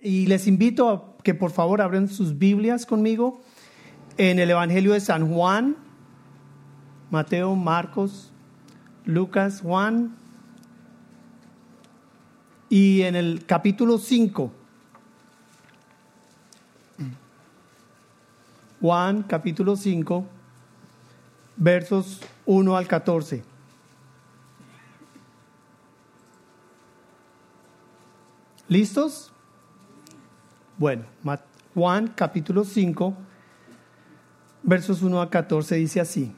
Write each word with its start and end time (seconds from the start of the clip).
Y 0.00 0.26
les 0.26 0.46
invito 0.46 0.88
a 0.88 1.22
que 1.22 1.34
por 1.34 1.50
favor 1.50 1.80
abran 1.80 2.08
sus 2.08 2.38
Biblias 2.38 2.86
conmigo 2.86 3.40
en 4.16 4.38
el 4.38 4.50
Evangelio 4.50 4.92
de 4.92 5.00
San 5.00 5.32
Juan, 5.32 5.76
Mateo, 7.10 7.56
Marcos, 7.56 8.32
Lucas, 9.04 9.60
Juan, 9.60 10.16
y 12.68 13.02
en 13.02 13.16
el 13.16 13.44
capítulo 13.46 13.98
5. 13.98 14.52
Juan 18.80 19.24
capítulo 19.24 19.74
5, 19.74 20.24
versos 21.56 22.20
1 22.46 22.76
al 22.76 22.86
14. 22.86 23.42
¿Listos? 28.68 29.32
Bueno, 30.78 31.06
Juan 31.74 32.12
capítulo 32.14 32.62
5, 32.62 33.12
versos 34.62 35.02
1 35.02 35.20
a 35.20 35.28
14 35.28 35.74
dice 35.74 36.00
así. 36.00 36.32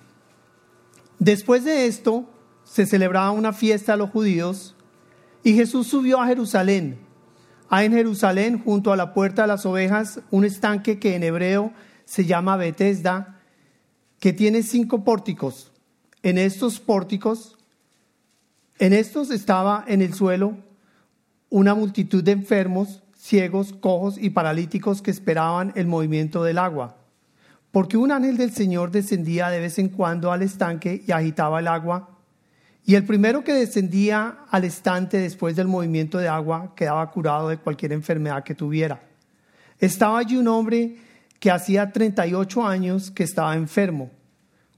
Después 1.18 1.62
de 1.64 1.84
esto, 1.86 2.24
se 2.64 2.86
celebraba 2.86 3.32
una 3.32 3.52
fiesta 3.52 3.92
a 3.92 3.96
los 3.98 4.08
judíos 4.08 4.74
y 5.44 5.52
Jesús 5.52 5.88
subió 5.88 6.22
a 6.22 6.26
Jerusalén. 6.26 7.00
Hay 7.68 7.84
en 7.84 7.92
Jerusalén, 7.92 8.62
junto 8.64 8.94
a 8.94 8.96
la 8.96 9.12
puerta 9.12 9.42
de 9.42 9.48
las 9.48 9.66
ovejas, 9.66 10.22
un 10.30 10.46
estanque 10.46 10.98
que 10.98 11.16
en 11.16 11.22
hebreo 11.22 11.74
se 12.06 12.24
llama 12.24 12.56
Betesda, 12.56 13.42
que 14.20 14.32
tiene 14.32 14.62
cinco 14.62 15.04
pórticos. 15.04 15.70
En 16.22 16.38
estos 16.38 16.80
pórticos, 16.80 17.58
en 18.78 18.94
estos 18.94 19.30
estaba 19.30 19.84
en 19.86 20.00
el 20.00 20.14
suelo 20.14 20.56
una 21.50 21.74
multitud 21.74 22.24
de 22.24 22.32
enfermos, 22.32 23.02
ciegos, 23.20 23.74
cojos 23.74 24.16
y 24.18 24.30
paralíticos 24.30 25.02
que 25.02 25.10
esperaban 25.10 25.72
el 25.76 25.86
movimiento 25.86 26.42
del 26.42 26.58
agua. 26.58 26.96
Porque 27.70 27.96
un 27.96 28.10
ángel 28.10 28.36
del 28.36 28.52
Señor 28.52 28.90
descendía 28.90 29.50
de 29.50 29.60
vez 29.60 29.78
en 29.78 29.90
cuando 29.90 30.32
al 30.32 30.42
estanque 30.42 31.04
y 31.06 31.12
agitaba 31.12 31.60
el 31.60 31.68
agua 31.68 32.16
y 32.86 32.94
el 32.94 33.04
primero 33.04 33.44
que 33.44 33.52
descendía 33.52 34.38
al 34.50 34.64
estante 34.64 35.18
después 35.18 35.54
del 35.54 35.68
movimiento 35.68 36.18
de 36.18 36.28
agua 36.28 36.72
quedaba 36.74 37.08
curado 37.10 37.48
de 37.48 37.58
cualquier 37.58 37.92
enfermedad 37.92 38.42
que 38.42 38.54
tuviera. 38.54 39.02
Estaba 39.78 40.18
allí 40.18 40.36
un 40.36 40.48
hombre 40.48 40.96
que 41.38 41.50
hacía 41.50 41.92
38 41.92 42.66
años 42.66 43.10
que 43.10 43.22
estaba 43.22 43.54
enfermo. 43.54 44.10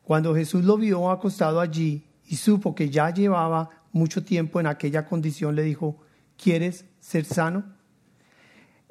Cuando 0.02 0.34
Jesús 0.34 0.64
lo 0.64 0.76
vio 0.76 1.10
acostado 1.10 1.60
allí 1.60 2.04
y 2.26 2.36
supo 2.36 2.74
que 2.74 2.90
ya 2.90 3.10
llevaba 3.10 3.70
mucho 3.92 4.24
tiempo 4.24 4.58
en 4.58 4.66
aquella 4.66 5.06
condición, 5.06 5.54
le 5.54 5.62
dijo, 5.62 5.96
¿quieres 6.36 6.84
ser 7.00 7.24
sano? 7.24 7.64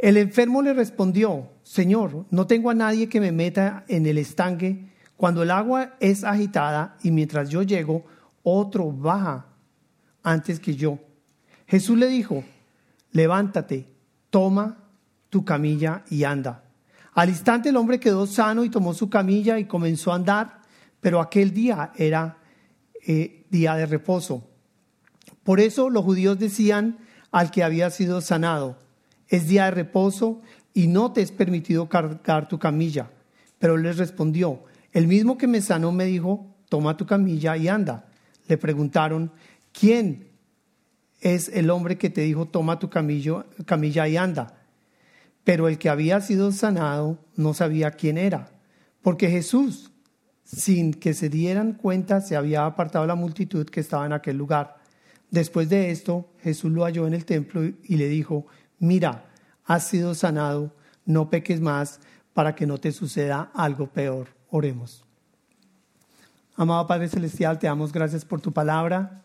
El 0.02 0.18
enfermo 0.18 0.64
le 0.64 0.74
respondió, 0.74 1.52
Señor, 1.62 2.26
no 2.32 2.48
tengo 2.48 2.72
a 2.72 2.74
nadie 2.74 3.08
que 3.08 3.22
me 3.22 3.32
meta 3.32 3.86
en 3.88 4.08
el 4.08 4.18
estanque 4.18 4.90
cuando 5.16 5.44
el 5.44 5.52
agua 5.52 5.96
es 6.00 6.24
agitada 6.24 6.98
y 7.04 7.12
mientras 7.12 7.50
yo 7.50 7.62
llego, 7.62 8.04
otro 8.42 8.92
baja 8.92 9.46
antes 10.24 10.60
que 10.60 10.76
yo. 10.76 10.98
Jesús 11.68 12.00
le 12.00 12.08
dijo, 12.08 12.44
levántate, 13.12 13.94
toma 14.32 14.80
tu 15.30 15.46
camilla 15.46 16.04
y 16.10 16.24
anda. 16.24 16.64
Al 17.14 17.30
instante 17.30 17.70
el 17.70 17.78
hombre 17.78 18.00
quedó 18.00 18.26
sano 18.26 18.64
y 18.66 18.72
tomó 18.72 18.96
su 18.96 19.08
camilla 19.08 19.60
y 19.60 19.66
comenzó 19.66 20.12
a 20.12 20.16
andar, 20.16 20.62
pero 21.00 21.22
aquel 21.22 21.54
día 21.54 21.92
era 21.96 22.40
eh, 23.06 23.46
día 23.52 23.76
de 23.76 23.86
reposo. 23.86 24.50
Por 25.44 25.60
eso 25.60 25.92
los 25.92 26.04
judíos 26.04 26.40
decían 26.40 26.98
al 27.30 27.52
que 27.52 27.64
había 27.64 27.92
sido 27.92 28.20
sanado, 28.20 28.80
es 29.32 29.48
día 29.48 29.66
de 29.66 29.72
reposo 29.72 30.44
y 30.76 30.86
no 30.86 31.12
te 31.12 31.22
es 31.22 31.32
permitido 31.32 31.90
cargar 31.90 32.48
tu 32.48 32.60
camilla. 32.60 33.10
Pero 33.58 33.74
él 33.74 33.82
les 33.82 33.98
respondió, 33.98 34.66
el 34.94 35.08
mismo 35.08 35.40
que 35.40 35.48
me 35.48 35.62
sanó 35.62 35.92
me 35.92 36.06
dijo, 36.06 36.56
toma 36.70 36.96
tu 36.96 37.08
camilla 37.08 37.58
y 37.58 37.68
anda 37.68 38.06
le 38.52 38.58
preguntaron, 38.58 39.32
¿quién 39.72 40.28
es 41.22 41.48
el 41.50 41.70
hombre 41.70 41.98
que 41.98 42.10
te 42.10 42.22
dijo, 42.22 42.48
toma 42.48 42.80
tu 42.80 42.90
camillo, 42.90 43.46
camilla 43.66 44.08
y 44.10 44.18
anda? 44.18 44.58
Pero 45.46 45.70
el 45.70 45.78
que 45.78 45.88
había 45.88 46.20
sido 46.20 46.52
sanado 46.52 47.18
no 47.38 47.54
sabía 47.54 47.92
quién 47.92 48.18
era, 48.18 48.52
porque 49.02 49.30
Jesús, 49.30 49.94
sin 50.44 50.94
que 50.94 51.14
se 51.14 51.30
dieran 51.30 51.74
cuenta, 51.74 52.20
se 52.20 52.36
había 52.36 52.66
apartado 52.66 53.08
la 53.08 53.16
multitud 53.16 53.66
que 53.66 53.80
estaba 53.80 54.06
en 54.06 54.12
aquel 54.12 54.36
lugar. 54.36 54.76
Después 55.30 55.70
de 55.70 55.92
esto, 55.92 56.34
Jesús 56.42 56.74
lo 56.74 56.84
halló 56.84 57.08
en 57.08 57.14
el 57.14 57.24
templo 57.24 57.64
y 57.64 57.96
le 57.96 58.10
dijo, 58.10 58.48
mira, 58.82 59.24
has 59.64 59.88
sido 59.88 60.14
sanado, 60.14 60.76
no 61.06 61.30
peques 61.30 61.62
más 61.62 62.02
para 62.34 62.56
que 62.56 62.66
no 62.68 62.78
te 62.78 62.92
suceda 62.92 63.52
algo 63.54 63.88
peor. 63.88 64.28
Oremos. 64.50 65.06
Amado 66.56 66.86
Padre 66.86 67.08
Celestial, 67.08 67.58
te 67.58 67.68
damos 67.68 67.94
gracias 67.94 68.26
por 68.26 68.42
tu 68.42 68.52
palabra. 68.52 69.24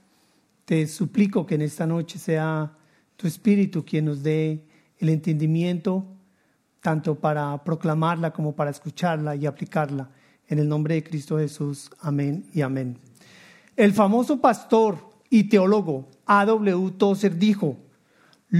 Te 0.64 0.86
suplico 0.86 1.46
que 1.46 1.56
en 1.56 1.62
esta 1.62 1.86
noche 1.86 2.18
sea 2.18 2.72
tu 3.16 3.26
Espíritu 3.26 3.84
quien 3.84 4.04
nos 4.04 4.22
dé 4.22 4.64
el 4.98 5.08
entendimiento, 5.08 6.06
tanto 6.80 7.16
para 7.16 7.64
proclamarla 7.64 8.32
como 8.32 8.54
para 8.54 8.70
escucharla 8.70 9.34
y 9.34 9.46
aplicarla. 9.46 10.10
En 10.48 10.60
el 10.60 10.68
nombre 10.68 10.94
de 10.94 11.02
Cristo 11.02 11.38
Jesús. 11.38 11.90
Amén 12.00 12.44
y 12.52 12.60
amén. 12.60 12.98
El 13.74 13.92
famoso 13.92 14.40
pastor 14.40 14.98
y 15.28 15.44
teólogo 15.44 16.08
A.W. 16.24 16.92
Tozer 16.92 17.36
dijo, 17.36 17.76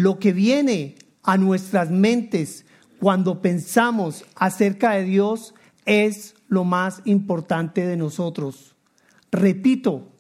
lo 0.02 0.18
que 0.18 0.32
viene 0.32 0.96
a 1.22 1.38
nuestras 1.38 1.90
mentes 1.90 2.66
cuando 3.00 3.40
pensamos 3.40 4.24
acerca 4.34 4.92
de 4.92 5.04
Dios 5.04 5.54
es 5.86 6.34
lo 6.48 6.64
más 6.64 7.00
importante 7.04 7.86
de 7.86 7.96
nosotros. 7.96 8.76
Repito, 9.30 10.12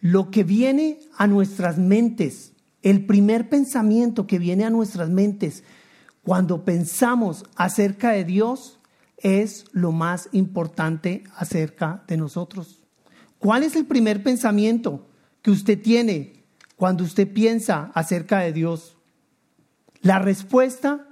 lo 0.00 0.30
que 0.30 0.42
viene 0.42 1.00
a 1.18 1.26
nuestras 1.26 1.78
mentes, 1.78 2.52
el 2.82 3.04
primer 3.04 3.48
pensamiento 3.48 4.26
que 4.26 4.38
viene 4.38 4.64
a 4.64 4.70
nuestras 4.70 5.10
mentes 5.10 5.62
cuando 6.22 6.64
pensamos 6.64 7.44
acerca 7.56 8.12
de 8.12 8.24
Dios 8.24 8.78
es 9.18 9.66
lo 9.72 9.92
más 9.92 10.28
importante 10.32 11.24
acerca 11.36 12.04
de 12.08 12.16
nosotros. 12.16 12.82
¿Cuál 13.38 13.64
es 13.64 13.76
el 13.76 13.84
primer 13.86 14.22
pensamiento 14.22 15.06
que 15.42 15.50
usted 15.50 15.80
tiene 15.80 16.35
cuando 16.76 17.04
usted 17.04 17.32
piensa 17.32 17.90
acerca 17.94 18.40
de 18.40 18.52
Dios? 18.52 18.96
La 20.02 20.18
respuesta 20.18 21.06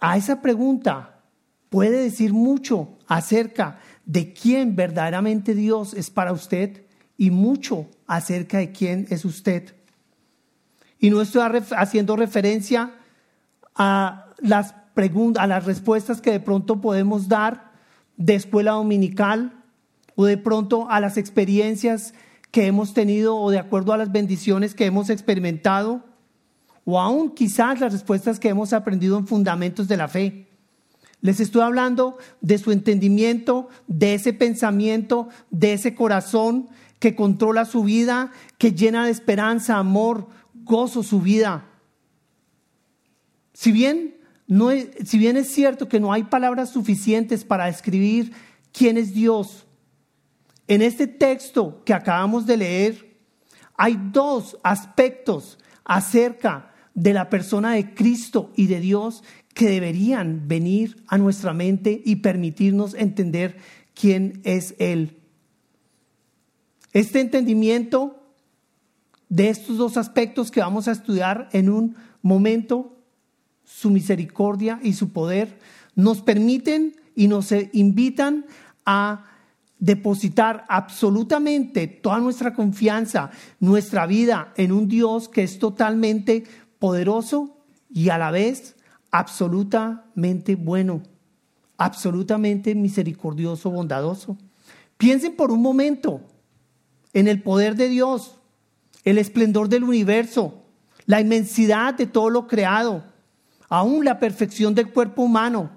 a 0.00 0.16
esa 0.16 0.40
pregunta 0.40 1.20
puede 1.68 2.02
decir 2.02 2.32
mucho 2.32 2.96
acerca 3.06 3.80
de 4.06 4.32
quién 4.32 4.76
verdaderamente 4.76 5.54
Dios 5.54 5.94
es 5.94 6.10
para 6.10 6.32
usted 6.32 6.84
y 7.16 7.30
mucho 7.30 7.88
acerca 8.06 8.58
de 8.58 8.72
quién 8.72 9.06
es 9.10 9.24
usted. 9.24 9.74
Y 10.98 11.10
no 11.10 11.20
estoy 11.20 11.42
haciendo 11.76 12.16
referencia 12.16 12.94
a 13.74 14.26
las 14.38 14.74
preguntas, 14.94 15.42
a 15.42 15.46
las 15.46 15.64
respuestas 15.64 16.20
que 16.20 16.32
de 16.32 16.40
pronto 16.40 16.80
podemos 16.80 17.28
dar 17.28 17.72
de 18.16 18.34
escuela 18.34 18.72
dominical 18.72 19.64
o 20.14 20.24
de 20.24 20.36
pronto 20.36 20.90
a 20.90 21.00
las 21.00 21.16
experiencias 21.16 22.14
que 22.50 22.66
hemos 22.66 22.94
tenido 22.94 23.36
o 23.36 23.50
de 23.50 23.58
acuerdo 23.58 23.92
a 23.92 23.96
las 23.96 24.12
bendiciones 24.12 24.74
que 24.74 24.86
hemos 24.86 25.10
experimentado 25.10 26.04
o 26.84 26.98
aún 26.98 27.30
quizás 27.30 27.80
las 27.80 27.92
respuestas 27.92 28.40
que 28.40 28.48
hemos 28.48 28.72
aprendido 28.72 29.18
en 29.18 29.26
fundamentos 29.26 29.86
de 29.86 29.96
la 29.96 30.08
fe. 30.08 30.48
Les 31.20 31.38
estoy 31.38 31.62
hablando 31.62 32.16
de 32.40 32.58
su 32.58 32.72
entendimiento, 32.72 33.68
de 33.86 34.14
ese 34.14 34.32
pensamiento, 34.32 35.28
de 35.50 35.74
ese 35.74 35.94
corazón 35.94 36.68
que 36.98 37.14
controla 37.14 37.64
su 37.64 37.84
vida, 37.84 38.32
que 38.58 38.72
llena 38.72 39.04
de 39.04 39.10
esperanza, 39.10 39.76
amor, 39.76 40.28
gozo 40.64 41.02
su 41.02 41.20
vida. 41.20 41.66
Si 43.52 43.70
bien, 43.72 44.16
no 44.46 44.70
si 45.04 45.18
bien 45.18 45.36
es 45.36 45.48
cierto 45.48 45.88
que 45.88 46.00
no 46.00 46.12
hay 46.12 46.24
palabras 46.24 46.70
suficientes 46.70 47.44
para 47.44 47.66
describir 47.66 48.32
quién 48.72 48.96
es 48.96 49.12
Dios, 49.12 49.66
en 50.70 50.82
este 50.82 51.08
texto 51.08 51.82
que 51.84 51.92
acabamos 51.92 52.46
de 52.46 52.56
leer 52.56 53.16
hay 53.76 53.98
dos 54.12 54.56
aspectos 54.62 55.58
acerca 55.84 56.72
de 56.94 57.12
la 57.12 57.28
persona 57.28 57.72
de 57.72 57.92
Cristo 57.92 58.52
y 58.54 58.68
de 58.68 58.78
Dios 58.78 59.24
que 59.52 59.68
deberían 59.68 60.46
venir 60.46 61.02
a 61.08 61.18
nuestra 61.18 61.52
mente 61.52 62.00
y 62.04 62.16
permitirnos 62.16 62.94
entender 62.94 63.56
quién 63.94 64.40
es 64.44 64.76
Él. 64.78 65.18
Este 66.92 67.18
entendimiento 67.18 68.22
de 69.28 69.48
estos 69.48 69.76
dos 69.76 69.96
aspectos 69.96 70.52
que 70.52 70.60
vamos 70.60 70.86
a 70.86 70.92
estudiar 70.92 71.48
en 71.50 71.68
un 71.68 71.96
momento, 72.22 72.96
su 73.64 73.90
misericordia 73.90 74.78
y 74.84 74.92
su 74.92 75.12
poder, 75.12 75.58
nos 75.96 76.22
permiten 76.22 76.94
y 77.16 77.26
nos 77.26 77.52
invitan 77.72 78.46
a 78.86 79.26
depositar 79.80 80.64
absolutamente 80.68 81.86
toda 81.88 82.18
nuestra 82.18 82.54
confianza, 82.54 83.30
nuestra 83.58 84.06
vida 84.06 84.52
en 84.56 84.72
un 84.72 84.86
Dios 84.86 85.28
que 85.28 85.42
es 85.42 85.58
totalmente 85.58 86.44
poderoso 86.78 87.56
y 87.88 88.10
a 88.10 88.18
la 88.18 88.30
vez 88.30 88.76
absolutamente 89.10 90.54
bueno, 90.54 91.02
absolutamente 91.78 92.74
misericordioso, 92.74 93.70
bondadoso. 93.70 94.36
Piensen 94.96 95.34
por 95.34 95.50
un 95.50 95.62
momento 95.62 96.20
en 97.12 97.26
el 97.26 97.42
poder 97.42 97.74
de 97.74 97.88
Dios, 97.88 98.36
el 99.04 99.18
esplendor 99.18 99.68
del 99.68 99.84
universo, 99.84 100.62
la 101.06 101.20
inmensidad 101.20 101.94
de 101.94 102.06
todo 102.06 102.28
lo 102.30 102.46
creado, 102.46 103.02
aún 103.68 104.04
la 104.04 104.18
perfección 104.18 104.74
del 104.74 104.92
cuerpo 104.92 105.22
humano, 105.22 105.70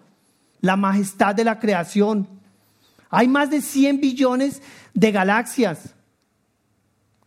la 0.59 0.75
majestad 0.75 1.33
de 1.33 1.45
la 1.45 1.59
creación. 1.59 2.27
Hay 3.15 3.27
más 3.27 3.51
de 3.51 3.61
100 3.61 4.01
billones 4.01 4.63
de 4.95 5.11
galaxias 5.11 5.93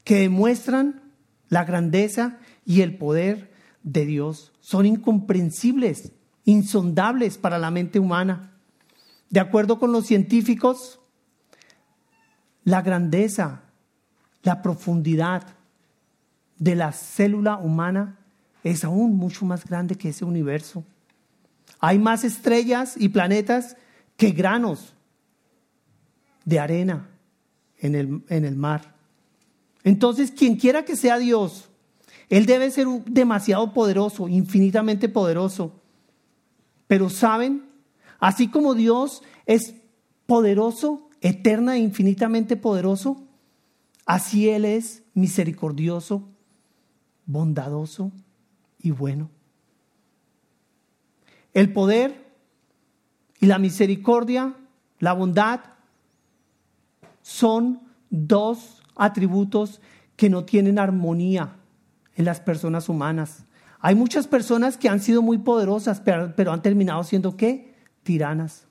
que 0.03 0.17
demuestran 0.17 1.13
la 1.49 1.65
grandeza 1.65 2.41
y 2.65 2.81
el 2.81 2.99
poder 2.99 3.53
de 3.85 4.05
Dios. 4.05 4.53
Son 4.59 4.85
incomprensibles, 4.85 6.11
insondables 6.45 7.39
para 7.39 7.61
la 7.61 7.71
mente 7.71 8.01
humana. 8.01 8.59
De 9.31 9.39
acuerdo 9.39 9.79
con 9.79 9.93
los 9.93 10.07
científicos, 10.07 10.99
la 12.65 12.83
grandeza, 12.83 13.63
la 14.43 14.63
profundidad 14.63 15.47
de 16.59 16.75
la 16.75 16.91
célula 16.91 17.59
humana 17.59 18.19
es 18.65 18.83
aún 18.83 19.15
mucho 19.17 19.47
más 19.47 19.65
grande 19.65 19.95
que 19.95 20.09
ese 20.09 20.25
universo. 20.25 20.83
Hay 21.79 22.01
más 22.01 22.25
estrellas 22.25 22.97
y 22.99 23.09
planetas 23.09 23.77
que 24.17 24.33
granos 24.33 24.96
de 26.47 26.59
arena 26.59 27.11
en 27.79 27.95
el, 27.95 28.23
en 28.31 28.47
el 28.47 28.57
mar. 28.57 28.95
Entonces, 29.85 30.31
quien 30.31 30.57
quiera 30.57 30.87
que 30.87 30.97
sea 30.97 31.19
Dios, 31.19 31.69
Él 32.31 32.47
debe 32.47 32.71
ser 32.71 32.87
demasiado 33.05 33.75
poderoso, 33.75 34.29
infinitamente 34.29 35.11
poderoso. 35.11 35.75
Pero 36.87 37.11
saben, 37.11 37.69
así 38.19 38.49
como 38.49 38.75
Dios 38.75 39.23
es 39.45 39.75
poderoso, 40.25 41.11
eterna 41.21 41.77
e 41.77 41.81
infinitamente 41.81 42.57
poderoso, 42.57 43.23
así 44.07 44.49
Él 44.49 44.65
es 44.65 45.03
misericordioso, 45.15 46.29
bondadoso 47.27 48.13
y 48.81 48.93
bueno. 48.93 49.31
El 51.53 51.73
poder 51.73 52.27
y 53.41 53.47
la 53.47 53.59
misericordia, 53.59 54.55
la 54.99 55.13
bondad, 55.13 55.61
son 57.27 57.81
dos 58.09 58.81
atributos 58.95 59.81
que 60.15 60.31
no 60.31 60.45
tienen 60.45 60.79
armonía 60.79 61.57
en 62.15 62.25
las 62.25 62.39
personas 62.39 62.89
humanas. 62.89 63.47
Hay 63.81 63.97
muchas 63.97 64.29
personas 64.29 64.77
que 64.77 64.89
han 64.89 65.01
sido 65.01 65.23
muy 65.23 65.39
poderosas, 65.39 66.01
pero, 66.01 66.53
han 66.53 66.63
terminado 66.63 67.03
siendo 67.03 67.37
qué? 67.37 67.75
Tiranas, 68.05 68.69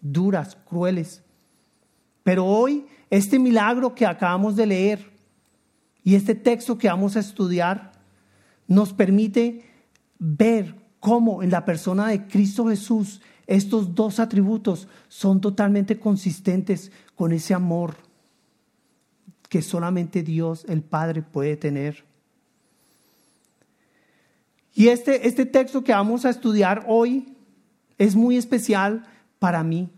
duras, 0.00 0.56
crueles. 0.68 1.24
Pero 2.22 2.46
hoy, 2.46 2.86
este 3.10 3.40
milagro 3.40 3.92
que 3.92 4.06
acabamos 4.06 4.54
de 4.54 4.66
leer 4.66 5.10
y 6.04 6.14
este 6.14 6.36
texto 6.36 6.78
que 6.78 6.86
vamos 6.86 7.16
a 7.16 7.20
estudiar 7.20 7.90
nos 8.68 8.92
permite 8.92 9.68
ver 10.16 10.76
cómo 11.00 11.42
en 11.42 11.50
la 11.50 11.64
persona 11.64 12.06
de 12.06 12.28
Cristo 12.28 12.68
Jesús 12.68 13.20
estos 13.50 13.96
dos 13.96 14.20
atributos 14.20 14.86
son 15.08 15.40
totalmente 15.40 15.98
consistentes 15.98 16.92
con 17.16 17.32
ese 17.32 17.52
amor 17.52 17.96
que 19.48 19.60
solamente 19.60 20.22
Dios, 20.22 20.64
el 20.68 20.82
Padre, 20.82 21.22
puede 21.22 21.56
tener. 21.56 22.04
Y 24.72 24.86
este, 24.86 25.26
este 25.26 25.46
texto 25.46 25.82
que 25.82 25.90
vamos 25.90 26.24
a 26.24 26.30
estudiar 26.30 26.84
hoy 26.86 27.34
es 27.98 28.14
muy 28.14 28.36
especial 28.36 29.04
para 29.40 29.64
mí, 29.64 29.90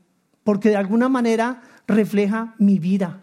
porque 0.45 0.71
de 0.71 0.77
alguna 0.77 1.11
manera 1.11 1.61
refleja 1.87 2.55
mi 2.59 2.79
vida. 2.79 3.21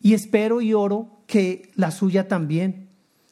Y 0.00 0.14
espero 0.14 0.60
y 0.60 0.72
oro 0.72 1.24
que 1.26 1.72
la 1.74 1.90
suya 1.90 2.28
también. 2.28 2.90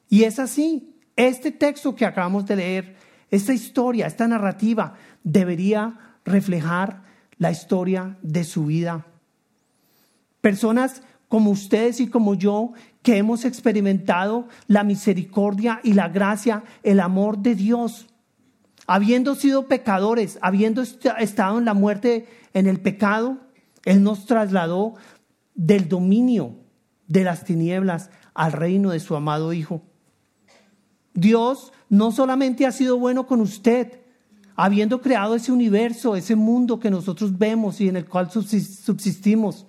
Y 0.09 0.25
es 0.25 0.41
así, 0.41 0.97
este 1.15 1.53
texto 1.53 1.95
que 1.95 2.05
acabamos 2.05 2.47
de 2.47 2.57
leer, 2.57 2.97
esta 3.35 3.53
historia, 3.53 4.07
esta 4.07 4.29
narrativa, 4.29 4.95
debería 5.23 5.99
reflejar 6.25 7.03
la 7.39 7.51
historia 7.51 8.17
de 8.23 8.45
su 8.45 8.67
vida. 8.67 9.07
Personas 10.41 11.03
como 11.29 11.51
ustedes 11.51 12.01
y 12.01 12.07
como 12.07 12.35
yo, 12.35 12.75
que 13.03 13.17
hemos 13.17 13.45
experimentado 13.45 14.47
la 14.69 14.85
misericordia 14.85 15.81
y 15.83 15.95
la 15.95 16.09
gracia, 16.09 16.63
el 16.85 17.01
amor 17.01 17.39
de 17.39 17.57
Dios. 17.57 18.07
Habiendo 18.87 19.35
sido 19.35 19.67
pecadores, 19.67 20.39
habiendo 20.43 20.83
estado 20.83 21.59
en 21.59 21.65
la 21.65 21.75
muerte, 21.75 22.29
en 22.53 22.67
el 22.67 22.81
pecado, 22.81 23.39
Él 23.85 24.03
nos 24.03 24.27
trasladó 24.27 24.95
del 25.55 25.89
dominio 25.89 26.55
de 27.09 27.25
las 27.25 27.45
tinieblas 27.45 28.11
al 28.35 28.53
reino 28.53 28.91
de 28.91 29.01
su 29.01 29.17
amado 29.17 29.53
Hijo. 29.53 29.83
Dios 31.15 31.73
no 31.89 32.11
solamente 32.11 32.67
ha 32.67 32.73
sido 32.73 32.99
bueno 32.99 33.27
con 33.27 33.41
usted, 33.41 34.01
habiendo 34.57 35.01
creado 35.01 35.35
ese 35.35 35.53
universo, 35.53 36.17
ese 36.17 36.37
mundo 36.37 36.79
que 36.79 36.91
nosotros 36.91 37.39
vemos 37.39 37.81
y 37.81 37.89
en 37.89 37.97
el 37.97 38.07
cual 38.07 38.31
subsistimos, 38.31 39.67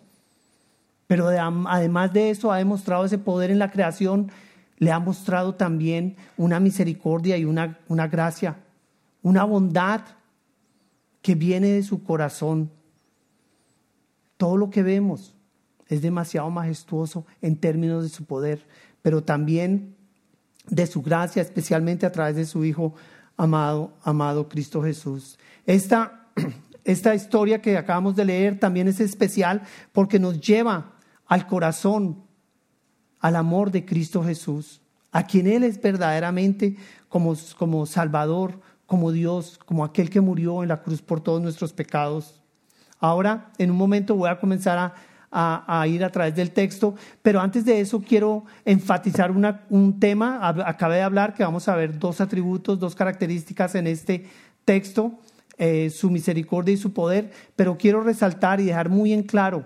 pero 1.07 1.30
además 1.30 2.13
de 2.13 2.31
eso 2.31 2.51
ha 2.51 2.57
demostrado 2.57 3.06
ese 3.06 3.19
poder 3.19 3.51
en 3.51 3.59
la 3.59 3.71
creación, 3.71 4.31
le 4.77 4.92
ha 4.92 5.00
mostrado 5.00 5.56
también 5.56 6.18
una 6.36 6.59
misericordia 6.59 7.38
y 7.38 7.45
una, 7.45 7.80
una 7.88 8.07
gracia, 8.07 8.57
una 9.21 9.44
bondad 9.44 10.01
que 11.21 11.36
viene 11.36 11.69
de 11.69 11.83
su 11.83 12.03
corazón. 12.03 12.71
Todo 14.38 14.57
lo 14.57 14.69
que 14.69 14.83
vemos 14.83 15.33
es 15.88 16.01
demasiado 16.01 16.50
majestuoso 16.50 17.25
en 17.41 17.56
términos 17.56 18.03
de 18.03 18.09
su 18.09 18.25
poder, 18.25 18.68
pero 19.01 19.24
también 19.24 19.94
de 20.69 20.88
su 20.88 21.01
gracia, 21.01 21.41
especialmente 21.41 22.06
a 22.06 22.12
través 22.12 22.35
de 22.35 22.45
su 22.45 22.63
Hijo 22.65 22.94
amado, 23.38 23.94
amado 24.03 24.50
Cristo 24.50 24.81
Jesús. 24.81 25.38
Esta, 25.65 26.27
esta 26.83 27.15
historia 27.15 27.62
que 27.62 27.77
acabamos 27.77 28.15
de 28.15 28.25
leer 28.25 28.59
también 28.59 28.88
es 28.88 29.00
especial 29.00 29.62
porque 29.91 30.19
nos 30.19 30.39
lleva 30.39 30.94
al 31.27 31.47
corazón, 31.47 32.23
al 33.19 33.35
amor 33.35 33.71
de 33.71 33.85
Cristo 33.85 34.23
Jesús, 34.23 34.81
a 35.12 35.25
quien 35.25 35.47
Él 35.47 35.63
es 35.63 35.81
verdaderamente 35.81 36.77
como, 37.09 37.35
como 37.57 37.85
Salvador, 37.85 38.59
como 38.85 39.12
Dios, 39.12 39.59
como 39.65 39.84
aquel 39.84 40.10
que 40.10 40.22
murió 40.22 40.62
en 40.62 40.69
la 40.69 40.81
cruz 40.84 41.01
por 41.01 41.22
todos 41.22 41.41
nuestros 41.41 41.74
pecados. 41.74 42.41
Ahora, 43.00 43.51
en 43.57 43.72
un 43.72 43.77
momento 43.77 44.15
voy 44.15 44.29
a 44.29 44.39
comenzar 44.39 44.77
a, 44.77 44.93
ir 45.88 46.04
a 46.04 46.10
través 46.10 46.36
del 46.36 46.51
texto, 46.51 46.96
pero 47.22 47.42
antes 47.42 47.65
de 47.65 47.80
eso 47.80 48.01
quiero 48.01 48.46
enfatizar 48.63 49.32
un 49.32 50.00
tema. 50.00 50.48
Acabé 50.65 50.96
de 50.96 51.01
hablar 51.01 51.34
que 51.34 51.44
vamos 51.44 51.68
a 51.68 51.75
ver 51.75 52.00
dos 52.00 52.22
atributos, 52.22 52.80
dos 52.80 52.96
características 52.96 53.75
en 53.75 53.88
este 53.88 54.25
texto, 54.63 55.20
eh, 55.58 55.89
su 55.89 56.10
misericordia 56.10 56.74
y 56.74 56.77
su 56.77 56.94
poder, 56.94 57.32
pero 57.56 57.77
quiero 57.77 58.01
resaltar 58.01 58.60
y 58.60 58.65
dejar 58.65 58.89
muy 58.89 59.13
en 59.13 59.24
claro 59.24 59.65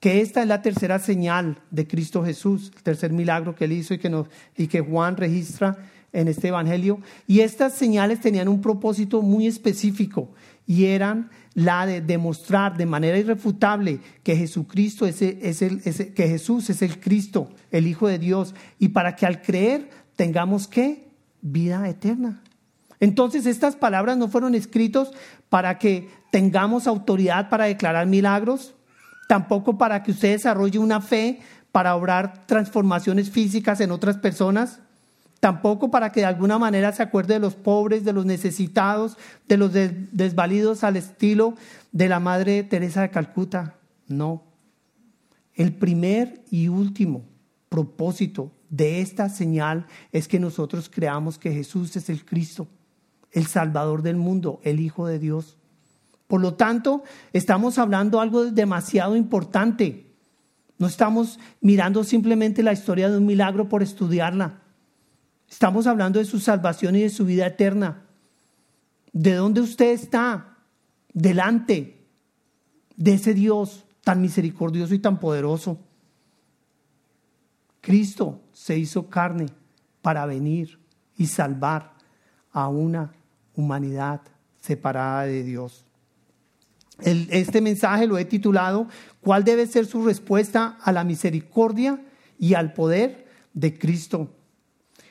que 0.00 0.20
esta 0.20 0.42
es 0.42 0.48
la 0.48 0.62
tercera 0.62 0.98
señal 0.98 1.58
de 1.70 1.86
Cristo 1.86 2.24
Jesús, 2.24 2.72
el 2.76 2.82
tercer 2.82 3.12
milagro 3.12 3.54
que 3.54 3.64
él 3.64 3.72
hizo 3.72 3.94
y 3.94 3.98
que, 3.98 4.10
nos, 4.10 4.28
y 4.56 4.66
que 4.66 4.80
Juan 4.80 5.16
registra 5.16 5.78
en 6.12 6.28
este 6.28 6.48
Evangelio. 6.48 7.00
Y 7.26 7.40
estas 7.40 7.74
señales 7.74 8.20
tenían 8.20 8.48
un 8.48 8.60
propósito 8.60 9.22
muy 9.22 9.46
específico 9.46 10.30
y 10.66 10.86
eran 10.86 11.30
la 11.54 11.86
de 11.86 12.00
demostrar 12.00 12.76
de 12.76 12.86
manera 12.86 13.18
irrefutable 13.18 14.00
que 14.22 14.36
Jesucristo 14.36 15.06
es 15.06 15.22
el, 15.22 15.82
que 15.82 16.28
Jesús 16.28 16.68
es 16.70 16.82
el 16.82 17.00
Cristo, 17.00 17.50
el 17.70 17.86
Hijo 17.86 18.08
de 18.08 18.18
Dios, 18.18 18.54
y 18.78 18.88
para 18.88 19.16
que 19.16 19.26
al 19.26 19.40
creer 19.40 19.88
tengamos 20.16 20.66
qué? 20.66 21.08
Vida 21.40 21.88
eterna. 21.88 22.42
Entonces 22.98 23.46
estas 23.46 23.76
palabras 23.76 24.16
no 24.16 24.28
fueron 24.28 24.54
escritos 24.54 25.12
para 25.48 25.78
que 25.78 26.08
tengamos 26.32 26.86
autoridad 26.86 27.48
para 27.48 27.66
declarar 27.66 28.06
milagros, 28.06 28.74
tampoco 29.28 29.78
para 29.78 30.02
que 30.02 30.10
usted 30.10 30.32
desarrolle 30.32 30.78
una 30.78 31.00
fe 31.00 31.40
para 31.72 31.94
obrar 31.94 32.46
transformaciones 32.46 33.30
físicas 33.30 33.80
en 33.80 33.90
otras 33.90 34.16
personas, 34.16 34.80
tampoco 35.40 35.90
para 35.90 36.12
que 36.12 36.20
de 36.20 36.26
alguna 36.26 36.58
manera 36.58 36.92
se 36.92 37.02
acuerde 37.02 37.34
de 37.34 37.40
los 37.40 37.54
pobres, 37.54 38.04
de 38.04 38.12
los 38.12 38.26
necesitados, 38.26 39.16
de 39.48 39.56
los 39.56 39.72
desvalidos 39.72 40.84
al 40.84 40.96
estilo 40.96 41.54
de 41.92 42.08
la 42.08 42.20
Madre 42.20 42.62
Teresa 42.62 43.02
de 43.02 43.10
Calcuta. 43.10 43.74
No. 44.08 44.42
El 45.54 45.74
primer 45.74 46.42
y 46.50 46.68
último 46.68 47.24
propósito 47.68 48.52
de 48.68 49.00
esta 49.00 49.28
señal 49.28 49.86
es 50.12 50.28
que 50.28 50.40
nosotros 50.40 50.90
creamos 50.92 51.38
que 51.38 51.52
Jesús 51.52 51.96
es 51.96 52.08
el 52.08 52.24
Cristo, 52.24 52.68
el 53.32 53.46
Salvador 53.46 54.02
del 54.02 54.16
mundo, 54.16 54.60
el 54.64 54.80
Hijo 54.80 55.06
de 55.06 55.18
Dios. 55.18 55.56
Por 56.26 56.40
lo 56.40 56.54
tanto, 56.54 57.04
estamos 57.32 57.78
hablando 57.78 58.20
algo 58.20 58.46
demasiado 58.46 59.16
importante. 59.16 60.06
No 60.78 60.86
estamos 60.86 61.38
mirando 61.60 62.04
simplemente 62.04 62.62
la 62.62 62.72
historia 62.72 63.08
de 63.08 63.16
un 63.16 63.26
milagro 63.26 63.68
por 63.68 63.82
estudiarla. 63.82 64.60
Estamos 65.48 65.86
hablando 65.86 66.18
de 66.18 66.24
su 66.24 66.40
salvación 66.40 66.96
y 66.96 67.02
de 67.02 67.10
su 67.10 67.24
vida 67.24 67.46
eterna. 67.46 68.04
¿De 69.12 69.34
dónde 69.34 69.60
usted 69.60 69.92
está? 69.92 70.58
Delante 71.12 72.06
de 72.96 73.14
ese 73.14 73.34
Dios 73.34 73.84
tan 74.02 74.20
misericordioso 74.20 74.94
y 74.94 74.98
tan 74.98 75.18
poderoso. 75.18 75.78
Cristo 77.80 78.40
se 78.52 78.78
hizo 78.78 79.08
carne 79.08 79.46
para 80.02 80.26
venir 80.26 80.78
y 81.16 81.26
salvar 81.26 81.94
a 82.52 82.68
una 82.68 83.12
humanidad 83.54 84.20
separada 84.60 85.22
de 85.24 85.42
Dios. 85.42 85.84
este 87.00 87.60
mensaje 87.60 88.06
lo 88.06 88.18
he 88.18 88.24
titulado 88.24 88.88
¿Cuál 89.20 89.44
debe 89.44 89.66
ser 89.66 89.86
su 89.86 90.04
respuesta 90.04 90.78
a 90.82 90.92
la 90.92 91.04
misericordia 91.04 92.04
y 92.38 92.54
al 92.54 92.72
poder 92.72 93.26
de 93.54 93.78
Cristo? 93.78 94.35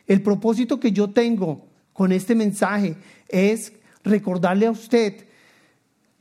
El 0.08 0.22
propósito 0.22 0.80
que 0.80 0.92
yo 0.92 1.10
tengo 1.10 1.68
con 1.94 2.12
este 2.12 2.36
mensaje 2.36 2.98
es 3.28 3.74
recordarle 4.04 4.68
a 4.68 4.72
usted 4.72 5.26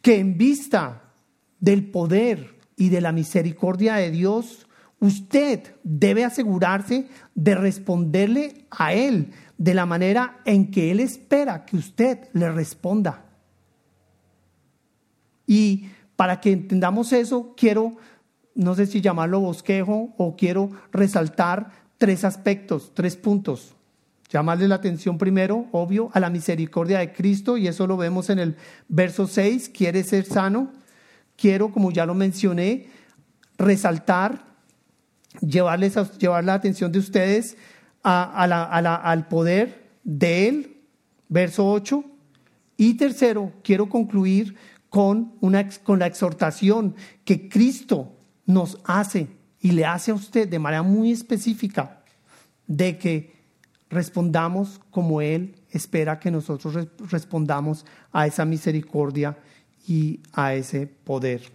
que 0.00 0.19
en 0.19 0.38
vista 0.38 1.12
del 1.61 1.91
poder 1.91 2.55
y 2.76 2.88
de 2.88 3.00
la 3.00 3.12
misericordia 3.12 3.97
de 3.97 4.11
Dios, 4.11 4.67
usted 5.00 5.75
debe 5.83 6.25
asegurarse 6.25 7.09
de 7.35 7.55
responderle 7.55 8.67
a 8.71 8.93
Él 8.93 9.33
de 9.59 9.75
la 9.75 9.87
manera 9.87 10.41
en 10.45 10.71
que 10.71 10.91
Él 10.91 11.00
espera 11.00 11.64
que 11.64 11.76
usted 11.76 12.29
le 12.33 12.50
responda. 12.50 13.25
Y 15.47 15.88
para 16.17 16.41
que 16.41 16.53
entendamos 16.53 17.12
eso, 17.12 17.55
quiero, 17.57 17.97
no 18.55 18.75
sé 18.75 18.87
si 18.87 19.00
llamarlo 19.00 19.41
bosquejo 19.41 20.14
o 20.17 20.37
quiero 20.37 20.71
resaltar 20.93 21.84
tres 21.98 22.24
aspectos, 22.24 22.92
tres 22.94 23.16
puntos. 23.16 23.74
Llamarle 24.30 24.68
la 24.68 24.76
atención 24.76 25.18
primero, 25.18 25.66
obvio, 25.72 26.10
a 26.12 26.20
la 26.20 26.30
misericordia 26.30 26.98
de 26.98 27.12
Cristo, 27.12 27.56
y 27.56 27.68
eso 27.68 27.86
lo 27.86 27.96
vemos 27.96 28.30
en 28.30 28.38
el 28.38 28.56
verso 28.88 29.26
6, 29.26 29.70
quiere 29.70 30.02
ser 30.02 30.24
sano. 30.24 30.72
Quiero, 31.36 31.70
como 31.70 31.90
ya 31.90 32.06
lo 32.06 32.14
mencioné, 32.14 32.88
resaltar, 33.58 34.44
llevarles 35.40 35.96
a, 35.96 36.10
llevar 36.12 36.44
la 36.44 36.54
atención 36.54 36.90
de 36.90 36.98
ustedes 36.98 37.56
al 38.02 39.28
poder 39.28 39.90
de 40.02 40.48
Él, 40.48 40.76
verso 41.28 41.70
8. 41.70 42.04
Y 42.76 42.94
tercero, 42.94 43.52
quiero 43.62 43.88
concluir 43.88 44.56
con, 44.88 45.34
una, 45.40 45.68
con 45.82 45.98
la 45.98 46.06
exhortación 46.06 46.96
que 47.24 47.48
Cristo 47.48 48.16
nos 48.46 48.78
hace 48.84 49.28
y 49.64 49.71
le 49.71 49.87
hace 49.87 50.11
a 50.11 50.14
usted 50.14 50.47
de 50.47 50.59
manera 50.59 50.83
muy 50.83 51.11
específica 51.11 52.02
de 52.66 52.99
que 52.99 53.33
respondamos 53.88 54.78
como 54.90 55.23
Él 55.23 55.54
espera 55.71 56.21
que 56.21 56.30
nosotros 56.30 56.87
respondamos 57.11 57.87
a 58.12 58.26
esa 58.26 58.44
misericordia 58.44 59.38
y 59.88 60.21
a 60.35 60.52
ese 60.52 60.87
poder. 60.87 61.50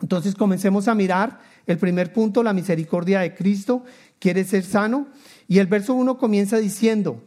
Entonces 0.00 0.34
comencemos 0.34 0.88
a 0.88 0.96
mirar 0.96 1.38
el 1.64 1.78
primer 1.78 2.12
punto, 2.12 2.42
la 2.42 2.52
misericordia 2.52 3.20
de 3.20 3.36
Cristo, 3.36 3.84
quiere 4.18 4.42
ser 4.42 4.64
sano. 4.64 5.06
Y 5.46 5.60
el 5.60 5.68
verso 5.68 5.94
1 5.94 6.18
comienza 6.18 6.56
diciendo, 6.56 7.22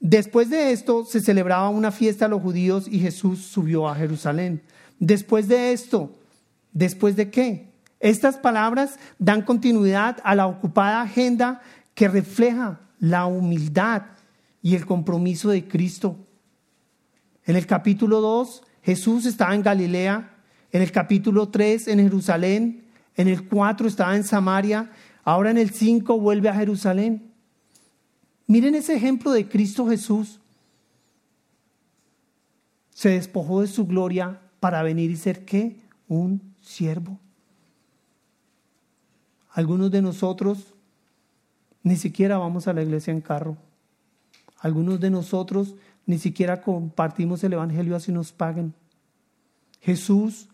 después 0.00 0.50
de 0.50 0.72
esto 0.72 1.04
se 1.04 1.20
celebraba 1.20 1.68
una 1.68 1.92
fiesta 1.92 2.24
a 2.24 2.28
los 2.28 2.42
judíos 2.42 2.88
y 2.88 2.98
Jesús 2.98 3.38
subió 3.38 3.88
a 3.88 3.94
Jerusalén. 3.94 4.62
Después 4.98 5.46
de 5.46 5.72
esto, 5.72 6.12
¿después 6.72 7.14
de 7.14 7.30
qué? 7.30 7.71
Estas 8.02 8.36
palabras 8.36 8.98
dan 9.20 9.42
continuidad 9.42 10.18
a 10.24 10.34
la 10.34 10.48
ocupada 10.48 11.02
agenda 11.02 11.62
que 11.94 12.08
refleja 12.08 12.80
la 12.98 13.26
humildad 13.26 14.02
y 14.60 14.74
el 14.74 14.86
compromiso 14.86 15.50
de 15.50 15.68
Cristo. 15.68 16.16
En 17.44 17.54
el 17.54 17.64
capítulo 17.64 18.20
2, 18.20 18.64
Jesús 18.82 19.24
estaba 19.24 19.54
en 19.54 19.62
Galilea, 19.62 20.34
en 20.72 20.82
el 20.82 20.90
capítulo 20.90 21.50
3 21.50 21.86
en 21.86 22.00
Jerusalén, 22.00 22.84
en 23.14 23.28
el 23.28 23.46
4 23.46 23.86
estaba 23.86 24.16
en 24.16 24.24
Samaria, 24.24 24.90
ahora 25.22 25.52
en 25.52 25.58
el 25.58 25.70
5 25.70 26.18
vuelve 26.18 26.48
a 26.48 26.56
Jerusalén. 26.56 27.30
Miren 28.48 28.74
ese 28.74 28.96
ejemplo 28.96 29.30
de 29.30 29.48
Cristo 29.48 29.86
Jesús. 29.86 30.40
Se 32.90 33.10
despojó 33.10 33.60
de 33.60 33.68
su 33.68 33.86
gloria 33.86 34.40
para 34.58 34.82
venir 34.82 35.12
y 35.12 35.16
ser 35.16 35.44
qué? 35.44 35.76
Un 36.08 36.42
siervo. 36.60 37.21
Algunos 39.52 39.90
de 39.90 40.00
nosotros 40.00 40.74
ni 41.82 41.96
siquiera 41.96 42.38
vamos 42.38 42.68
a 42.68 42.72
la 42.72 42.82
iglesia 42.82 43.12
en 43.12 43.20
carro. 43.20 43.56
Algunos 44.58 45.00
de 45.00 45.10
nosotros 45.10 45.74
ni 46.06 46.18
siquiera 46.18 46.62
compartimos 46.62 47.44
el 47.44 47.52
Evangelio 47.52 47.96
así 47.96 48.12
nos 48.12 48.32
paguen. 48.32 48.74
Jesús 49.80 50.48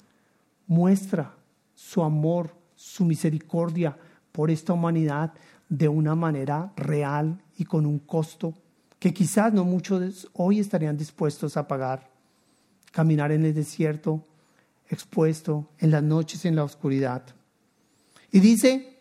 muestra 0.66 1.34
su 1.74 2.02
amor, 2.02 2.54
su 2.74 3.04
misericordia 3.04 3.96
por 4.32 4.50
esta 4.50 4.72
humanidad 4.72 5.32
de 5.68 5.88
una 5.88 6.14
manera 6.14 6.72
real 6.76 7.42
y 7.56 7.64
con 7.64 7.86
un 7.86 7.98
costo 7.98 8.54
que 8.98 9.14
quizás 9.14 9.52
no 9.52 9.64
muchos 9.64 10.28
hoy 10.32 10.58
estarían 10.58 10.96
dispuestos 10.96 11.56
a 11.56 11.68
pagar. 11.68 12.10
Caminar 12.90 13.30
en 13.30 13.44
el 13.44 13.54
desierto, 13.54 14.24
expuesto 14.88 15.68
en 15.78 15.90
las 15.92 16.02
noches 16.02 16.44
en 16.44 16.56
la 16.56 16.64
oscuridad. 16.64 17.22
Y 18.30 18.40
dice 18.40 18.98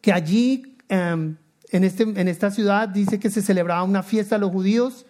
que 0.00 0.12
allí 0.12 0.68
Em, 0.88 1.36
en, 1.70 1.84
este, 1.84 2.02
en 2.02 2.28
esta 2.28 2.50
ciudad 2.50 2.88
dice 2.88 3.20
que 3.20 3.30
se 3.30 3.42
celebraba 3.42 3.82
una 3.82 4.02
fiesta 4.02 4.36
a 4.36 4.38
los 4.38 4.50
judíos. 4.50 5.06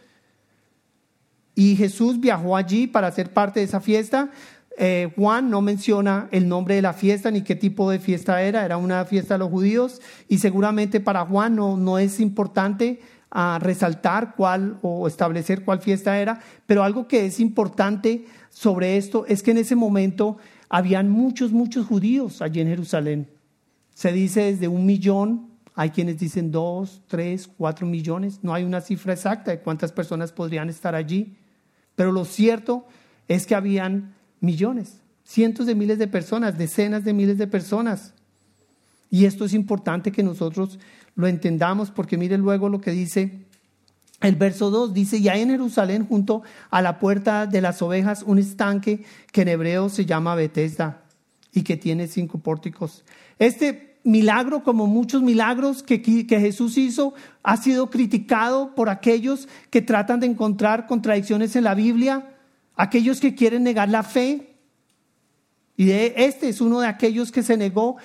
Y 1.54 1.76
Jesús 1.76 2.20
viajó 2.20 2.56
allí 2.56 2.86
para 2.86 3.10
ser 3.12 3.32
parte 3.32 3.60
de 3.60 3.66
esa 3.66 3.80
fiesta. 3.80 4.30
Eh, 4.76 5.12
Juan 5.16 5.50
no 5.50 5.60
menciona 5.60 6.28
el 6.30 6.48
nombre 6.48 6.76
de 6.76 6.82
la 6.82 6.92
fiesta 6.92 7.30
ni 7.30 7.42
qué 7.42 7.56
tipo 7.56 7.90
de 7.90 7.98
fiesta 7.98 8.42
era, 8.42 8.64
era 8.64 8.76
una 8.76 9.04
fiesta 9.04 9.36
a 9.36 9.38
los 9.38 9.50
judíos. 9.50 10.00
Y 10.28 10.38
seguramente 10.38 11.00
para 11.00 11.24
Juan 11.26 11.56
no, 11.56 11.76
no 11.76 11.98
es 11.98 12.20
importante 12.20 13.00
ah, 13.30 13.58
resaltar 13.60 14.34
cuál 14.36 14.78
o 14.82 15.06
establecer 15.06 15.64
cuál 15.64 15.80
fiesta 15.80 16.18
era, 16.18 16.40
pero 16.66 16.82
algo 16.82 17.08
que 17.08 17.26
es 17.26 17.40
importante 17.40 18.26
sobre 18.50 18.96
esto 18.96 19.26
es 19.26 19.42
que 19.42 19.50
en 19.52 19.58
ese 19.58 19.76
momento 19.76 20.38
habían 20.68 21.10
muchos, 21.10 21.52
muchos 21.52 21.86
judíos 21.86 22.42
allí 22.42 22.60
en 22.60 22.68
Jerusalén. 22.68 23.28
Se 23.94 24.12
dice 24.12 24.42
desde 24.42 24.68
un 24.68 24.86
millón 24.86 25.48
hay 25.80 25.90
quienes 25.90 26.18
dicen 26.18 26.50
dos, 26.50 27.02
tres, 27.06 27.46
cuatro 27.46 27.86
millones. 27.86 28.40
No 28.42 28.52
hay 28.52 28.64
una 28.64 28.80
cifra 28.80 29.12
exacta 29.12 29.52
de 29.52 29.60
cuántas 29.60 29.92
personas 29.92 30.32
podrían 30.32 30.68
estar 30.68 30.96
allí. 30.96 31.36
Pero 31.94 32.10
lo 32.10 32.24
cierto 32.24 32.88
es 33.28 33.46
que 33.46 33.54
habían 33.54 34.12
millones, 34.40 35.00
cientos 35.22 35.66
de 35.66 35.76
miles 35.76 36.00
de 36.00 36.08
personas, 36.08 36.58
decenas 36.58 37.04
de 37.04 37.12
miles 37.12 37.38
de 37.38 37.46
personas. 37.46 38.12
Y 39.08 39.24
esto 39.24 39.44
es 39.44 39.54
importante 39.54 40.10
que 40.10 40.24
nosotros 40.24 40.80
lo 41.14 41.28
entendamos 41.28 41.92
porque 41.92 42.18
mire 42.18 42.38
luego 42.38 42.68
lo 42.68 42.80
que 42.80 42.90
dice 42.90 43.46
el 44.20 44.34
verso 44.34 44.70
2 44.70 44.94
dice, 44.94 45.18
y 45.18 45.28
hay 45.28 45.42
en 45.42 45.50
Jerusalén 45.50 46.06
junto 46.06 46.42
a 46.70 46.82
la 46.82 46.98
puerta 46.98 47.46
de 47.46 47.60
las 47.60 47.82
ovejas 47.82 48.24
un 48.24 48.38
estanque 48.38 49.04
que 49.32 49.42
en 49.42 49.48
hebreo 49.48 49.88
se 49.88 50.06
llama 50.06 50.34
Bethesda 50.34 51.02
y 51.52 51.62
que 51.62 51.76
tiene 51.76 52.08
cinco 52.08 52.38
pórticos. 52.38 53.04
Este 53.38 53.98
milagro, 54.02 54.64
como 54.64 54.86
muchos 54.86 55.22
milagros 55.22 55.82
que, 55.82 56.02
que, 56.02 56.40
Jesús 56.40 56.78
hizo, 56.78 57.14
ha 57.42 57.56
sido 57.56 57.90
criticado 57.90 58.74
por 58.74 58.88
aquellos 58.88 59.48
que 59.70 59.82
tratan 59.82 60.20
de 60.20 60.26
encontrar 60.26 60.86
contradicciones 60.86 61.54
en 61.54 61.64
la 61.64 61.74
Biblia, 61.74 62.34
aquellos 62.74 63.20
que 63.20 63.34
quieren 63.34 63.62
negar 63.62 63.88
la 63.88 64.02
fe. 64.02 64.56
Y 65.76 65.86
de, 65.86 66.14
este 66.16 66.48
es 66.48 66.60
uno 66.60 66.80
de 66.80 66.88
aquellos 66.88 67.30
que 67.30 67.44
se 67.44 67.56
negó 67.56 67.98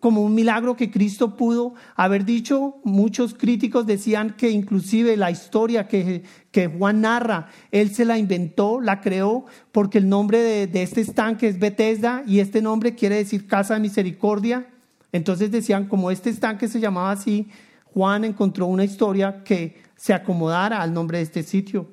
como 0.00 0.22
un 0.22 0.34
milagro 0.34 0.76
que 0.76 0.90
Cristo 0.90 1.36
pudo 1.36 1.74
haber 1.96 2.24
dicho. 2.24 2.76
Muchos 2.84 3.34
críticos 3.34 3.86
decían 3.86 4.34
que 4.36 4.50
inclusive 4.50 5.16
la 5.16 5.30
historia 5.30 5.88
que, 5.88 6.22
que 6.50 6.68
Juan 6.68 7.00
narra, 7.00 7.48
él 7.70 7.94
se 7.94 8.04
la 8.04 8.18
inventó, 8.18 8.80
la 8.80 9.00
creó, 9.00 9.44
porque 9.72 9.98
el 9.98 10.08
nombre 10.08 10.38
de, 10.38 10.66
de 10.66 10.82
este 10.82 11.00
estanque 11.00 11.48
es 11.48 11.58
Bethesda 11.58 12.22
y 12.26 12.40
este 12.40 12.62
nombre 12.62 12.94
quiere 12.94 13.16
decir 13.16 13.46
casa 13.46 13.74
de 13.74 13.80
misericordia. 13.80 14.68
Entonces 15.10 15.50
decían, 15.50 15.88
como 15.88 16.10
este 16.10 16.30
estanque 16.30 16.68
se 16.68 16.80
llamaba 16.80 17.10
así, 17.10 17.48
Juan 17.92 18.24
encontró 18.24 18.66
una 18.66 18.84
historia 18.84 19.42
que 19.44 19.82
se 19.96 20.14
acomodara 20.14 20.80
al 20.80 20.94
nombre 20.94 21.18
de 21.18 21.24
este 21.24 21.42
sitio. 21.42 21.88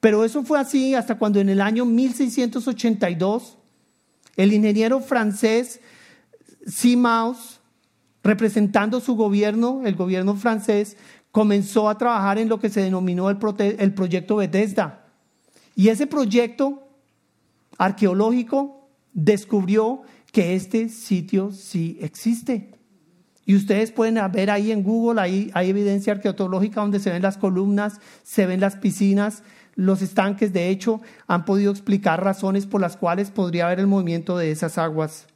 Pero 0.00 0.24
eso 0.24 0.44
fue 0.44 0.58
así 0.58 0.94
hasta 0.94 1.18
cuando 1.18 1.40
en 1.40 1.48
el 1.48 1.60
año 1.60 1.84
1682 1.84 3.58
el 4.36 4.52
ingeniero 4.52 5.00
francés 5.00 5.80
Simaus, 6.66 7.60
representando 8.22 9.00
su 9.00 9.14
gobierno, 9.14 9.82
el 9.84 9.94
gobierno 9.94 10.34
francés, 10.34 10.96
comenzó 11.30 11.88
a 11.88 11.96
trabajar 11.96 12.38
en 12.38 12.48
lo 12.48 12.58
que 12.58 12.70
se 12.70 12.80
denominó 12.80 13.30
el, 13.30 13.38
el 13.78 13.94
proyecto 13.94 14.36
Bethesda. 14.36 15.06
Y 15.74 15.88
ese 15.88 16.06
proyecto 16.06 16.88
arqueológico 17.78 18.88
descubrió 19.12 20.02
que 20.32 20.54
este 20.54 20.88
sitio 20.88 21.52
sí 21.52 21.98
existe. 22.00 22.72
Y 23.44 23.54
ustedes 23.54 23.92
pueden 23.92 24.18
ver 24.32 24.50
ahí 24.50 24.72
en 24.72 24.82
Google, 24.82 25.20
ahí 25.20 25.50
hay 25.54 25.70
evidencia 25.70 26.14
arqueológica 26.14 26.80
donde 26.80 26.98
se 26.98 27.10
ven 27.10 27.22
las 27.22 27.38
columnas, 27.38 28.00
se 28.24 28.44
ven 28.44 28.60
las 28.60 28.74
piscinas, 28.76 29.44
los 29.76 30.02
estanques. 30.02 30.52
De 30.52 30.68
hecho, 30.68 31.00
han 31.28 31.44
podido 31.44 31.70
explicar 31.70 32.24
razones 32.24 32.66
por 32.66 32.80
las 32.80 32.96
cuales 32.96 33.30
podría 33.30 33.66
haber 33.66 33.78
el 33.78 33.86
movimiento 33.86 34.36
de 34.36 34.50
esas 34.50 34.78
aguas. 34.78 35.28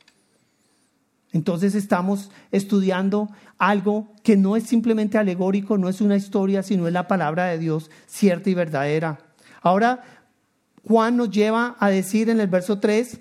Entonces 1.32 1.74
estamos 1.74 2.30
estudiando 2.50 3.28
algo 3.58 4.12
que 4.22 4.36
no 4.36 4.56
es 4.56 4.64
simplemente 4.64 5.16
alegórico, 5.16 5.78
no 5.78 5.88
es 5.88 6.00
una 6.00 6.16
historia, 6.16 6.62
sino 6.62 6.86
es 6.86 6.92
la 6.92 7.06
palabra 7.06 7.46
de 7.46 7.58
Dios 7.58 7.90
cierta 8.06 8.50
y 8.50 8.54
verdadera. 8.54 9.18
Ahora, 9.62 10.02
Juan 10.86 11.16
nos 11.16 11.30
lleva 11.30 11.76
a 11.78 11.90
decir 11.90 12.30
en 12.30 12.40
el 12.40 12.48
verso 12.48 12.80
3 12.80 13.20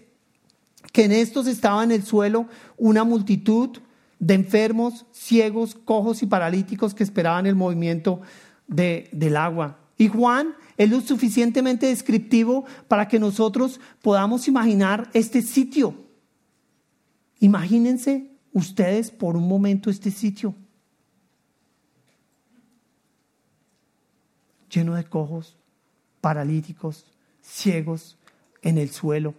que 0.92 1.04
en 1.04 1.12
estos 1.12 1.46
estaba 1.46 1.84
en 1.84 1.92
el 1.92 2.04
suelo 2.04 2.48
una 2.78 3.04
multitud 3.04 3.78
de 4.18 4.34
enfermos, 4.34 5.06
ciegos, 5.12 5.76
cojos 5.76 6.24
y 6.24 6.26
paralíticos 6.26 6.94
que 6.94 7.04
esperaban 7.04 7.46
el 7.46 7.56
movimiento 7.56 8.22
de, 8.68 9.10
del 9.12 9.38
agua. 9.38 9.78
Y 9.98 10.08
Juan 10.08 10.56
es 10.78 10.90
lo 10.90 11.02
suficientemente 11.02 11.88
descriptivo 11.88 12.66
para 12.88 13.08
que 13.08 13.20
nosotros 13.20 13.80
podamos 14.02 14.48
imaginar 14.48 15.10
este 15.14 15.42
sitio. 15.42 15.94
Imagínense 17.40 18.30
ustedes 18.54 19.12
por 19.12 19.36
un 19.36 19.48
momento 19.48 19.90
este 19.90 20.12
sitio. 20.12 20.56
Lleno 24.70 24.96
de 24.96 25.06
cojos, 25.06 25.58
paralíticos, 26.22 27.06
ciegos 27.42 28.18
en 28.62 28.78
el 28.78 28.90
suelo. 28.90 29.34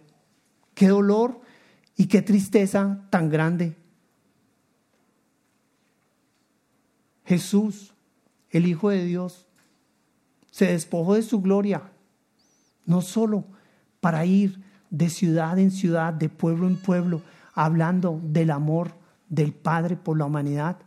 Qué 0.73 0.87
dolor 0.87 1.39
y 1.95 2.07
qué 2.07 2.21
tristeza 2.21 3.07
tan 3.09 3.29
grande. 3.29 3.75
Jesús, 7.25 7.93
el 8.49 8.65
Hijo 8.65 8.89
de 8.89 9.05
Dios, 9.05 9.47
se 10.49 10.65
despojó 10.65 11.15
de 11.15 11.21
su 11.21 11.41
gloria, 11.41 11.91
no 12.85 13.01
solo 13.01 13.45
para 14.01 14.25
ir 14.25 14.61
de 14.89 15.09
ciudad 15.09 15.57
en 15.57 15.71
ciudad, 15.71 16.13
de 16.13 16.27
pueblo 16.27 16.67
en 16.67 16.75
pueblo, 16.75 17.21
hablando 17.53 18.19
del 18.23 18.51
amor 18.51 18.93
del 19.29 19.53
Padre 19.53 19.95
por 19.95 20.17
la 20.17 20.25
humanidad, 20.25 20.77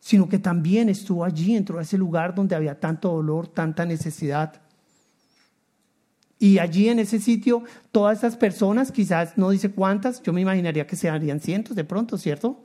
sino 0.00 0.28
que 0.28 0.38
también 0.38 0.88
estuvo 0.88 1.24
allí, 1.24 1.56
entró 1.56 1.78
a 1.78 1.82
ese 1.82 1.96
lugar 1.96 2.34
donde 2.34 2.54
había 2.54 2.78
tanto 2.78 3.10
dolor, 3.10 3.48
tanta 3.48 3.86
necesidad. 3.86 4.60
Y 6.38 6.58
allí 6.58 6.88
en 6.88 6.98
ese 6.98 7.20
sitio, 7.20 7.62
todas 7.90 8.18
esas 8.18 8.36
personas, 8.36 8.92
quizás 8.92 9.38
no 9.38 9.50
dice 9.50 9.70
cuántas, 9.70 10.22
yo 10.22 10.32
me 10.32 10.42
imaginaría 10.42 10.86
que 10.86 10.96
serían 10.96 11.40
cientos 11.40 11.74
de 11.74 11.84
pronto, 11.84 12.18
¿cierto? 12.18 12.62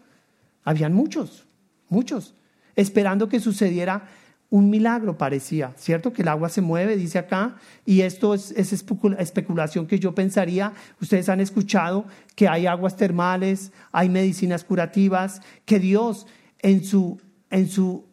Habían 0.63 0.93
muchos, 0.93 1.45
muchos 1.87 2.33
esperando 2.79 3.27
que 3.27 3.39
sucediera 3.39 4.07
un 4.51 4.69
milagro, 4.69 5.17
parecía, 5.17 5.73
¿cierto? 5.77 6.11
Que 6.11 6.23
el 6.23 6.27
agua 6.27 6.49
se 6.49 6.61
mueve, 6.61 6.97
dice 6.97 7.19
acá, 7.19 7.57
y 7.85 8.01
esto 8.01 8.33
es, 8.33 8.51
especulación 8.51 9.85
que 9.85 9.99
yo 9.99 10.15
pensaría, 10.15 10.73
ustedes 10.99 11.29
han 11.29 11.39
escuchado 11.39 12.05
que 12.35 12.47
hay 12.47 12.65
aguas 12.65 12.95
termales, 12.95 13.71
hay 13.91 14.09
medicinas 14.09 14.63
curativas, 14.63 15.41
que 15.65 15.79
Dios 15.79 16.25
en 16.59 16.83
su, 16.83 17.21
en 17.51 17.69
su 17.69 18.07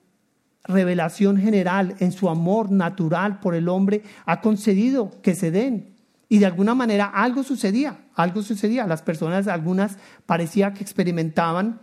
revelación 0.65 1.39
general, 1.39 1.95
en 2.01 2.13
su 2.13 2.29
amor 2.29 2.71
natural 2.71 3.41
por 3.41 3.55
el 3.55 3.69
hombre, 3.69 4.03
ha 4.27 4.43
concedido 4.43 5.11
que 5.23 5.35
se 5.35 5.51
den. 5.51 5.95
Y 6.29 6.39
de 6.39 6.47
alguna 6.47 6.75
manera 6.75 7.07
algo 7.07 7.45
sucedía, 7.45 7.99
algo 8.15 8.43
sucedía. 8.43 8.87
Las 8.87 9.01
personas, 9.01 9.47
algunas 9.47 9.97
parecía 10.27 10.75
que 10.75 10.83
experimentaban 10.83 11.81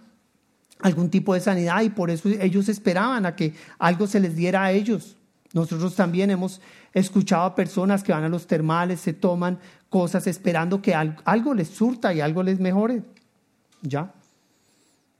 algún 0.79 1.09
tipo 1.09 1.33
de 1.33 1.39
sanidad 1.39 1.81
y 1.81 1.89
por 1.89 2.09
eso 2.09 2.29
ellos 2.29 2.69
esperaban 2.69 3.25
a 3.25 3.35
que 3.35 3.53
algo 3.79 4.07
se 4.07 4.19
les 4.19 4.35
diera 4.35 4.63
a 4.63 4.71
ellos. 4.71 5.17
Nosotros 5.53 5.95
también 5.95 6.31
hemos 6.31 6.61
escuchado 6.93 7.43
a 7.43 7.55
personas 7.55 8.03
que 8.03 8.11
van 8.11 8.23
a 8.23 8.29
los 8.29 8.47
termales, 8.47 8.99
se 8.99 9.13
toman 9.13 9.59
cosas 9.89 10.25
esperando 10.27 10.81
que 10.81 10.95
algo 10.95 11.53
les 11.53 11.69
surta 11.69 12.13
y 12.13 12.21
algo 12.21 12.41
les 12.41 12.59
mejore. 12.59 13.03
¿Ya? 13.81 14.13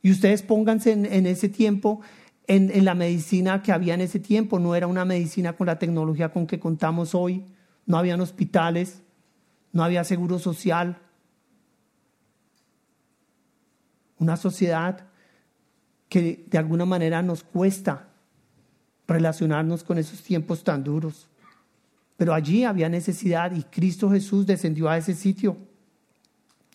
Y 0.02 0.12
ustedes 0.12 0.42
pónganse 0.42 0.92
en, 0.92 1.26
ese 1.28 1.50
tiempo, 1.50 2.02
en, 2.48 2.72
en, 2.72 2.84
la 2.84 2.96
medicina 2.96 3.62
que 3.62 3.72
había 3.72 3.94
en 3.94 4.02
ese 4.02 4.20
tiempo. 4.20 4.60
No 4.60 4.76
era 4.76 4.88
una 4.88 5.06
medicina 5.06 5.54
con 5.54 5.68
la 5.68 5.80
tecnología 5.80 6.30
con 6.30 6.48
que 6.48 6.60
contamos 6.60 7.14
hoy. 7.14 7.46
No 7.86 7.98
habían 7.98 8.20
hospitales, 8.20 9.02
no 9.72 9.84
había 9.84 10.04
seguro 10.04 10.40
social. 10.40 10.98
Una 14.18 14.36
sociedad 14.36 15.08
que 16.14 16.46
de 16.48 16.60
alguna 16.60 16.86
manera 16.86 17.24
nos 17.24 17.42
cuesta 17.42 18.06
relacionarnos 19.08 19.84
con 19.84 19.98
esos 19.98 20.22
tiempos 20.22 20.64
tan 20.64 20.84
duros. 20.84 21.28
Pero 22.18 22.36
allí 22.36 22.66
había 22.66 22.88
necesidad 22.88 23.52
y 23.52 23.64
Cristo 23.64 24.12
Jesús 24.12 24.46
descendió 24.46 24.88
a 24.88 24.98
ese 25.00 25.16
sitio. 25.16 25.58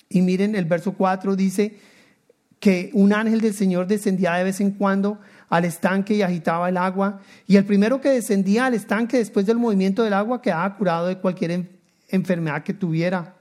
Y 0.08 0.22
miren, 0.22 0.56
el 0.56 0.64
verso 0.64 0.94
4 0.94 1.36
dice 1.36 1.78
que 2.58 2.90
un 2.94 3.12
ángel 3.12 3.40
del 3.40 3.54
Señor 3.54 3.86
descendía 3.86 4.34
de 4.34 4.42
vez 4.42 4.60
en 4.60 4.72
cuando 4.72 5.20
al 5.48 5.64
estanque 5.64 6.14
y 6.14 6.22
agitaba 6.22 6.68
el 6.68 6.76
agua. 6.76 7.20
Y 7.46 7.54
el 7.58 7.64
primero 7.64 8.00
que 8.00 8.08
descendía 8.08 8.66
al 8.66 8.74
estanque 8.74 9.18
después 9.18 9.46
del 9.46 9.58
movimiento 9.58 10.02
del 10.02 10.14
agua 10.14 10.42
quedaba 10.42 10.76
curado 10.76 11.06
de 11.06 11.18
cualquier 11.18 11.70
enfermedad 12.08 12.64
que 12.64 12.74
tuviera. 12.74 13.36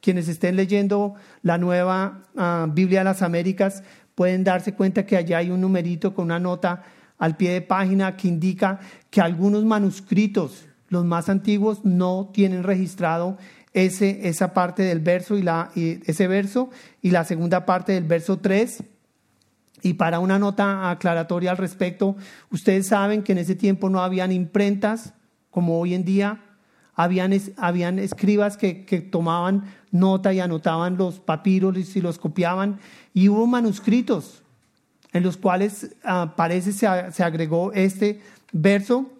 Quienes 0.00 0.28
estén 0.28 0.56
leyendo 0.56 1.14
la 1.42 1.58
nueva 1.58 2.22
ah, 2.36 2.66
Biblia 2.68 3.00
de 3.00 3.04
las 3.04 3.20
Américas 3.20 3.84
pueden 4.14 4.44
darse 4.44 4.74
cuenta 4.74 5.06
que 5.06 5.16
allá 5.16 5.38
hay 5.38 5.50
un 5.50 5.60
numerito 5.60 6.14
con 6.14 6.26
una 6.26 6.38
nota 6.38 6.82
al 7.18 7.36
pie 7.36 7.52
de 7.52 7.60
página 7.60 8.16
que 8.16 8.28
indica 8.28 8.80
que 9.10 9.20
algunos 9.20 9.64
manuscritos, 9.64 10.66
los 10.88 11.04
más 11.04 11.28
antiguos, 11.28 11.84
no 11.84 12.30
tienen 12.32 12.64
registrado 12.64 13.38
ese, 13.72 14.28
esa 14.28 14.52
parte 14.52 14.82
del 14.82 15.00
verso 15.00 15.36
y, 15.36 15.42
la, 15.42 15.70
ese 15.74 16.28
verso 16.28 16.70
y 17.00 17.10
la 17.10 17.24
segunda 17.24 17.64
parte 17.64 17.92
del 17.92 18.04
verso 18.04 18.38
3. 18.38 18.84
Y 19.82 19.94
para 19.94 20.20
una 20.20 20.38
nota 20.38 20.90
aclaratoria 20.90 21.50
al 21.50 21.56
respecto, 21.56 22.16
ustedes 22.50 22.88
saben 22.88 23.22
que 23.22 23.32
en 23.32 23.38
ese 23.38 23.54
tiempo 23.54 23.88
no 23.88 24.02
habían 24.02 24.32
imprentas 24.32 25.14
como 25.50 25.78
hoy 25.78 25.94
en 25.94 26.04
día, 26.04 26.40
habían, 26.94 27.32
habían 27.56 27.98
escribas 27.98 28.56
que, 28.56 28.84
que 28.84 29.00
tomaban 29.00 29.64
nota 29.90 30.32
y 30.32 30.40
anotaban 30.40 30.96
los 30.96 31.20
papiros 31.20 31.96
y 31.96 32.00
los 32.00 32.18
copiaban 32.18 32.80
y 33.14 33.28
hubo 33.28 33.46
manuscritos 33.46 34.42
en 35.12 35.22
los 35.22 35.36
cuales 35.36 35.94
ah, 36.04 36.34
parece 36.36 36.72
se, 36.72 36.88
se, 37.12 37.22
agregó 37.22 37.72
este 37.72 38.20
verso 38.52 39.10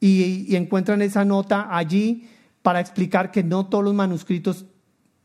y, 0.00 0.54
encuentran 0.54 1.02
esa 1.02 1.24
nota 1.24 1.68
allí 1.70 2.28
para 2.62 2.80
explicar 2.80 3.30
que 3.30 3.42
no 3.42 3.66
todos 3.66 3.84
los 3.84 3.94
manuscritos 3.94 4.66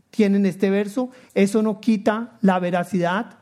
tienen 0.10 0.46
este 0.46 0.70
verso. 0.70 1.10
Eso 1.34 1.62
no 1.62 1.80
quita 1.80 2.38
la 2.42 2.60
veracidad 2.60 3.38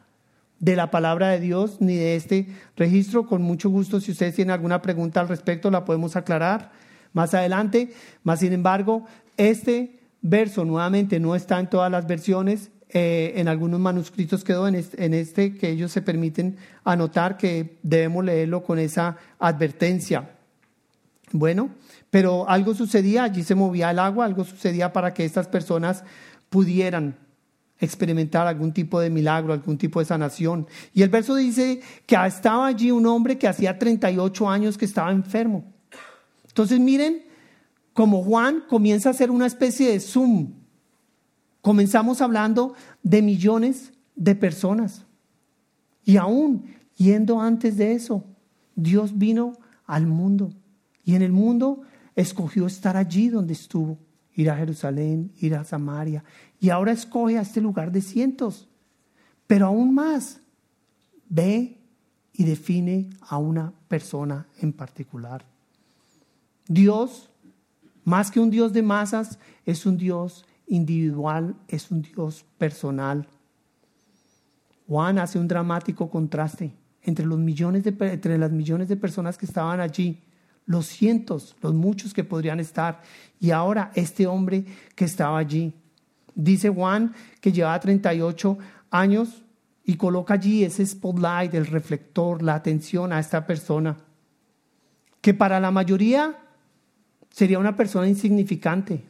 de 0.59 0.75
la 0.75 0.91
palabra 0.91 1.29
de 1.29 1.39
Dios 1.39 1.77
ni 1.79 1.95
de 1.95 2.15
este 2.15 2.47
registro. 2.75 3.27
Con 3.27 3.41
mucho 3.41 3.69
gusto, 3.69 3.99
si 3.99 4.11
ustedes 4.11 4.35
tienen 4.35 4.53
alguna 4.53 4.81
pregunta 4.81 5.21
al 5.21 5.27
respecto, 5.27 5.69
la 5.69 5.85
podemos 5.85 6.15
aclarar 6.15 6.71
más 7.13 7.33
adelante. 7.33 7.93
Más 8.23 8.39
sin 8.39 8.53
embargo, 8.53 9.05
este 9.37 9.99
verso 10.21 10.65
nuevamente 10.65 11.19
no 11.19 11.35
está 11.35 11.59
en 11.59 11.69
todas 11.69 11.91
las 11.91 12.07
versiones. 12.07 12.71
Eh, 12.93 13.33
en 13.37 13.47
algunos 13.47 13.79
manuscritos 13.79 14.43
quedó 14.43 14.67
en 14.67 14.75
este, 14.75 15.55
que 15.55 15.69
ellos 15.69 15.93
se 15.93 16.01
permiten 16.01 16.57
anotar 16.83 17.37
que 17.37 17.77
debemos 17.83 18.25
leerlo 18.25 18.63
con 18.63 18.79
esa 18.79 19.17
advertencia. 19.39 20.29
Bueno, 21.31 21.69
pero 22.09 22.49
algo 22.49 22.73
sucedía, 22.73 23.23
allí 23.23 23.43
se 23.43 23.55
movía 23.55 23.91
el 23.91 23.99
agua, 23.99 24.25
algo 24.25 24.43
sucedía 24.43 24.91
para 24.91 25.13
que 25.13 25.23
estas 25.23 25.47
personas 25.47 26.03
pudieran 26.49 27.15
experimentar 27.79 28.45
algún 28.45 28.73
tipo 28.73 28.99
de 28.99 29.09
milagro, 29.09 29.53
algún 29.53 29.77
tipo 29.77 29.99
de 29.99 30.05
sanación. 30.05 30.67
Y 30.93 31.01
el 31.01 31.09
verso 31.09 31.35
dice 31.35 31.81
que 32.05 32.17
estaba 32.25 32.67
allí 32.67 32.91
un 32.91 33.05
hombre 33.05 33.37
que 33.37 33.47
hacía 33.47 33.79
38 33.79 34.49
años 34.49 34.77
que 34.77 34.85
estaba 34.85 35.11
enfermo. 35.11 35.63
Entonces 36.51 36.79
miren, 36.79 37.23
como 37.93 38.23
Juan 38.23 38.63
comienza 38.69 39.09
a 39.09 39.11
hacer 39.11 39.31
una 39.31 39.47
especie 39.47 39.91
de 39.91 39.99
zoom 39.99 40.61
Comenzamos 41.61 42.21
hablando 42.21 42.73
de 43.03 43.21
millones 43.21 43.93
de 44.15 44.35
personas. 44.35 45.05
Y 46.03 46.17
aún 46.17 46.65
yendo 46.95 47.39
antes 47.39 47.77
de 47.77 47.93
eso, 47.93 48.25
Dios 48.75 49.17
vino 49.17 49.53
al 49.85 50.07
mundo. 50.07 50.53
Y 51.03 51.15
en 51.15 51.21
el 51.21 51.31
mundo 51.31 51.83
escogió 52.15 52.65
estar 52.65 52.97
allí 52.97 53.29
donde 53.29 53.53
estuvo. 53.53 53.99
Ir 54.33 54.49
a 54.49 54.57
Jerusalén, 54.57 55.31
ir 55.39 55.55
a 55.55 55.63
Samaria. 55.63 56.23
Y 56.59 56.69
ahora 56.69 56.93
escoge 56.93 57.37
a 57.37 57.41
este 57.41 57.61
lugar 57.61 57.91
de 57.91 58.01
cientos. 58.01 58.67
Pero 59.45 59.67
aún 59.67 59.93
más, 59.93 60.41
ve 61.29 61.77
y 62.33 62.43
define 62.43 63.09
a 63.19 63.37
una 63.37 63.73
persona 63.87 64.47
en 64.59 64.73
particular. 64.73 65.45
Dios, 66.73 67.29
más 68.05 68.31
que 68.31 68.39
un 68.39 68.49
Dios 68.49 68.71
de 68.71 68.81
masas, 68.81 69.39
es 69.65 69.85
un 69.85 69.97
Dios 69.97 70.45
individual, 70.67 71.53
es 71.67 71.91
un 71.91 72.01
Dios 72.01 72.45
personal. 72.57 73.27
Juan 74.87 75.19
hace 75.19 75.37
un 75.37 75.49
dramático 75.49 76.09
contraste 76.09 76.73
entre, 77.03 77.25
los 77.25 77.39
millones 77.39 77.83
de, 77.83 77.93
entre 78.07 78.37
las 78.37 78.51
millones 78.51 78.87
de 78.87 78.95
personas 78.95 79.37
que 79.37 79.45
estaban 79.45 79.81
allí, 79.81 80.21
los 80.65 80.85
cientos, 80.85 81.57
los 81.61 81.73
muchos 81.73 82.13
que 82.13 82.23
podrían 82.23 82.61
estar. 82.61 83.01
Y 83.37 83.51
ahora 83.51 83.91
este 83.93 84.25
hombre 84.25 84.63
que 84.95 85.03
estaba 85.03 85.39
allí. 85.39 85.73
Dice 86.35 86.69
Juan 86.69 87.13
que 87.41 87.51
llevaba 87.51 87.81
38 87.81 88.57
años 88.91 89.43
y 89.83 89.97
coloca 89.97 90.35
allí 90.35 90.63
ese 90.63 90.85
spotlight, 90.85 91.53
el 91.53 91.65
reflector, 91.65 92.41
la 92.41 92.55
atención 92.55 93.11
a 93.11 93.19
esta 93.19 93.45
persona, 93.45 93.97
que 95.19 95.33
para 95.33 95.59
la 95.59 95.71
mayoría 95.71 96.37
sería 97.31 97.59
una 97.59 97.75
persona 97.75 98.07
insignificante, 98.07 99.03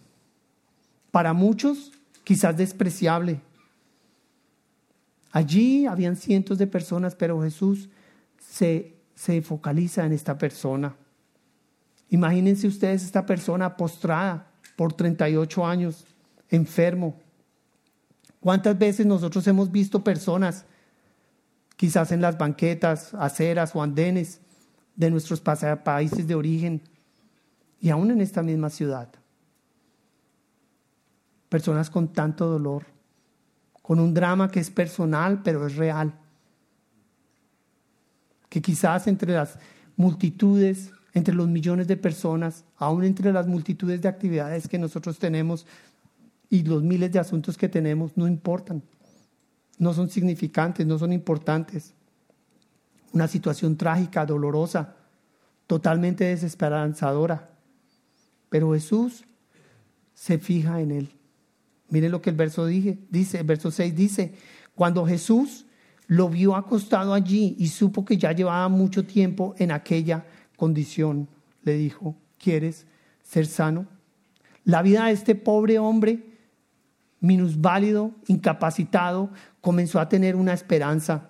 para 1.12 1.34
muchos 1.34 1.92
quizás 2.24 2.56
despreciable. 2.56 3.42
Allí 5.32 5.86
habían 5.86 6.16
cientos 6.16 6.58
de 6.58 6.68
personas, 6.68 7.16
pero 7.16 7.42
Jesús 7.42 7.90
se, 8.40 8.96
se 9.16 9.42
focaliza 9.42 10.06
en 10.06 10.14
esta 10.14 10.38
persona. 10.38 10.96
Imagínense 12.10 12.68
ustedes 12.68 13.04
esta 13.04 13.26
persona 13.26 13.76
postrada 13.76 14.48
por 14.76 14.94
38 14.94 15.66
años, 15.66 16.06
enfermo. 16.50 17.20
¿Cuántas 18.40 18.78
veces 18.78 19.06
nosotros 19.06 19.48
hemos 19.48 19.72
visto 19.72 20.04
personas, 20.04 20.66
quizás 21.78 22.12
en 22.12 22.22
las 22.22 22.38
banquetas, 22.38 23.14
aceras 23.14 23.76
o 23.76 23.82
andenes 23.82 24.42
de 24.96 25.10
nuestros 25.10 25.42
países 25.42 26.28
de 26.28 26.36
origen 26.36 26.82
y 27.82 27.89
aún 27.89 28.12
en 28.12 28.22
esta 28.22 28.41
misma 28.41 28.70
ciudad? 28.70 29.10
Personas 31.50 31.89
con 31.89 32.13
tanto 32.13 32.48
dolor, 32.48 32.86
con 33.82 34.00
un 34.00 34.13
drama 34.13 34.50
que 34.50 34.62
es 34.62 34.70
personal 34.70 35.41
pero 35.44 35.67
es 35.67 35.76
real. 35.76 36.13
Que 38.48 38.62
quizás 38.62 39.08
entre 39.08 39.34
las 39.34 39.60
multitudes 39.98 40.91
entre 41.13 41.34
los 41.34 41.48
millones 41.48 41.88
de 41.88 41.98
personas, 41.98 42.63
aún 42.78 43.04
entre 43.04 43.34
las 43.34 43.48
multitudes 43.48 44.02
de 44.02 44.08
actividades 44.08 44.67
que 44.67 44.80
nosotros 44.80 45.20
tenemos 45.20 45.65
y 46.50 46.63
los 46.63 46.84
miles 46.84 47.12
de 47.12 47.20
asuntos 47.20 47.58
que 47.58 47.70
tenemos, 47.70 48.15
no 48.15 48.28
importan, 48.28 48.82
no 49.78 49.94
son 49.94 50.10
significantes, 50.10 50.86
no 50.86 50.98
son 50.98 51.12
importantes. 51.12 51.94
Una 53.13 53.28
situación 53.28 53.76
trágica, 53.76 54.26
dolorosa, 54.26 54.96
totalmente 55.67 56.26
desesperanzadora. 56.26 57.50
Pero 58.52 58.74
Jesús 58.74 59.24
se 60.14 60.38
fija 60.38 60.82
en 60.82 60.92
él. 60.92 61.10
Miren 61.88 62.12
lo 62.12 62.22
que 62.22 62.32
el 62.32 62.36
verso 62.36 62.66
dije, 62.66 63.00
dice, 63.10 63.40
el 63.40 63.46
verso 63.46 63.72
6 63.72 63.96
dice, 63.96 64.34
cuando 64.76 65.06
Jesús 65.06 65.66
lo 66.08 66.28
vio 66.28 66.58
acostado 66.58 67.14
allí 67.14 67.56
y 67.58 67.70
supo 67.70 68.04
que 68.04 68.18
ya 68.18 68.34
llevaba 68.34 68.68
mucho 68.68 69.06
tiempo 69.06 69.56
en 69.58 69.72
aquella 69.72 70.26
condición, 70.58 71.30
le 71.64 71.76
dijo, 71.76 72.18
¿quieres 72.38 72.88
ser 73.24 73.46
sano? 73.46 73.88
La 74.66 74.82
vida 74.82 75.06
de 75.06 75.14
este 75.14 75.34
pobre 75.34 75.80
hombre, 75.80 76.22
minusválido, 77.22 78.12
incapacitado, 78.28 79.30
comenzó 79.62 80.02
a 80.02 80.10
tener 80.10 80.36
una 80.36 80.52
esperanza. 80.52 81.30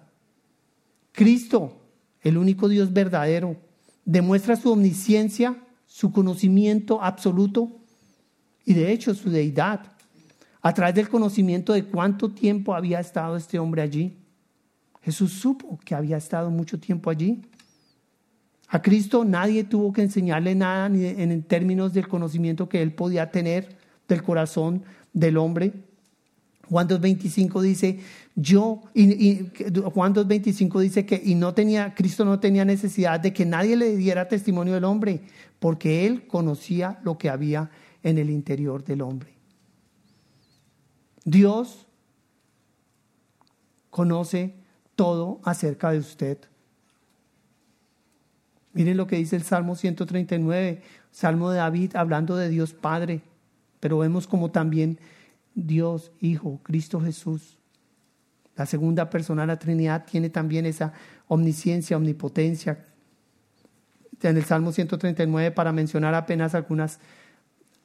Cristo, 1.12 1.84
el 2.22 2.40
único 2.40 2.68
Dios 2.68 2.94
verdadero, 2.94 3.58
demuestra 4.06 4.56
su 4.56 4.72
omnisciencia, 4.72 5.56
su 5.92 6.14
conocimiento 6.14 7.04
absoluto 7.04 7.70
y 8.64 8.74
de 8.74 8.94
hecho 8.94 9.14
su 9.14 9.30
deidad, 9.30 9.92
a 10.62 10.74
través 10.74 10.96
del 10.96 11.10
conocimiento 11.10 11.74
de 11.74 11.84
cuánto 11.84 12.32
tiempo 12.32 12.74
había 12.74 13.02
estado 13.02 13.36
este 13.36 13.60
hombre 13.60 13.82
allí. 13.82 14.18
Jesús 15.02 15.34
supo 15.34 15.78
que 15.84 15.94
había 15.94 16.16
estado 16.16 16.50
mucho 16.50 16.80
tiempo 16.80 17.10
allí. 17.10 17.42
A 18.70 18.82
Cristo 18.82 19.26
nadie 19.26 19.66
tuvo 19.66 19.92
que 19.92 20.02
enseñarle 20.02 20.56
nada 20.56 20.88
ni 20.88 21.06
en 21.06 21.44
términos 21.44 21.92
del 21.92 22.08
conocimiento 22.08 22.70
que 22.70 22.82
él 22.82 22.94
podía 22.94 23.30
tener 23.30 23.76
del 24.08 24.24
corazón 24.24 24.84
del 25.12 25.36
hombre. 25.36 25.74
Juan 26.70 26.88
2.25 26.88 27.62
dice, 27.62 28.00
yo, 28.36 28.82
y, 28.94 29.50
Juan 29.94 30.16
2.25 30.16 30.80
dice 30.80 31.06
que 31.06 31.22
y 31.24 31.36
no 31.36 31.54
tenía, 31.54 31.94
Cristo 31.94 32.24
no 32.24 32.40
tenía 32.40 32.64
necesidad 32.64 33.20
de 33.20 33.34
que 33.34 33.46
nadie 33.46 33.76
le 33.76 33.96
diera 33.96 34.28
testimonio 34.28 34.74
del 34.74 34.86
hombre, 34.86 35.22
porque 35.60 36.08
él 36.08 36.28
conocía 36.28 37.00
lo 37.04 37.18
que 37.18 37.30
había 37.30 37.70
en 38.04 38.18
el 38.18 38.30
interior 38.30 38.84
del 38.84 39.02
hombre. 39.02 39.34
Dios 41.24 41.88
conoce 43.90 44.56
todo 44.96 45.40
acerca 45.44 45.92
de 45.92 46.00
usted. 46.00 46.38
Miren 48.74 48.98
lo 48.98 49.06
que 49.06 49.18
dice 49.18 49.36
el 49.36 49.44
Salmo 49.44 49.76
139, 49.76 50.82
Salmo 51.12 51.52
de 51.52 51.58
David 51.58 51.96
hablando 51.96 52.38
de 52.38 52.48
Dios 52.48 52.74
Padre, 52.74 53.22
pero 53.82 53.98
vemos 53.98 54.26
como 54.26 54.52
también 54.52 55.00
Dios 55.54 56.12
Hijo, 56.22 56.62
Cristo 56.64 57.02
Jesús. 57.02 57.58
La 58.62 58.68
segunda 58.68 59.10
persona 59.10 59.42
de 59.42 59.48
la 59.48 59.58
Trinidad 59.58 60.06
tiene 60.06 60.30
también 60.30 60.68
esa 60.68 60.94
omnisciencia, 61.28 61.98
omnipotencia. 61.98 62.86
En 64.22 64.38
el 64.38 64.44
Salmo 64.46 64.72
139, 64.72 65.50
para 65.50 65.72
mencionar 65.72 66.14
apenas 66.14 66.54
algunas 66.54 67.00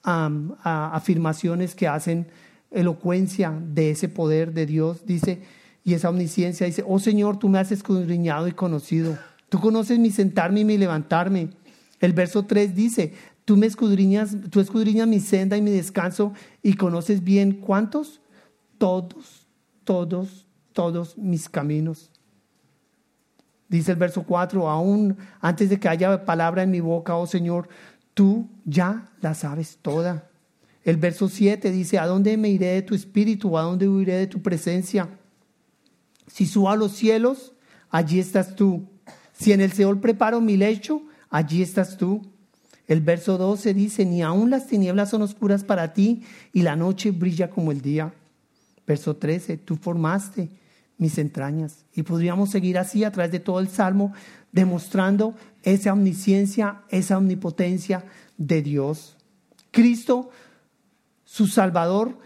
afirmaciones 0.03 1.75
que 1.75 1.89
hacen 1.89 2.27
elocuencia 2.71 3.59
de 3.59 3.93
ese 3.93 4.11
poder 4.11 4.53
de 4.53 4.67
Dios, 4.67 5.07
dice, 5.07 5.41
y 5.83 5.95
esa 5.95 6.11
omnisciencia, 6.11 6.67
dice, 6.67 6.85
oh 6.87 6.99
Señor, 6.99 7.39
tú 7.39 7.49
me 7.49 7.59
has 7.59 7.73
escudriñado 7.73 8.47
y 8.47 8.53
conocido. 8.53 9.17
Tú 9.49 9.59
conoces 9.59 9.99
mi 9.99 10.11
sentarme 10.11 10.61
y 10.61 10.67
mi 10.67 10.77
levantarme. 10.77 11.49
El 12.01 12.13
verso 12.13 12.45
3 12.45 12.75
dice, 12.77 13.15
tú 13.47 13.57
me 13.57 13.65
escudriñas, 13.65 14.37
tú 14.51 14.61
escudriñas 14.61 15.09
mi 15.09 15.21
senda 15.21 15.57
y 15.57 15.63
mi 15.63 15.71
descanso 15.71 16.35
y 16.63 16.75
conoces 16.75 17.25
bien 17.25 17.63
cuántos? 17.63 18.21
Todos, 18.77 19.47
todos, 19.85 20.46
todos 20.77 21.17
mis 21.17 21.49
caminos. 21.49 22.11
Dice 23.67 23.93
el 23.93 23.97
verso 23.97 24.25
4, 24.25 24.69
aún 24.69 25.17
antes 25.41 25.71
de 25.71 25.81
que 25.81 25.89
haya 25.89 26.27
palabra 26.27 26.63
en 26.63 26.71
mi 26.71 26.81
boca, 26.81 27.17
oh 27.17 27.27
Señor, 27.27 27.69
tú 28.13 28.47
ya 28.67 29.11
la 29.23 29.35
sabes 29.35 29.79
toda. 29.81 30.29
El 30.85 30.99
verso 30.99 31.31
7 31.31 31.71
dice, 31.73 31.99
¿a 31.99 32.07
dónde 32.07 32.37
me 32.37 32.51
iré 32.51 32.67
de 32.67 32.83
tu 32.83 32.95
espíritu? 32.95 33.57
¿A 33.57 33.63
dónde 33.63 33.89
huiré 33.89 34.17
de 34.17 34.27
tu 34.27 34.43
presencia? 34.43 35.09
Si 36.27 36.47
subo 36.47 36.69
a 36.69 36.77
los 36.77 36.93
cielos, 36.93 37.55
allí 37.89 38.21
estás 38.21 38.55
tú. 38.55 38.87
Si 39.33 39.53
en 39.53 39.63
el 39.63 39.73
Seol 39.73 39.99
preparo 39.99 40.43
mi 40.43 40.59
lecho, 40.59 41.03
allí 41.31 41.63
estás 41.63 41.97
tú. 41.97 42.21
El 42.87 43.01
verso 43.01 43.39
12 43.39 43.73
dice, 43.73 44.05
ni 44.05 44.23
aun 44.23 44.51
las 44.51 44.67
tinieblas 44.67 45.09
son 45.09 45.23
oscuras 45.23 45.65
para 45.65 45.95
ti 45.95 46.23
y 46.53 46.63
la 46.63 46.77
noche 46.77 47.13
brilla 47.13 47.49
como 47.49 47.73
el 47.73 47.81
día. 47.81 48.13
Verso 48.87 49.17
13, 49.17 49.57
tú 49.57 49.77
formaste 49.77 50.51
mis 50.99 51.19
entrañas. 51.19 51.85
Y 51.95 52.03
podríamos 52.03 52.51
seguir 52.51 52.79
así 52.79 53.05
a 53.05 53.13
través 53.13 53.33
de 53.33 53.41
todo 53.41 53.61
el 53.61 53.69
Salmo, 53.69 54.13
demostrando 54.53 55.35
esa 55.63 55.93
omnisciencia, 55.93 56.83
esa 56.89 57.19
omnipotencia 57.19 58.05
de 58.37 58.63
Dios. 58.63 59.17
Cristo, 59.71 60.31
su 61.25 61.47
Salvador, 61.47 62.19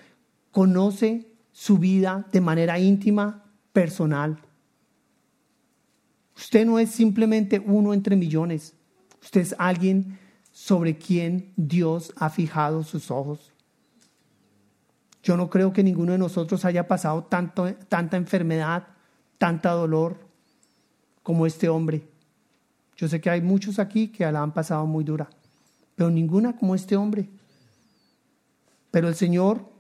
conoce 0.51 1.29
su 1.53 1.79
vida 1.79 2.27
de 2.33 2.41
manera 2.41 2.79
íntima, 2.79 3.45
personal. 3.73 4.39
Usted 6.37 6.65
no 6.65 6.79
es 6.79 6.91
simplemente 6.91 7.59
uno 7.59 7.93
entre 7.93 8.17
millones. 8.17 8.75
Usted 9.23 9.43
es 9.43 9.55
alguien 9.59 10.19
sobre 10.53 10.97
quien 10.97 11.53
Dios 11.57 12.13
ha 12.17 12.31
fijado 12.31 12.83
sus 12.83 13.11
ojos. 13.11 13.50
Yo 15.23 15.37
no 15.37 15.51
creo 15.51 15.73
que 15.73 15.83
ninguno 15.83 16.13
de 16.13 16.19
nosotros 16.19 16.65
haya 16.65 16.89
pasado 16.89 17.25
tanta 17.25 18.17
enfermedad, 18.17 18.89
tanta 19.39 19.71
dolor 19.73 20.19
como 21.23 21.47
este 21.47 21.69
hombre. 21.69 22.09
Yo 22.97 23.09
sé 23.09 23.21
que 23.21 23.31
hay 23.31 23.41
muchos 23.41 23.79
aquí 23.79 24.09
que 24.09 24.31
la 24.31 24.43
han 24.43 24.53
pasado 24.53 24.87
muy 24.87 25.05
dura, 25.05 25.29
pero 25.95 26.11
ninguna 26.11 26.57
como 26.57 26.75
este 26.75 26.97
hombre. 26.97 27.29
Pero 28.91 29.09
el 29.09 29.15
Señor 29.15 29.71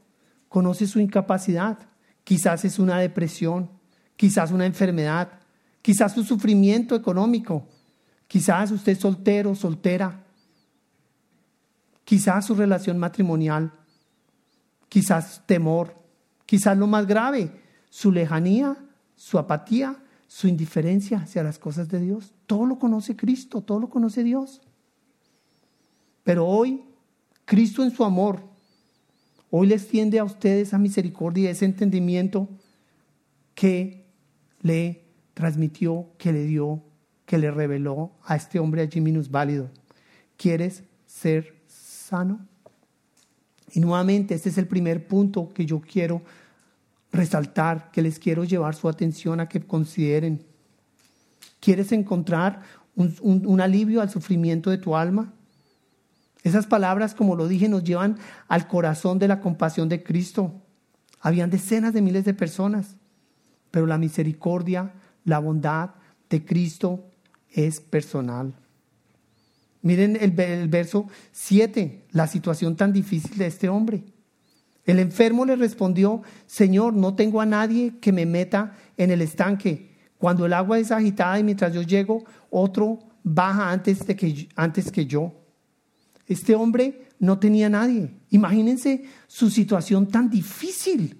conoce 0.49 0.87
su 0.87 1.01
incapacidad. 1.01 1.79
Quizás 2.25 2.65
es 2.65 2.79
una 2.79 2.99
depresión, 2.99 3.71
quizás 4.17 4.51
una 4.53 4.67
enfermedad, 4.67 5.41
quizás 5.83 6.13
su 6.13 6.23
sufrimiento 6.23 6.95
económico, 6.95 7.67
quizás 8.29 8.71
usted 8.71 8.93
es 8.93 8.99
soltero, 8.99 9.55
soltera, 9.55 10.23
quizás 12.05 12.47
su 12.47 12.55
relación 12.55 12.99
matrimonial, 12.99 13.73
quizás 14.91 15.43
temor, 15.47 15.95
quizás 16.45 16.77
lo 16.77 16.87
más 16.87 17.07
grave, 17.07 17.51
su 17.89 18.13
lejanía, 18.13 18.77
su 19.17 19.39
apatía, 19.39 19.97
su 20.27 20.47
indiferencia 20.47 21.19
hacia 21.19 21.43
las 21.43 21.59
cosas 21.59 21.89
de 21.89 22.01
Dios. 22.01 22.35
Todo 22.47 22.67
lo 22.67 22.79
conoce 22.79 23.17
Cristo, 23.17 23.63
todo 23.63 23.81
lo 23.81 23.89
conoce 23.89 24.23
Dios. 24.23 24.61
Pero 26.25 26.47
hoy, 26.47 26.83
Cristo 27.47 27.83
en 27.83 27.93
su 27.93 28.05
amor, 28.05 28.43
hoy 29.51 29.69
les 29.69 29.89
tiende 29.89 30.19
a 30.19 30.25
ustedes 30.25 30.69
esa 30.69 30.79
misericordia 30.79 31.51
ese 31.51 31.65
entendimiento 31.65 32.49
que 33.55 34.07
le 34.61 35.05
transmitió, 35.35 36.11
que 36.19 36.33
le 36.33 36.45
dio, 36.45 36.83
que 37.27 37.39
le 37.39 37.51
reveló 37.51 38.13
a 38.25 38.35
este 38.35 38.59
hombre 38.59 38.83
allí 38.83 39.01
minusválido. 39.01 39.71
¿Quieres 40.37 40.83
ser 41.07 41.63
sano? 41.69 42.50
Y 43.73 43.81
nuevamente, 43.81 44.35
este 44.35 44.49
es 44.49 44.59
el 44.59 44.67
primer 44.67 45.07
punto 45.07 45.49
que 45.55 45.67
yo 45.67 45.81
quiero 45.81 46.23
resaltar, 47.13 47.91
que 47.91 48.03
les 48.03 48.19
quiero 48.19 48.45
llevar 48.45 48.75
su 48.75 48.89
atención 48.89 49.41
a 49.41 49.49
que 49.49 49.61
consideren. 49.61 50.45
¿Quieres 51.61 51.93
encontrar 51.93 52.63
un, 52.95 53.61
alivio 53.61 54.01
al 54.01 54.11
sufrimiento 54.11 54.71
de 54.71 54.79
tu 54.79 54.97
alma? 54.97 55.33
Esas 56.43 56.67
palabras, 56.67 57.15
como 57.15 57.37
lo 57.37 57.49
dije, 57.49 57.69
nos 57.69 57.85
llevan 57.85 58.19
al 58.49 58.67
corazón 58.67 59.19
de 59.19 59.29
la 59.29 59.41
compasión 59.41 59.89
de 59.89 60.03
Cristo. 60.03 60.55
Habían 61.21 61.51
decenas 61.51 61.93
de 61.93 62.01
miles 62.01 62.25
de 62.25 62.35
personas, 62.35 62.97
pero 63.71 63.87
la 63.87 63.99
misericordia, 63.99 64.93
la 65.25 65.39
bondad 65.39 65.91
de 66.31 66.45
Cristo 66.45 67.05
es 67.51 67.81
personal. 67.81 68.55
Miren 69.83 70.17
el, 70.21 70.31
verso 70.69 71.09
7, 71.33 72.07
la 72.11 72.27
situación 72.27 72.77
tan 72.77 72.93
difícil 72.93 73.39
de 73.39 73.47
este 73.47 73.69
hombre. 73.69 74.05
El 74.85 74.99
enfermo 74.99 75.45
le 75.45 75.57
respondió, 75.57 76.23
Señor, 76.47 76.95
no 76.95 77.15
tengo 77.15 77.41
a 77.41 77.47
nadie 77.47 77.99
que 78.01 78.13
me 78.13 78.27
meta 78.27 78.77
en 78.97 79.11
el 79.11 79.23
estanque. 79.23 79.97
Cuando 80.19 80.45
el 80.45 80.53
agua 80.53 80.79
es 80.79 80.91
agitada 80.91 81.39
y 81.39 81.45
mientras 81.45 81.73
yo 81.73 81.83
llego, 81.83 82.25
otro 82.51 82.99
baja 83.23 83.71
antes, 83.71 84.07
de 84.07 84.17
que, 84.17 84.49
antes 84.55 84.91
que 84.91 85.07
yo. 85.07 85.35
Este 86.27 86.55
hombre 86.55 87.09
no 87.19 87.39
tenía 87.39 87.69
nadie. 87.69 88.15
Imagínense 88.31 89.05
su 89.27 89.51
situación 89.51 90.09
tan 90.09 90.29
difícil. 90.29 91.17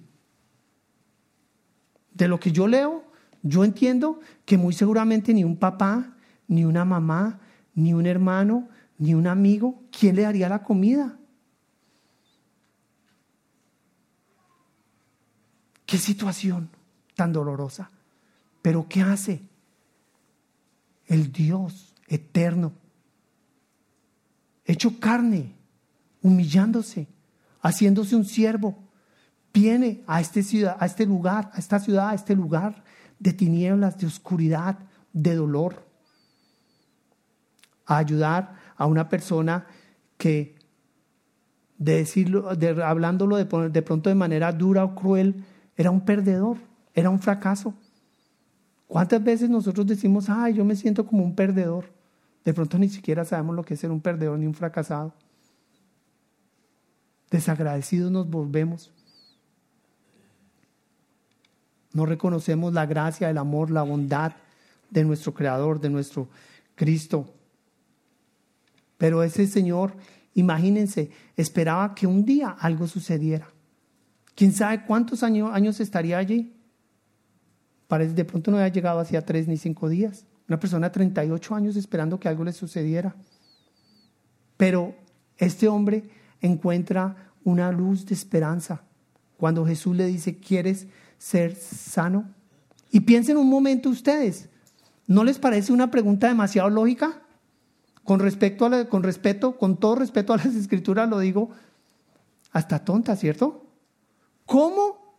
De 2.13 2.27
lo 2.27 2.39
que 2.39 2.51
yo 2.51 2.67
leo, 2.67 3.03
yo 3.41 3.63
entiendo 3.63 4.19
que 4.45 4.57
muy 4.57 4.73
seguramente 4.73 5.33
ni 5.33 5.43
un 5.43 5.57
papá, 5.57 6.15
ni 6.47 6.65
una 6.65 6.85
mamá, 6.85 7.39
ni 7.73 7.93
un 7.93 8.05
hermano, 8.05 8.67
ni 8.97 9.13
un 9.13 9.27
amigo, 9.27 9.81
¿quién 9.97 10.15
le 10.15 10.23
daría 10.23 10.49
la 10.49 10.63
comida? 10.63 11.17
Qué 15.85 15.97
situación 15.97 16.69
tan 17.15 17.33
dolorosa. 17.33 17.91
Pero 18.61 18.87
¿qué 18.87 19.01
hace? 19.01 19.41
El 21.07 21.31
Dios 21.31 21.93
eterno, 22.07 22.73
hecho 24.65 24.99
carne, 24.99 25.53
humillándose, 26.21 27.07
haciéndose 27.61 28.15
un 28.15 28.25
siervo, 28.25 28.77
viene 29.53 30.03
a 30.07 30.21
este, 30.21 30.43
ciudad, 30.43 30.77
a 30.79 30.85
este 30.85 31.05
lugar, 31.05 31.51
a 31.53 31.59
esta 31.59 31.79
ciudad, 31.79 32.09
a 32.09 32.13
este 32.13 32.35
lugar 32.35 32.83
de 33.19 33.33
tinieblas, 33.33 33.97
de 33.97 34.07
oscuridad, 34.07 34.79
de 35.13 35.35
dolor, 35.35 35.90
a 37.95 37.97
ayudar 37.97 38.55
a 38.77 38.85
una 38.85 39.09
persona 39.09 39.65
que, 40.17 40.55
de 41.77 41.97
decirlo, 41.97 42.55
de, 42.55 42.83
hablándolo 42.83 43.37
de, 43.37 43.45
de 43.69 43.81
pronto 43.81 44.09
de 44.09 44.15
manera 44.15 44.51
dura 44.51 44.83
o 44.83 44.95
cruel, 44.95 45.43
era 45.75 45.91
un 45.91 46.01
perdedor, 46.01 46.57
era 46.93 47.09
un 47.09 47.19
fracaso. 47.19 47.73
¿Cuántas 48.87 49.23
veces 49.23 49.49
nosotros 49.49 49.87
decimos, 49.87 50.29
ay, 50.29 50.53
yo 50.53 50.65
me 50.65 50.75
siento 50.75 51.05
como 51.05 51.23
un 51.23 51.35
perdedor? 51.35 51.85
De 52.43 52.53
pronto 52.53 52.77
ni 52.77 52.89
siquiera 52.89 53.25
sabemos 53.25 53.55
lo 53.55 53.63
que 53.63 53.73
es 53.75 53.79
ser 53.79 53.91
un 53.91 54.01
perdedor 54.01 54.37
ni 54.39 54.45
un 54.45 54.53
fracasado. 54.53 55.13
Desagradecidos 57.29 58.11
nos 58.11 58.29
volvemos. 58.29 58.91
No 61.93 62.05
reconocemos 62.05 62.73
la 62.73 62.85
gracia, 62.85 63.29
el 63.29 63.37
amor, 63.37 63.69
la 63.69 63.83
bondad 63.83 64.33
de 64.89 65.03
nuestro 65.03 65.33
Creador, 65.33 65.79
de 65.79 65.89
nuestro 65.89 66.27
Cristo. 66.75 67.33
Pero 69.01 69.23
ese 69.23 69.47
Señor, 69.47 69.95
imagínense, 70.35 71.09
esperaba 71.35 71.95
que 71.95 72.05
un 72.05 72.23
día 72.23 72.49
algo 72.49 72.85
sucediera. 72.85 73.49
¿Quién 74.35 74.51
sabe 74.51 74.85
cuántos 74.85 75.23
años, 75.23 75.79
estaría 75.79 76.19
allí? 76.19 76.53
Parece, 77.87 78.13
de 78.13 78.25
pronto 78.25 78.51
no 78.51 78.57
había 78.57 78.67
llegado 78.67 78.99
hacía 78.99 79.25
tres 79.25 79.47
ni 79.47 79.57
cinco 79.57 79.89
días. 79.89 80.27
Una 80.47 80.59
persona 80.59 80.89
de 80.89 80.93
38 80.93 81.55
años 81.55 81.75
esperando 81.77 82.19
que 82.19 82.29
algo 82.29 82.43
le 82.43 82.53
sucediera. 82.53 83.15
Pero 84.55 84.93
este 85.35 85.67
hombre 85.67 86.03
encuentra 86.39 87.33
una 87.43 87.71
luz 87.71 88.05
de 88.05 88.13
esperanza 88.13 88.83
cuando 89.35 89.65
Jesús 89.65 89.95
le 89.95 90.05
dice, 90.05 90.37
¿quieres 90.37 90.85
ser 91.17 91.55
sano? 91.55 92.29
Y 92.91 92.99
piensen 92.99 93.37
un 93.37 93.49
momento 93.49 93.89
ustedes, 93.89 94.47
¿no 95.07 95.23
les 95.23 95.39
parece 95.39 95.73
una 95.73 95.89
pregunta 95.89 96.27
demasiado 96.27 96.69
lógica? 96.69 97.20
Con, 98.03 98.19
respecto 98.19 98.65
a 98.65 98.85
con 98.85 99.03
respeto, 99.03 99.57
con 99.57 99.77
todo 99.77 99.95
respeto 99.95 100.33
a 100.33 100.37
las 100.37 100.47
escrituras 100.55 101.09
lo 101.09 101.19
digo, 101.19 101.51
hasta 102.51 102.83
tonta, 102.83 103.15
¿cierto? 103.15 103.65
¿Cómo 104.45 105.15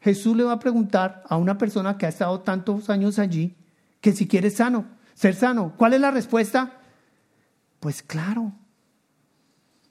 Jesús 0.00 0.36
le 0.36 0.44
va 0.44 0.52
a 0.52 0.58
preguntar 0.58 1.24
a 1.28 1.36
una 1.36 1.58
persona 1.58 1.98
que 1.98 2.06
ha 2.06 2.10
estado 2.10 2.40
tantos 2.40 2.90
años 2.90 3.18
allí 3.18 3.56
que 4.00 4.12
si 4.12 4.26
quiere 4.26 4.50
sano, 4.50 4.86
ser 5.14 5.34
sano? 5.34 5.74
¿Cuál 5.76 5.94
es 5.94 6.00
la 6.00 6.10
respuesta? 6.10 6.80
Pues 7.80 8.02
claro. 8.02 8.52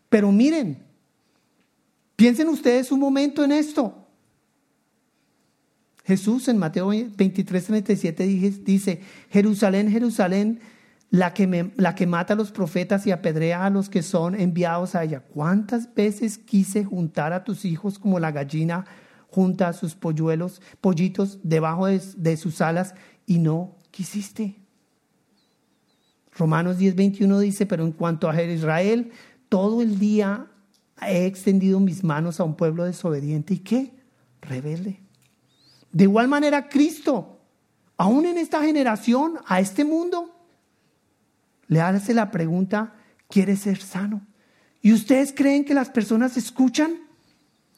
Pero 0.10 0.32
miren, 0.32 0.84
piensen 2.16 2.50
ustedes 2.50 2.92
un 2.92 3.00
momento 3.00 3.44
en 3.44 3.52
esto. 3.52 4.02
Jesús 6.04 6.48
en 6.48 6.58
Mateo 6.58 6.88
23, 6.90 7.66
37 7.66 8.26
dice, 8.64 9.02
Jerusalén, 9.30 9.90
Jerusalén, 9.90 10.60
la 11.12 11.34
que, 11.34 11.46
me, 11.46 11.74
la 11.76 11.94
que 11.94 12.08
mata 12.08 12.34
a 12.34 12.38
los 12.38 12.52
profetas 12.52 13.06
y 13.06 13.12
apedrea 13.12 13.66
a 13.66 13.70
los 13.70 13.90
que 13.90 14.02
son 14.02 14.34
enviados 14.34 14.96
a 14.96 15.04
ella. 15.04 15.20
¿Cuántas 15.20 15.94
veces 15.94 16.38
quise 16.38 16.86
juntar 16.86 17.34
a 17.34 17.44
tus 17.44 17.66
hijos 17.66 18.00
como 18.00 18.18
la 18.18 18.32
gallina 18.32 18.86
junta 19.28 19.68
a 19.68 19.74
sus 19.74 19.94
polluelos, 19.94 20.62
pollitos 20.80 21.40
debajo 21.44 21.88
de, 21.88 22.38
sus 22.38 22.62
alas 22.62 22.96
y 23.26 23.40
no 23.40 23.76
quisiste? 23.92 24.56
Romanos 26.34 26.78
10, 26.78 26.96
21 26.96 27.40
dice, 27.40 27.66
pero 27.66 27.84
en 27.84 27.92
cuanto 27.92 28.30
a 28.30 28.42
Israel, 28.42 29.12
todo 29.50 29.82
el 29.82 30.00
día 30.00 30.48
he 31.06 31.26
extendido 31.26 31.82
mis 31.82 32.06
manos 32.06 32.40
a 32.40 32.46
un 32.46 32.56
pueblo 32.56 32.86
desobediente 32.86 33.56
y 33.56 33.60
qué? 33.60 33.94
Rebelde. 34.42 35.02
De 35.92 36.06
igual 36.06 36.30
manera, 36.30 36.70
Cristo, 36.70 37.42
aún 37.98 38.26
en 38.26 38.38
esta 38.38 38.62
generación, 38.64 39.40
a 39.46 39.60
este 39.60 39.84
mundo, 39.84 40.41
le 41.72 41.80
hace 41.80 42.14
la 42.14 42.32
pregunta, 42.32 42.96
¿quiere 43.30 43.56
ser 43.56 43.82
sano? 43.82 44.28
¿Y 44.82 44.92
ustedes 44.92 45.34
creen 45.34 45.64
que 45.64 45.74
las 45.74 45.90
personas 45.90 46.36
escuchan? 46.36 46.98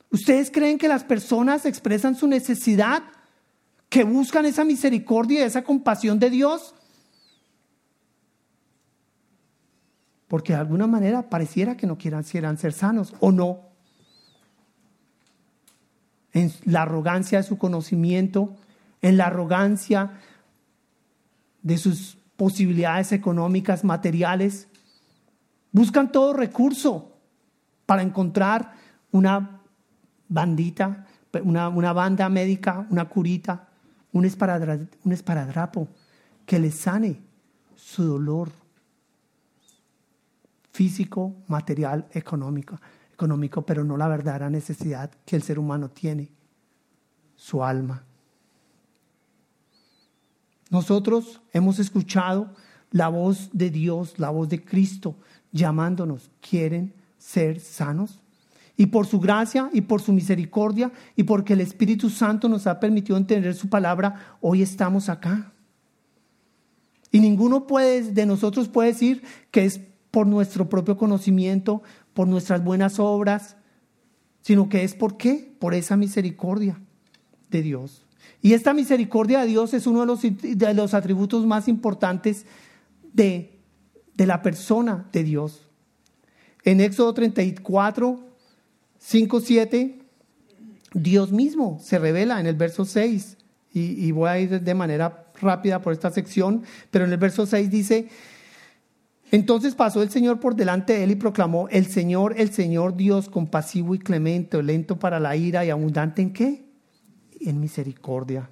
¿Ustedes 0.09 0.49
creen 0.49 0.79
que 0.79 0.87
las 0.87 1.03
personas 1.03 1.67
expresan 1.67 2.15
su 2.15 2.25
necesidad? 2.25 3.03
¿Que 3.89 4.03
buscan 4.03 4.47
esa 4.47 4.65
misericordia 4.65 5.41
y 5.41 5.43
esa 5.43 5.63
compasión 5.63 6.17
de 6.17 6.31
Dios? 6.31 6.73
Porque 10.27 10.53
de 10.53 10.59
alguna 10.59 10.87
manera 10.87 11.29
pareciera 11.29 11.77
que 11.77 11.85
no 11.85 11.95
quieran 11.95 12.57
ser 12.57 12.73
sanos 12.73 13.13
o 13.19 13.31
no. 13.31 13.59
En 16.31 16.51
la 16.65 16.81
arrogancia 16.81 17.37
de 17.37 17.43
su 17.43 17.59
conocimiento, 17.59 18.55
en 19.03 19.17
la 19.17 19.27
arrogancia 19.27 20.19
de 21.61 21.77
sus 21.77 22.17
posibilidades 22.35 23.11
económicas, 23.11 23.83
materiales. 23.83 24.67
Buscan 25.71 26.11
todo 26.11 26.33
recurso 26.33 27.11
para 27.85 28.01
encontrar 28.01 28.73
una 29.11 29.61
bandita, 30.27 31.05
una, 31.43 31.69
una 31.69 31.93
banda 31.93 32.29
médica, 32.29 32.85
una 32.89 33.05
curita, 33.05 33.69
un, 34.11 34.29
un 35.03 35.11
esparadrapo 35.11 35.87
que 36.45 36.59
les 36.59 36.75
sane 36.75 37.21
su 37.75 38.03
dolor 38.03 38.51
físico, 40.71 41.35
material, 41.47 42.07
económico, 42.11 42.79
económico, 43.13 43.63
pero 43.63 43.83
no 43.83 43.95
la 43.95 44.07
verdadera 44.07 44.49
necesidad 44.49 45.11
que 45.25 45.35
el 45.35 45.43
ser 45.43 45.59
humano 45.59 45.89
tiene, 45.89 46.31
su 47.35 47.63
alma. 47.63 48.03
Nosotros 50.73 51.39
hemos 51.53 51.77
escuchado 51.77 52.51
la 52.89 53.07
voz 53.07 53.51
de 53.53 53.69
Dios, 53.69 54.17
la 54.17 54.31
voz 54.31 54.49
de 54.49 54.65
Cristo 54.65 55.15
llamándonos. 55.51 56.31
¿Quieren 56.41 56.95
ser 57.19 57.59
sanos? 57.59 58.19
Y 58.75 58.87
por 58.87 59.05
su 59.05 59.19
gracia 59.19 59.69
y 59.71 59.81
por 59.81 60.01
su 60.01 60.11
misericordia 60.13 60.91
y 61.15 61.23
porque 61.23 61.53
el 61.53 61.61
Espíritu 61.61 62.09
Santo 62.09 62.49
nos 62.49 62.65
ha 62.65 62.79
permitido 62.79 63.17
entender 63.17 63.53
su 63.53 63.69
palabra, 63.69 64.35
hoy 64.41 64.63
estamos 64.63 65.09
acá. 65.09 65.53
Y 67.11 67.19
ninguno 67.19 67.67
de 67.67 68.25
nosotros 68.25 68.67
puede 68.67 68.93
decir 68.93 69.21
que 69.51 69.65
es 69.65 69.79
por 70.09 70.25
nuestro 70.25 70.69
propio 70.69 70.97
conocimiento, 70.97 71.83
por 72.15 72.27
nuestras 72.27 72.63
buenas 72.63 72.97
obras, 72.97 73.57
sino 74.41 74.69
que 74.69 74.83
es 74.83 74.95
por 74.95 75.17
qué? 75.17 75.55
Por 75.59 75.75
esa 75.75 75.97
misericordia 75.97 76.81
de 77.51 77.61
Dios. 77.61 78.07
Y 78.43 78.53
esta 78.53 78.73
misericordia 78.73 79.39
de 79.39 79.47
Dios 79.47 79.73
es 79.73 79.87
uno 79.87 80.01
de 80.01 80.05
los, 80.05 80.21
de 80.21 80.73
los 80.73 80.93
atributos 80.93 81.45
más 81.45 81.69
importantes 81.69 82.45
de, 83.13 83.57
de 84.15 84.27
la 84.27 84.41
persona 84.41 85.07
de 85.13 85.23
Dios. 85.23 85.61
En 86.65 86.81
Éxodo 86.81 87.13
34, 87.13 88.19
5, 88.99 89.39
7, 89.39 89.99
Dios 90.93 91.31
mismo 91.31 91.79
se 91.81 91.97
revela 91.97 92.41
en 92.41 92.45
el 92.45 92.55
verso 92.55 92.83
6, 92.83 93.37
y, 93.71 94.05
y, 94.05 94.11
voy 94.11 94.29
a 94.29 94.37
ir 94.37 94.61
de 94.61 94.75
manera 94.75 95.31
rápida 95.41 95.81
por 95.81 95.93
esta 95.93 96.11
sección, 96.11 96.63
pero 96.91 97.05
en 97.05 97.13
el 97.13 97.17
verso 97.17 97.45
6 97.45 97.71
dice, 97.71 98.09
entonces 99.31 99.73
pasó 99.73 100.03
el 100.03 100.09
Señor 100.09 100.41
por 100.41 100.55
delante 100.55 100.93
de 100.93 101.05
él 101.05 101.11
y 101.11 101.15
proclamó, 101.15 101.69
el 101.69 101.85
Señor, 101.85 102.35
el 102.37 102.51
Señor 102.51 102.97
Dios 102.97 103.29
compasivo 103.29 103.95
y 103.95 103.99
clemente, 103.99 104.61
lento 104.61 104.99
para 104.99 105.21
la 105.21 105.37
ira 105.37 105.65
y 105.65 105.69
abundante 105.69 106.21
en 106.21 106.33
qué? 106.33 106.62
En 107.45 107.59
misericordia. 107.59 108.49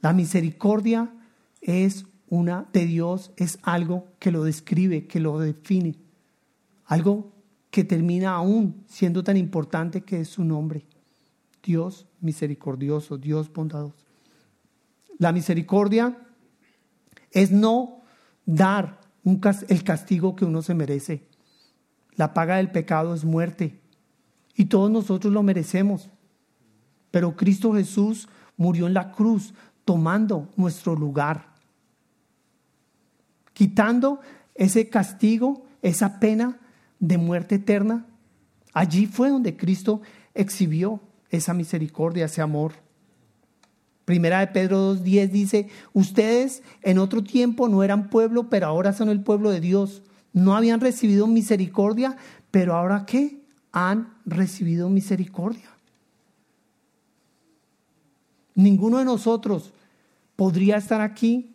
La 0.00 0.12
misericordia 0.12 1.12
es 1.60 2.06
una 2.28 2.66
de 2.72 2.86
Dios, 2.86 3.32
es 3.36 3.58
algo 3.62 4.08
que 4.18 4.32
lo 4.32 4.44
describe, 4.44 5.06
que 5.06 5.20
lo 5.20 5.38
define, 5.38 5.96
algo 6.86 7.32
que 7.70 7.84
termina 7.84 8.32
aún 8.32 8.84
siendo 8.86 9.22
tan 9.22 9.36
importante 9.36 10.02
que 10.02 10.20
es 10.20 10.28
su 10.28 10.44
nombre. 10.44 10.86
Dios 11.62 12.06
misericordioso, 12.20 13.18
Dios 13.18 13.52
bondadoso. 13.52 14.04
La 15.18 15.32
misericordia 15.32 16.18
es 17.30 17.52
no 17.52 18.02
dar 18.44 19.00
el 19.68 19.84
castigo 19.84 20.34
que 20.34 20.44
uno 20.44 20.62
se 20.62 20.74
merece. 20.74 21.28
La 22.16 22.34
paga 22.34 22.56
del 22.56 22.70
pecado 22.70 23.14
es 23.14 23.24
muerte 23.24 23.80
y 24.54 24.66
todos 24.66 24.90
nosotros 24.90 25.32
lo 25.32 25.42
merecemos. 25.42 26.10
Pero 27.12 27.36
Cristo 27.36 27.72
Jesús 27.74 28.28
murió 28.56 28.88
en 28.88 28.94
la 28.94 29.12
cruz 29.12 29.54
tomando 29.84 30.48
nuestro 30.56 30.96
lugar, 30.96 31.52
quitando 33.52 34.20
ese 34.56 34.88
castigo, 34.88 35.66
esa 35.82 36.18
pena 36.18 36.58
de 36.98 37.18
muerte 37.18 37.56
eterna. 37.56 38.06
Allí 38.72 39.06
fue 39.06 39.28
donde 39.28 39.56
Cristo 39.56 40.00
exhibió 40.34 41.00
esa 41.28 41.52
misericordia, 41.54 42.24
ese 42.24 42.40
amor. 42.40 42.72
Primera 44.04 44.40
de 44.40 44.46
Pedro 44.48 44.94
2.10 44.94 45.28
dice, 45.30 45.68
ustedes 45.92 46.62
en 46.82 46.98
otro 46.98 47.22
tiempo 47.22 47.68
no 47.68 47.82
eran 47.82 48.08
pueblo, 48.08 48.48
pero 48.48 48.66
ahora 48.66 48.92
son 48.92 49.08
el 49.10 49.22
pueblo 49.22 49.50
de 49.50 49.60
Dios. 49.60 50.02
No 50.32 50.56
habían 50.56 50.80
recibido 50.80 51.26
misericordia, 51.26 52.16
pero 52.50 52.74
ahora 52.74 53.04
qué? 53.06 53.42
Han 53.72 54.14
recibido 54.24 54.88
misericordia. 54.88 55.71
Ninguno 58.54 58.98
de 58.98 59.04
nosotros 59.04 59.72
podría 60.36 60.76
estar 60.76 61.00
aquí 61.00 61.54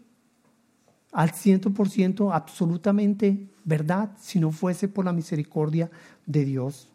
al 1.11 1.31
ciento 1.31 1.71
por 1.71 1.89
ciento 1.89 2.33
absolutamente 2.33 3.47
verdad 3.63 4.11
si 4.19 4.39
no 4.39 4.51
fuese 4.51 4.87
por 4.87 5.05
la 5.05 5.13
misericordia 5.13 5.89
de 6.25 6.45
Dios. 6.45 6.87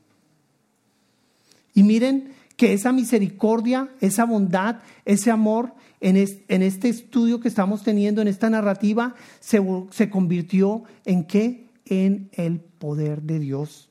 Y 1.75 1.83
miren 1.83 2.33
que 2.57 2.73
esa 2.73 2.93
misericordia, 2.93 3.91
esa 4.01 4.25
bondad, 4.25 4.77
ese 5.05 5.31
amor 5.31 5.75
en, 6.01 6.17
este 6.17 6.89
estudio 6.89 7.41
que 7.41 7.49
estamos 7.49 7.83
teniendo, 7.83 8.21
en 8.21 8.29
esta 8.29 8.51
narrativa, 8.51 9.15
se, 9.41 9.61
se 9.91 10.11
convirtió 10.11 10.85
en 11.05 11.25
qué? 11.25 11.69
En 11.87 12.29
el 12.33 12.61
poder 12.61 13.23
de 13.23 13.39
Dios. 13.39 13.89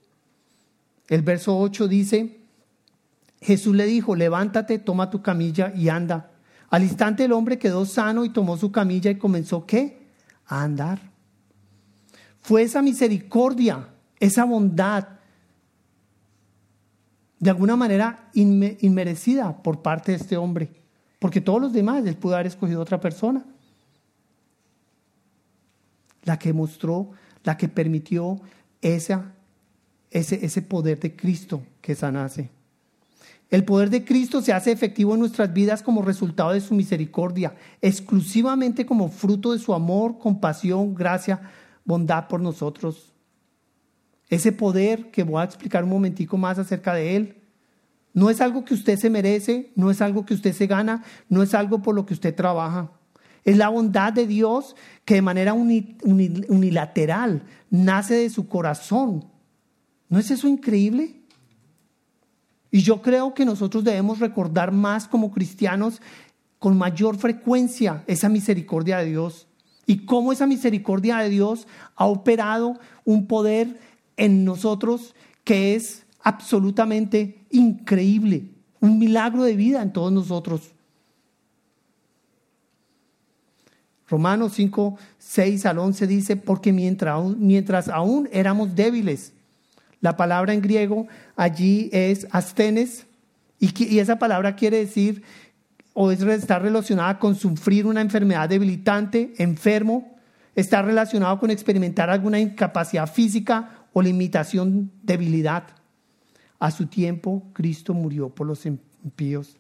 El 1.08 1.22
verso 1.22 1.58
8 1.58 1.88
dice, 1.88 2.41
Jesús 3.42 3.76
le 3.76 3.86
dijo, 3.86 4.16
levántate, 4.16 4.78
toma 4.78 5.10
tu 5.10 5.22
camilla 5.22 5.74
y 5.76 5.90
anda. 5.90 6.32
Al 6.70 6.84
instante 6.84 7.26
el 7.26 7.32
hombre 7.32 7.58
quedó 7.58 7.86
sano 7.86 8.24
y 8.24 8.30
tomó 8.30 8.56
su 8.56 8.72
camilla 8.72 9.10
y 9.10 9.18
comenzó 9.18 9.66
qué? 9.66 10.08
A 10.46 10.64
andar. 10.64 11.00
Fue 12.42 12.62
esa 12.62 12.82
misericordia, 12.82 13.90
esa 14.20 14.46
bondad, 14.46 15.08
de 17.40 17.50
alguna 17.50 17.76
manera 17.76 18.30
inmerecida 18.34 19.64
por 19.64 19.82
parte 19.82 20.12
de 20.12 20.20
este 20.20 20.38
hombre, 20.38 20.72
porque 21.18 21.42
todos 21.42 21.60
los 21.60 21.74
demás 21.74 22.06
él 22.06 22.16
pudo 22.16 22.36
haber 22.36 22.48
escogido 22.48 22.82
otra 22.82 23.00
persona. 23.00 23.44
La 26.24 26.38
que 26.38 26.54
mostró, 26.54 27.10
la 27.44 27.58
que 27.58 27.68
permitió 27.68 28.40
esa, 28.82 29.34
ese, 30.12 30.46
ese 30.46 30.62
poder 30.62 31.00
de 31.00 31.16
Cristo 31.16 31.64
que 31.82 31.96
sanase. 31.96 32.52
El 33.52 33.66
poder 33.66 33.90
de 33.90 34.06
Cristo 34.06 34.42
se 34.42 34.54
hace 34.54 34.72
efectivo 34.72 35.14
en 35.14 35.20
nuestras 35.20 35.52
vidas 35.52 35.84
como 35.84 36.02
resultado 36.02 36.54
de 36.54 36.62
su 36.62 36.74
misericordia, 36.74 37.54
exclusivamente 37.82 38.86
como 38.86 39.10
fruto 39.10 39.52
de 39.52 39.60
su 39.60 39.74
amor, 39.74 40.18
compasión, 40.18 40.96
gracia, 40.96 41.42
bondad 41.84 42.30
por 42.30 42.40
nosotros. 42.40 43.12
Ese 44.30 44.54
poder 44.54 45.12
que 45.12 45.24
voy 45.24 45.42
a 45.42 45.44
explicar 45.44 45.84
un 45.84 45.90
momentico 45.90 46.38
más 46.38 46.60
acerca 46.60 46.94
de 46.94 47.18
él, 47.18 47.42
no 48.14 48.30
es 48.30 48.40
algo 48.40 48.64
que 48.64 48.74
usted 48.74 48.98
se 48.98 49.10
merece, 49.10 49.74
no 49.76 49.92
es 49.92 50.02
algo 50.02 50.26
que 50.26 50.34
usted 50.34 50.54
se 50.54 50.68
gana, 50.68 51.04
no 51.28 51.44
es 51.44 51.54
algo 51.54 51.82
por 51.82 51.94
lo 51.94 52.06
que 52.06 52.14
usted 52.14 52.34
trabaja. 52.34 52.90
Es 53.44 53.58
la 53.58 53.68
bondad 53.68 54.14
de 54.14 54.28
Dios 54.28 54.78
que 55.04 55.16
de 55.16 55.22
manera 55.22 55.54
unilateral 55.54 57.44
nace 57.70 58.14
de 58.14 58.30
su 58.30 58.48
corazón. 58.48 59.26
¿No 60.08 60.20
es 60.20 60.32
eso 60.32 60.48
increíble? 60.48 61.21
Y 62.72 62.82
yo 62.82 63.02
creo 63.02 63.34
que 63.34 63.46
nosotros 63.46 63.84
debemos 63.84 64.20
recordar 64.20 64.72
más 64.72 65.08
como 65.08 65.32
cristianos 65.32 66.02
con 66.58 66.78
mayor 66.78 67.18
frecuencia 67.18 68.04
esa 68.08 68.30
misericordia 68.30 69.00
de 69.00 69.08
Dios 69.08 69.48
y 69.86 70.06
cómo 70.06 70.32
esa 70.32 70.48
misericordia 70.48 71.18
de 71.18 71.30
Dios 71.30 71.68
ha 71.96 72.06
operado 72.06 72.80
un 73.04 73.28
poder 73.28 73.80
en 74.16 74.46
nosotros 74.46 75.16
que 75.44 75.76
es 75.76 76.06
absolutamente 76.22 77.46
increíble, 77.50 78.52
un 78.80 79.00
milagro 79.00 79.44
de 79.44 79.56
vida 79.56 79.82
en 79.82 79.92
todos 79.92 80.12
nosotros. 80.12 80.72
Romanos 84.08 84.54
5, 84.54 84.98
6 85.18 85.66
al 85.66 85.80
11 85.80 86.08
dice, 86.08 86.36
porque 86.36 86.74
mientras, 86.74 87.24
mientras 87.38 87.88
aún 87.90 88.30
éramos 88.32 88.76
débiles, 88.76 89.34
la 90.02 90.18
palabra 90.18 90.54
en 90.54 90.62
griego 90.62 91.08
allí 91.36 91.90
es 91.94 92.28
astenes, 92.32 93.06
y, 93.60 94.00
esa 94.00 94.18
palabra 94.18 94.56
quiere 94.56 94.78
decir, 94.78 95.22
o 95.94 96.12
es, 96.12 96.22
está 96.24 96.58
relacionada 96.58 97.20
con 97.20 97.36
sufrir 97.36 97.86
una 97.86 98.02
enfermedad 98.02 98.50
debilitante, 98.50 99.34
enfermo, 99.38 100.18
está 100.56 100.82
relacionado 100.82 101.40
con 101.40 101.52
experimentar 101.52 102.10
alguna 102.10 102.40
incapacidad 102.40 103.08
física 103.08 103.86
o 103.94 104.02
limitación, 104.02 104.92
debilidad. 105.04 105.64
A 106.60 106.72
su 106.72 106.88
tiempo, 106.88 107.44
Cristo 107.54 107.94
murió 107.94 108.30
por 108.30 108.48
los 108.48 108.66
impíos. 108.66 109.58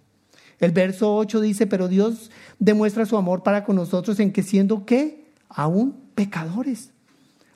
El 0.59 0.71
verso 0.71 1.15
8 1.15 1.41
dice, 1.41 1.67
pero 1.67 1.87
Dios 1.87 2.31
demuestra 2.59 3.05
su 3.05 3.17
amor 3.17 3.43
para 3.43 3.63
con 3.63 3.75
nosotros 3.75 4.19
en 4.19 4.31
que 4.31 4.43
siendo 4.43 4.85
qué? 4.85 5.31
Aún 5.49 5.95
pecadores. 6.15 6.91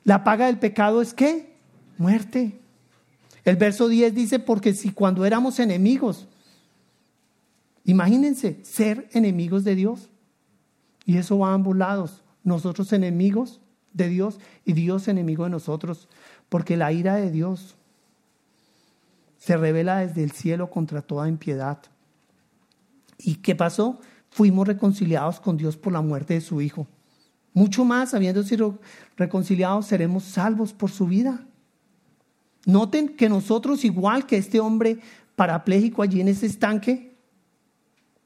La 0.04 0.22
paga 0.22 0.46
del 0.46 0.58
pecado 0.58 1.02
es 1.02 1.14
qué? 1.14 1.56
Muerte. 1.98 2.60
El 3.46 3.54
verso 3.54 3.86
10 3.86 4.12
dice, 4.12 4.40
porque 4.40 4.74
si 4.74 4.90
cuando 4.90 5.24
éramos 5.24 5.60
enemigos, 5.60 6.26
imagínense 7.84 8.58
ser 8.64 9.08
enemigos 9.12 9.62
de 9.62 9.76
Dios. 9.76 10.10
Y 11.04 11.16
eso 11.16 11.38
va 11.38 11.50
a 11.50 11.54
ambos 11.54 11.76
lados. 11.76 12.24
Nosotros 12.42 12.92
enemigos 12.92 13.60
de 13.92 14.08
Dios 14.08 14.40
y 14.64 14.72
Dios 14.72 15.06
enemigo 15.06 15.44
de 15.44 15.50
nosotros. 15.50 16.08
Porque 16.48 16.76
la 16.76 16.92
ira 16.92 17.14
de 17.14 17.30
Dios 17.30 17.76
se 19.38 19.56
revela 19.56 19.98
desde 19.98 20.24
el 20.24 20.32
cielo 20.32 20.68
contra 20.68 21.00
toda 21.00 21.28
impiedad. 21.28 21.78
¿Y 23.16 23.36
qué 23.36 23.54
pasó? 23.54 24.00
Fuimos 24.28 24.66
reconciliados 24.66 25.38
con 25.38 25.56
Dios 25.56 25.76
por 25.76 25.92
la 25.92 26.00
muerte 26.00 26.34
de 26.34 26.40
su 26.40 26.60
Hijo. 26.60 26.88
Mucho 27.54 27.84
más, 27.84 28.12
habiendo 28.12 28.42
sido 28.42 28.80
reconciliados, 29.16 29.86
seremos 29.86 30.24
salvos 30.24 30.72
por 30.72 30.90
su 30.90 31.06
vida. 31.06 31.46
Noten 32.66 33.16
que 33.16 33.28
nosotros, 33.28 33.84
igual 33.84 34.26
que 34.26 34.36
este 34.36 34.58
hombre 34.58 34.98
parapléjico 35.36 36.02
allí 36.02 36.20
en 36.20 36.26
ese 36.26 36.46
estanque, 36.46 37.16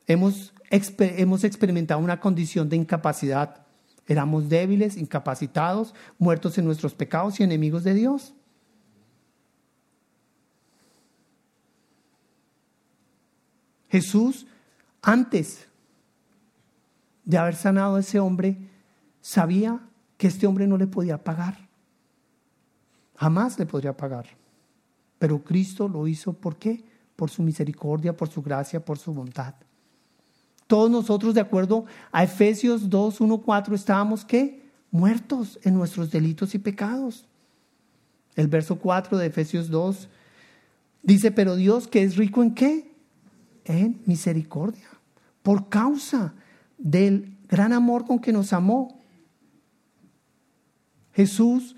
hemos, 0.07 0.55
hemos 0.71 1.45
experimentado 1.45 2.01
una 2.01 2.19
condición 2.21 2.71
de 2.71 2.77
incapacidad. 2.77 3.67
Éramos 4.07 4.49
débiles, 4.49 4.97
incapacitados, 4.97 5.95
muertos 6.19 6.57
en 6.57 6.65
nuestros 6.65 6.95
pecados 6.95 7.39
y 7.39 7.43
enemigos 7.43 7.85
de 7.85 7.93
Dios. 7.93 8.35
Jesús, 13.91 14.47
antes 15.03 15.67
de 17.25 17.37
haber 17.37 17.57
sanado 17.57 17.97
a 17.97 18.01
ese 18.01 18.21
hombre, 18.21 18.57
sabía 19.21 19.81
que 20.17 20.29
este 20.29 20.47
hombre 20.47 20.67
no 20.67 20.79
le 20.79 20.87
podía 20.87 21.23
pagar. 21.23 21.70
Jamás 23.21 23.59
le 23.59 23.67
podría 23.67 23.95
pagar. 23.95 24.25
Pero 25.19 25.45
Cristo 25.45 25.87
lo 25.87 26.09
hizo 26.09 26.33
¿por 26.33 26.57
qué? 26.57 26.83
Por 27.17 27.29
su 27.29 27.43
misericordia, 27.43 28.17
por 28.17 28.31
su 28.31 28.41
gracia, 28.41 28.83
por 28.83 28.97
su 28.97 29.13
bondad. 29.13 29.55
Todos 30.67 30.91
nosotros, 30.91 31.35
de 31.35 31.43
acuerdo 31.43 31.85
a 32.13 32.25
Efesios 32.25 32.89
2, 32.89 33.21
1, 33.21 33.43
4, 33.43 33.75
estábamos 33.75 34.25
¿qué? 34.25 34.63
Muertos 34.91 35.59
en 35.65 35.75
nuestros 35.75 36.11
delitos 36.11 36.55
y 36.55 36.59
pecados. 36.59 37.27
El 38.37 38.49
verso 38.49 38.79
4 38.79 39.19
de 39.19 39.27
Efesios 39.27 39.69
2 39.69 40.09
dice, 41.03 41.31
pero 41.31 41.57
Dios 41.57 41.89
que 41.89 42.03
es 42.03 42.17
rico 42.17 42.43
en 42.43 42.55
qué? 42.55 42.91
En 43.67 44.01
misericordia. 44.07 44.89
Por 45.43 45.69
causa 45.69 46.33
del 46.79 47.37
gran 47.49 47.75
amor 47.75 48.07
con 48.07 48.19
que 48.19 48.33
nos 48.33 48.55
amó. 48.55 48.99
Jesús, 51.13 51.77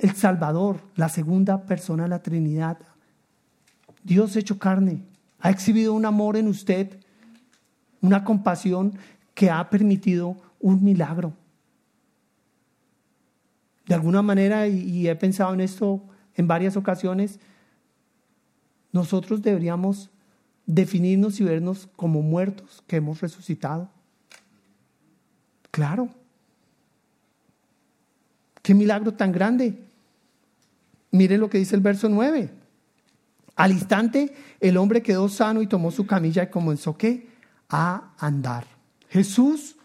el 0.00 0.14
Salvador, 0.14 0.80
la 0.96 1.08
segunda 1.08 1.62
persona 1.62 2.04
de 2.04 2.08
la 2.08 2.22
Trinidad, 2.22 2.78
Dios 4.02 4.36
hecho 4.36 4.58
carne, 4.58 5.04
ha 5.40 5.50
exhibido 5.50 5.94
un 5.94 6.06
amor 6.06 6.36
en 6.36 6.48
usted, 6.48 6.98
una 8.00 8.24
compasión 8.24 8.96
que 9.34 9.50
ha 9.50 9.68
permitido 9.70 10.36
un 10.60 10.82
milagro. 10.82 11.34
De 13.86 13.94
alguna 13.94 14.22
manera, 14.22 14.68
y 14.68 15.08
he 15.08 15.16
pensado 15.16 15.52
en 15.54 15.60
esto 15.60 16.02
en 16.34 16.46
varias 16.46 16.76
ocasiones, 16.76 17.40
nosotros 18.92 19.42
deberíamos 19.42 20.10
definirnos 20.66 21.40
y 21.40 21.44
vernos 21.44 21.88
como 21.96 22.22
muertos 22.22 22.82
que 22.86 22.96
hemos 22.96 23.20
resucitado. 23.20 23.90
Claro. 25.70 26.10
Qué 28.62 28.74
milagro 28.74 29.12
tan 29.14 29.32
grande. 29.32 29.76
Miren 31.10 31.40
lo 31.40 31.50
que 31.50 31.58
dice 31.58 31.74
el 31.74 31.82
verso 31.82 32.08
9. 32.08 32.50
Al 33.56 33.72
instante 33.72 34.34
el 34.60 34.76
hombre 34.76 35.02
quedó 35.02 35.28
sano 35.28 35.60
y 35.60 35.66
tomó 35.66 35.90
su 35.90 36.06
camilla 36.06 36.44
y 36.44 36.50
comenzó 36.50 36.96
¿qué? 36.96 37.28
a 37.68 38.14
andar. 38.18 38.64
Jesús, 39.08 39.76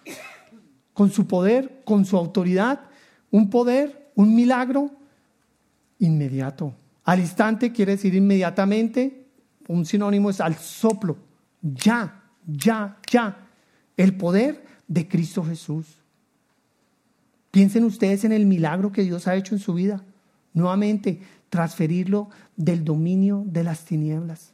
con 0.94 1.12
su 1.12 1.28
poder, 1.28 1.82
con 1.84 2.06
su 2.06 2.18
autoridad, 2.18 2.82
un 3.32 3.50
poder, 3.50 4.12
un 4.16 4.36
milagro 4.36 4.92
inmediato. 6.00 6.74
Al 7.04 7.20
instante 7.20 7.72
quiere 7.72 7.94
decir 7.94 8.14
inmediatamente, 8.16 9.28
un 9.68 9.86
sinónimo 9.86 10.30
es 10.30 10.40
al 10.40 10.56
soplo, 10.56 11.18
ya, 11.62 12.24
ya, 12.46 12.98
ya. 13.10 13.48
El 13.98 14.16
poder 14.16 14.66
de 14.88 15.08
Cristo 15.08 15.44
Jesús. 15.44 15.97
Piensen 17.52 17.84
ustedes 17.84 18.24
en 18.24 18.32
el 18.32 18.46
milagro 18.46 18.92
que 18.92 19.04
Dios 19.04 19.28
ha 19.28 19.36
hecho 19.36 19.56
en 19.56 19.60
su 19.60 19.74
vida. 19.74 20.04
Nuevamente, 20.54 21.22
transferirlo 21.50 22.30
del 22.56 22.84
dominio 22.84 23.44
de 23.46 23.64
las 23.64 23.86
tinieblas 23.86 24.54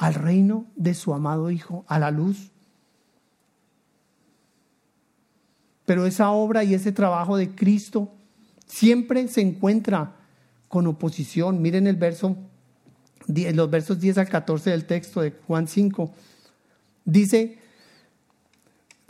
al 0.00 0.14
reino 0.14 0.64
de 0.76 0.94
su 0.94 1.12
amado 1.12 1.50
Hijo, 1.50 1.84
a 1.86 1.98
la 1.98 2.10
luz. 2.10 2.50
Pero 5.84 6.06
esa 6.06 6.30
obra 6.30 6.64
y 6.64 6.72
ese 6.72 6.90
trabajo 6.90 7.36
de 7.36 7.54
Cristo 7.54 8.10
siempre 8.66 9.28
se 9.28 9.42
encuentra 9.42 10.16
con 10.68 10.86
oposición. 10.86 11.60
Miren 11.60 11.86
el 11.86 11.96
verso 11.96 12.36
los 13.26 13.70
versos 13.70 14.00
10 14.00 14.18
al 14.18 14.28
14 14.28 14.70
del 14.70 14.86
texto 14.86 15.20
de 15.20 15.32
Juan 15.46 15.68
5, 15.68 16.12
dice 17.04 17.58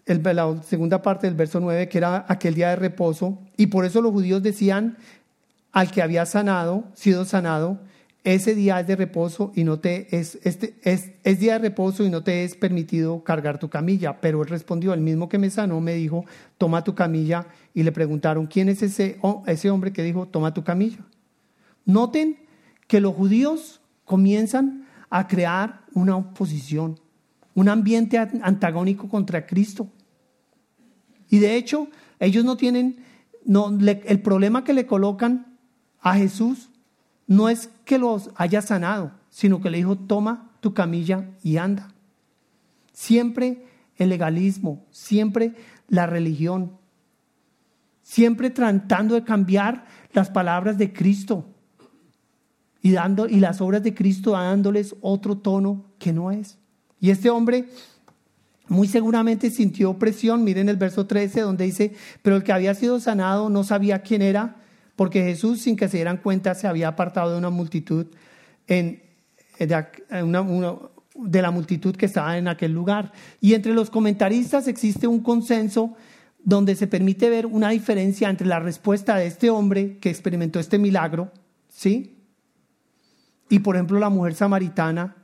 el, 0.06 0.22
la 0.22 0.62
segunda 0.62 1.02
parte 1.02 1.26
del 1.26 1.36
verso 1.36 1.60
9 1.60 1.88
que 1.88 1.98
era 1.98 2.24
aquel 2.28 2.54
día 2.54 2.70
de 2.70 2.76
reposo, 2.76 3.38
y 3.56 3.66
por 3.66 3.84
eso 3.84 4.02
los 4.02 4.12
judíos 4.12 4.42
decían 4.42 4.96
al 5.72 5.90
que 5.90 6.02
había 6.02 6.26
sanado, 6.26 6.84
sido 6.94 7.24
sanado, 7.24 7.78
ese 8.22 8.54
día 8.54 8.80
es 8.80 8.86
de 8.86 8.96
reposo 8.96 9.50
y 9.54 9.64
no 9.64 9.80
te 9.80 10.14
es, 10.14 10.38
este, 10.42 10.74
es, 10.82 11.12
es 11.24 11.40
día 11.40 11.54
de 11.54 11.60
reposo 11.60 12.04
y 12.04 12.10
no 12.10 12.22
te 12.22 12.44
es 12.44 12.54
permitido 12.54 13.24
cargar 13.24 13.58
tu 13.58 13.70
camilla. 13.70 14.20
Pero 14.20 14.42
él 14.42 14.48
respondió, 14.48 14.92
el 14.92 15.00
mismo 15.00 15.28
que 15.28 15.38
me 15.38 15.48
sanó 15.48 15.80
me 15.80 15.94
dijo, 15.94 16.26
toma 16.58 16.84
tu 16.84 16.94
camilla. 16.94 17.46
Y 17.72 17.82
le 17.82 17.92
preguntaron, 17.92 18.46
¿quién 18.46 18.68
es 18.68 18.82
ese, 18.82 19.18
ese 19.46 19.70
hombre 19.70 19.92
que 19.92 20.02
dijo, 20.02 20.28
toma 20.28 20.52
tu 20.52 20.64
camilla? 20.64 20.98
Noten 21.86 22.38
que 22.86 23.00
los 23.00 23.14
judíos 23.14 23.80
comienzan 24.04 24.86
a 25.08 25.26
crear 25.26 25.84
una 25.94 26.16
oposición, 26.16 27.00
un 27.54 27.68
ambiente 27.68 28.18
antagónico 28.18 29.08
contra 29.08 29.46
Cristo. 29.46 29.88
Y 31.28 31.38
de 31.38 31.56
hecho, 31.56 31.88
ellos 32.18 32.44
no 32.44 32.56
tienen, 32.56 33.04
el 33.46 34.22
problema 34.22 34.64
que 34.64 34.72
le 34.72 34.86
colocan 34.86 35.58
a 36.00 36.14
Jesús 36.14 36.70
no 37.26 37.48
es 37.48 37.70
que 37.84 37.98
los 37.98 38.30
haya 38.36 38.60
sanado, 38.62 39.12
sino 39.30 39.60
que 39.60 39.70
le 39.70 39.78
dijo, 39.78 39.96
toma 39.96 40.50
tu 40.60 40.74
camilla 40.74 41.30
y 41.42 41.56
anda. 41.56 41.94
Siempre 42.92 43.66
el 43.96 44.08
legalismo, 44.08 44.84
siempre 44.90 45.54
la 45.88 46.06
religión, 46.06 46.72
siempre 48.02 48.50
tratando 48.50 49.14
de 49.14 49.24
cambiar 49.24 49.86
las 50.12 50.30
palabras 50.30 50.78
de 50.78 50.92
Cristo 50.92 51.46
y, 52.82 52.92
dando, 52.92 53.28
y 53.28 53.40
las 53.40 53.60
obras 53.60 53.82
de 53.82 53.94
Cristo 53.94 54.32
dándoles 54.32 54.96
otro 55.00 55.38
tono 55.38 55.84
que 55.98 56.12
no 56.12 56.32
es. 56.32 56.58
Y 57.00 57.10
este 57.10 57.30
hombre 57.30 57.66
muy 58.68 58.86
seguramente 58.86 59.50
sintió 59.50 59.98
presión. 59.98 60.44
Miren 60.44 60.68
el 60.68 60.76
verso 60.76 61.06
13 61.06 61.40
donde 61.40 61.64
dice, 61.64 61.92
pero 62.22 62.36
el 62.36 62.44
que 62.44 62.52
había 62.52 62.74
sido 62.74 63.00
sanado 63.00 63.50
no 63.50 63.64
sabía 63.64 64.02
quién 64.02 64.22
era, 64.22 64.56
porque 64.94 65.24
Jesús 65.24 65.60
sin 65.60 65.76
que 65.76 65.88
se 65.88 65.96
dieran 65.96 66.18
cuenta 66.18 66.54
se 66.54 66.68
había 66.68 66.88
apartado 66.88 67.32
de 67.32 67.38
una 67.38 67.50
multitud, 67.50 68.06
de, 68.68 69.02
de 69.58 71.42
la 71.42 71.50
multitud 71.50 71.96
que 71.96 72.06
estaba 72.06 72.38
en 72.38 72.46
aquel 72.46 72.72
lugar. 72.72 73.12
Y 73.40 73.54
entre 73.54 73.72
los 73.72 73.90
comentaristas 73.90 74.68
existe 74.68 75.06
un 75.06 75.20
consenso 75.20 75.96
donde 76.44 76.74
se 76.74 76.86
permite 76.86 77.28
ver 77.28 77.46
una 77.46 77.70
diferencia 77.70 78.30
entre 78.30 78.46
la 78.46 78.60
respuesta 78.60 79.16
de 79.16 79.26
este 79.26 79.50
hombre 79.50 79.98
que 79.98 80.10
experimentó 80.10 80.60
este 80.60 80.78
milagro, 80.78 81.32
¿sí? 81.68 82.16
Y 83.48 83.58
por 83.58 83.74
ejemplo 83.74 83.98
la 83.98 84.10
mujer 84.10 84.34
samaritana, 84.34 85.16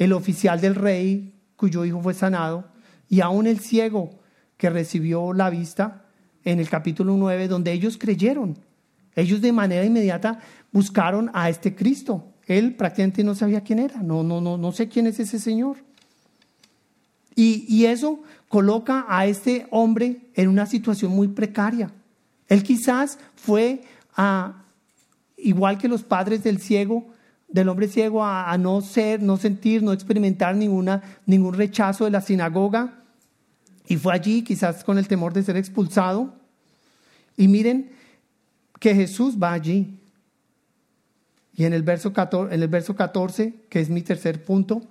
el 0.00 0.14
oficial 0.14 0.60
del 0.60 0.74
rey 0.74 1.34
cuyo 1.56 1.84
hijo 1.84 2.00
fue 2.00 2.14
sanado, 2.14 2.64
y 3.08 3.20
aún 3.20 3.46
el 3.46 3.60
ciego 3.60 4.18
que 4.56 4.70
recibió 4.70 5.34
la 5.34 5.50
vista 5.50 6.06
en 6.42 6.58
el 6.58 6.70
capítulo 6.70 7.16
9, 7.18 7.48
donde 7.48 7.70
ellos 7.72 7.98
creyeron. 7.98 8.56
Ellos 9.14 9.42
de 9.42 9.52
manera 9.52 9.84
inmediata 9.84 10.40
buscaron 10.72 11.30
a 11.34 11.50
este 11.50 11.74
Cristo. 11.74 12.32
Él 12.46 12.76
prácticamente 12.76 13.22
no 13.22 13.34
sabía 13.34 13.60
quién 13.60 13.78
era. 13.78 14.02
No, 14.02 14.22
no, 14.22 14.40
no, 14.40 14.56
no 14.56 14.72
sé 14.72 14.88
quién 14.88 15.06
es 15.06 15.20
ese 15.20 15.38
Señor. 15.38 15.76
Y, 17.34 17.66
y 17.68 17.84
eso 17.84 18.22
coloca 18.48 19.04
a 19.06 19.26
este 19.26 19.66
hombre 19.70 20.30
en 20.34 20.48
una 20.48 20.64
situación 20.64 21.12
muy 21.12 21.28
precaria. 21.28 21.92
Él 22.48 22.62
quizás 22.62 23.18
fue 23.36 23.82
a 24.16 24.64
igual 25.36 25.76
que 25.76 25.88
los 25.88 26.04
padres 26.04 26.42
del 26.42 26.58
ciego, 26.58 27.06
del 27.52 27.68
hombre 27.68 27.88
ciego, 27.88 28.24
a, 28.24 28.56
no 28.58 28.80
ser, 28.80 29.22
no 29.22 29.36
sentir, 29.36 29.82
no 29.82 29.92
experimentar 29.92 30.54
ninguna, 30.54 31.02
ningún 31.26 31.54
rechazo 31.54 32.04
de 32.04 32.10
la 32.10 32.20
sinagoga. 32.20 33.02
Y 33.86 33.96
fue 33.96 34.14
allí, 34.14 34.42
quizás 34.42 34.84
con 34.84 34.98
el 34.98 35.08
temor 35.08 35.32
de 35.32 35.42
ser 35.42 35.56
expulsado. 35.56 36.34
Y 37.36 37.48
miren 37.48 37.90
que 38.78 38.94
Jesús 38.94 39.36
va 39.42 39.52
allí. 39.52 39.98
Y 41.54 41.64
en 41.64 41.72
el 41.72 41.82
verso 41.82 42.12
14, 42.12 42.54
en 42.54 42.62
el 42.62 42.68
verso 42.68 42.94
14 42.94 43.66
que 43.68 43.80
es 43.80 43.90
mi 43.90 44.02
tercer 44.02 44.44
punto, 44.44 44.82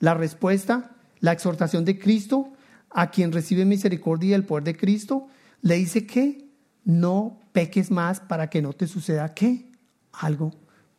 la 0.00 0.14
respuesta, 0.14 0.90
la 1.20 1.32
exhortación 1.32 1.84
de 1.84 1.98
Cristo 1.98 2.52
a 2.90 3.10
quien 3.10 3.32
recibe 3.32 3.64
misericordia 3.64 4.30
y 4.30 4.34
el 4.34 4.44
poder 4.44 4.64
de 4.64 4.76
Cristo, 4.76 5.28
le 5.62 5.76
dice 5.76 6.06
que 6.06 6.48
no 6.84 7.38
peques 7.52 7.90
más 7.90 8.20
para 8.20 8.50
que 8.50 8.62
no 8.62 8.72
te 8.72 8.86
suceda 8.86 9.32
qué? 9.32 9.70
algo 10.12 10.52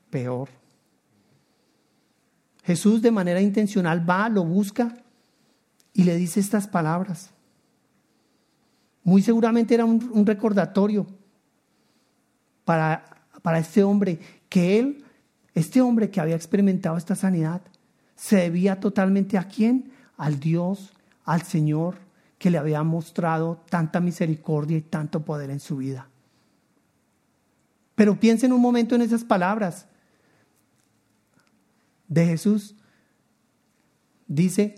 peor. 0.09 0.61
Jesús 2.64 3.01
de 3.01 3.12
manera 3.12 3.41
intencional 3.41 4.07
va, 4.07 4.30
lo 4.30 4.43
busca 4.43 4.95
y 5.93 6.03
le 6.03 6.16
dice 6.16 6.39
estas 6.39 6.68
palabras. 6.68 7.32
Muy 9.03 9.22
seguramente 9.22 9.74
era 9.74 9.86
un, 9.86 10.26
recordatorio 10.26 11.07
para, 12.64 13.26
para 13.41 13.59
este 13.59 13.84
hombre, 13.84 14.20
que 14.47 14.80
él, 14.80 15.03
este 15.55 15.82
hombre 15.82 16.12
que 16.12 16.22
había 16.22 16.36
experimentado 16.36 16.97
esta 16.97 17.16
sanidad, 17.16 17.62
se 18.16 18.38
debía 18.38 18.80
totalmente 18.80 19.38
a 19.39 19.45
quién? 19.45 19.91
Al 20.18 20.39
Dios, 20.39 20.93
al 21.26 21.41
Señor, 21.41 21.95
que 22.38 22.51
le 22.51 22.59
había 22.59 22.84
mostrado 22.84 23.64
tanta 23.70 23.99
misericordia 23.99 24.78
y 24.78 24.82
tanto 24.82 25.26
poder 25.26 25.49
en 25.49 25.59
su 25.59 25.78
vida. 25.78 26.07
Pero 27.95 28.20
piensen 28.20 28.53
un 28.53 28.62
momento 28.62 28.95
en 28.95 29.01
esas 29.01 29.24
palabras 29.24 29.88
de 32.12 32.26
Jesús. 32.26 32.76
Dice, 34.28 34.76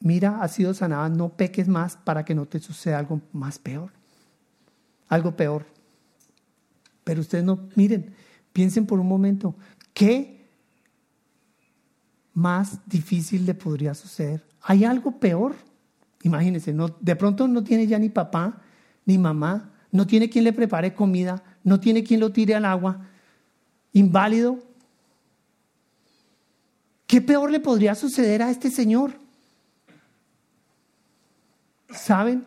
mira, 0.00 0.42
has 0.42 0.52
sido 0.52 0.74
sanada, 0.74 1.08
no 1.08 1.30
peques 1.30 1.68
más 1.68 1.96
para 1.96 2.24
que 2.24 2.34
no 2.34 2.46
te 2.46 2.58
suceda 2.58 2.98
algo 2.98 3.22
más 3.32 3.58
peor. 3.58 3.92
Algo 5.08 5.36
peor. 5.36 5.64
Pero 7.04 7.20
ustedes 7.20 7.44
no, 7.44 7.68
miren, 7.76 8.12
piensen 8.52 8.86
por 8.86 8.98
un 8.98 9.06
momento, 9.06 9.54
¿qué, 9.94 10.46
más 12.34 12.80
difícil 12.86 13.46
le 13.46 13.54
podría 13.54 13.94
suceder? 13.94 14.44
¿Hay 14.62 14.84
algo 14.84 15.18
peor? 15.18 15.54
Imagínense, 16.22 16.72
no, 16.72 16.88
de 17.00 17.16
pronto 17.16 17.46
no 17.46 17.62
tiene 17.62 17.86
ya 17.86 17.98
ni 17.98 18.08
papá, 18.08 18.60
ni 19.06 19.16
mamá, 19.16 19.72
no 19.92 20.06
tiene 20.06 20.28
quien 20.28 20.44
le 20.44 20.52
prepare 20.52 20.92
comida, 20.92 21.42
no 21.62 21.78
tiene 21.78 22.02
quien 22.02 22.20
lo 22.20 22.32
tire 22.32 22.56
al 22.56 22.64
agua, 22.64 23.06
inválido. 23.92 24.67
¿Qué 27.08 27.22
peor 27.22 27.50
le 27.50 27.58
podría 27.58 27.94
suceder 27.94 28.42
a 28.42 28.50
este 28.50 28.70
señor? 28.70 29.12
¿Saben? 31.88 32.44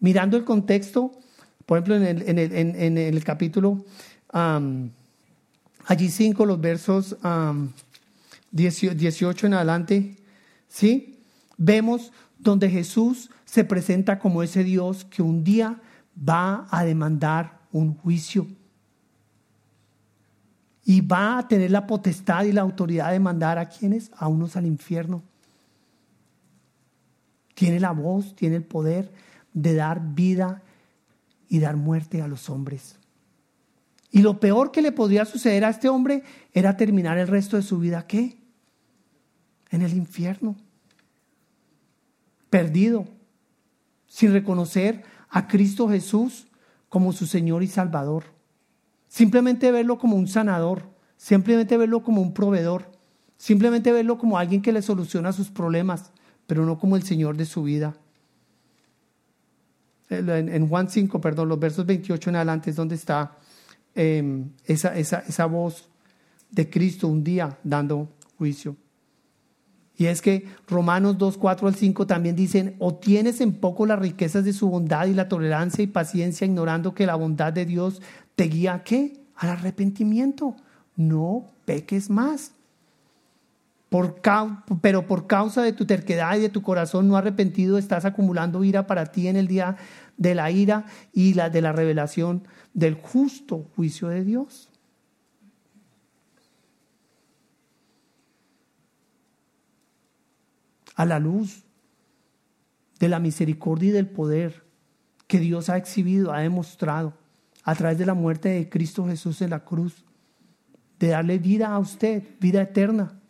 Mirando 0.00 0.36
el 0.36 0.44
contexto, 0.44 1.12
por 1.64 1.78
ejemplo, 1.78 1.96
en 1.96 2.98
el, 2.98 3.24
capítulo, 3.24 3.86
allí 4.32 6.10
5, 6.10 6.44
los 6.44 6.60
versos 6.60 7.16
18 8.50 9.46
en 9.46 9.54
adelante, 9.54 10.16
¿sí? 10.68 11.18
Vemos 11.56 12.12
donde 12.38 12.68
Jesús 12.68 13.30
se 13.46 13.64
presenta 13.64 14.18
como 14.18 14.42
ese 14.42 14.62
Dios 14.62 15.06
que 15.06 15.22
un 15.22 15.42
día 15.42 15.80
va 16.16 16.68
a 16.70 16.84
demandar 16.84 17.60
un 17.72 17.94
juicio 17.94 18.46
y 20.86 21.00
va 21.00 21.38
a 21.38 21.48
tener 21.48 21.72
la 21.72 21.86
potestad 21.86 22.44
y 22.44 22.52
la 22.52 22.62
autoridad 22.62 23.10
de 23.10 23.18
mandar 23.18 23.58
a 23.58 23.68
quienes, 23.68 24.12
a 24.16 24.28
unos 24.28 24.56
al 24.56 24.64
infierno. 24.64 25.22
Tiene 27.54 27.80
la 27.80 27.90
voz, 27.90 28.36
tiene 28.36 28.56
el 28.56 28.64
poder 28.64 29.12
de 29.52 29.74
dar 29.74 30.14
vida 30.14 30.62
y 31.48 31.58
dar 31.58 31.76
muerte 31.76 32.22
a 32.22 32.28
los 32.28 32.48
hombres. 32.48 32.98
Y 34.12 34.22
lo 34.22 34.38
peor 34.38 34.70
que 34.70 34.80
le 34.80 34.92
podría 34.92 35.24
suceder 35.24 35.64
a 35.64 35.70
este 35.70 35.88
hombre 35.88 36.22
era 36.52 36.76
terminar 36.76 37.18
el 37.18 37.26
resto 37.26 37.56
de 37.56 37.62
su 37.62 37.80
vida, 37.80 38.06
¿qué? 38.06 38.38
En 39.70 39.82
el 39.82 39.92
infierno 39.92 40.56
perdido, 42.48 43.06
sin 44.06 44.32
reconocer 44.32 45.02
a 45.28 45.48
Cristo 45.48 45.88
Jesús 45.88 46.46
como 46.88 47.12
su 47.12 47.26
Señor 47.26 47.62
y 47.62 47.66
Salvador. 47.66 48.35
Simplemente 49.16 49.72
verlo 49.72 49.96
como 49.96 50.14
un 50.14 50.28
sanador, 50.28 50.90
simplemente 51.16 51.78
verlo 51.78 52.02
como 52.02 52.20
un 52.20 52.34
proveedor, 52.34 52.92
simplemente 53.38 53.90
verlo 53.90 54.18
como 54.18 54.36
alguien 54.36 54.60
que 54.60 54.72
le 54.72 54.82
soluciona 54.82 55.32
sus 55.32 55.48
problemas, 55.48 56.12
pero 56.46 56.66
no 56.66 56.78
como 56.78 56.96
el 56.96 57.02
Señor 57.02 57.38
de 57.38 57.46
su 57.46 57.62
vida. 57.62 57.96
En 60.10 60.68
Juan 60.68 60.90
5, 60.90 61.18
perdón, 61.18 61.48
los 61.48 61.58
versos 61.58 61.86
28 61.86 62.28
en 62.28 62.36
adelante 62.36 62.68
es 62.68 62.76
donde 62.76 62.94
está 62.94 63.38
em, 63.94 64.50
esa, 64.66 64.94
esa, 64.94 65.20
esa 65.20 65.46
voz 65.46 65.88
de 66.50 66.68
Cristo 66.68 67.08
un 67.08 67.24
día 67.24 67.56
dando 67.64 68.10
juicio. 68.36 68.76
Y 69.98 70.06
es 70.06 70.20
que 70.20 70.46
Romanos 70.68 71.16
2, 71.16 71.38
4 71.38 71.68
al 71.68 71.74
5 71.74 72.06
también 72.06 72.36
dicen, 72.36 72.76
o 72.78 72.96
tienes 72.96 73.40
en 73.40 73.54
poco 73.54 73.86
las 73.86 73.98
riquezas 73.98 74.44
de 74.44 74.52
su 74.52 74.68
bondad 74.68 75.06
y 75.06 75.14
la 75.14 75.26
tolerancia 75.26 75.82
y 75.82 75.86
paciencia, 75.86 76.46
ignorando 76.46 76.92
que 76.92 77.06
la 77.06 77.14
bondad 77.14 77.54
de 77.54 77.64
Dios 77.64 78.02
te 78.36 78.44
guía 78.44 78.74
a 78.74 78.84
qué? 78.84 79.24
Al 79.34 79.50
arrepentimiento. 79.50 80.54
No 80.94 81.46
peques 81.64 82.08
más. 82.08 82.52
Por, 83.88 84.20
pero 84.80 85.06
por 85.06 85.26
causa 85.26 85.62
de 85.62 85.72
tu 85.72 85.86
terquedad 85.86 86.36
y 86.36 86.40
de 86.40 86.48
tu 86.48 86.62
corazón 86.62 87.08
no 87.08 87.16
arrepentido, 87.16 87.78
estás 87.78 88.04
acumulando 88.04 88.62
ira 88.64 88.86
para 88.86 89.06
ti 89.06 89.28
en 89.28 89.36
el 89.36 89.46
día 89.46 89.76
de 90.16 90.34
la 90.34 90.50
ira 90.50 90.86
y 91.12 91.34
la 91.34 91.50
de 91.50 91.62
la 91.62 91.72
revelación 91.72 92.46
del 92.74 92.94
justo 92.94 93.66
juicio 93.74 94.08
de 94.08 94.24
Dios. 94.24 94.70
a 100.96 101.04
la 101.04 101.18
luz 101.18 101.64
de 102.98 103.08
la 103.08 103.20
misericordia 103.20 103.90
y 103.90 103.92
del 103.92 104.08
poder 104.08 104.64
que 105.26 105.38
Dios 105.38 105.68
ha 105.68 105.76
exhibido, 105.76 106.32
ha 106.32 106.40
demostrado 106.40 107.12
a 107.66 107.74
través 107.74 107.98
de 107.98 108.06
la 108.06 108.14
muerte 108.14 108.48
de 108.48 108.68
Cristo 108.68 109.04
Jesús 109.06 109.42
en 109.42 109.50
la 109.50 109.64
cruz, 109.64 110.04
de 111.00 111.08
darle 111.08 111.38
vida 111.38 111.66
a 111.72 111.80
usted, 111.80 112.22
vida 112.40 112.62
eterna. 112.62 113.20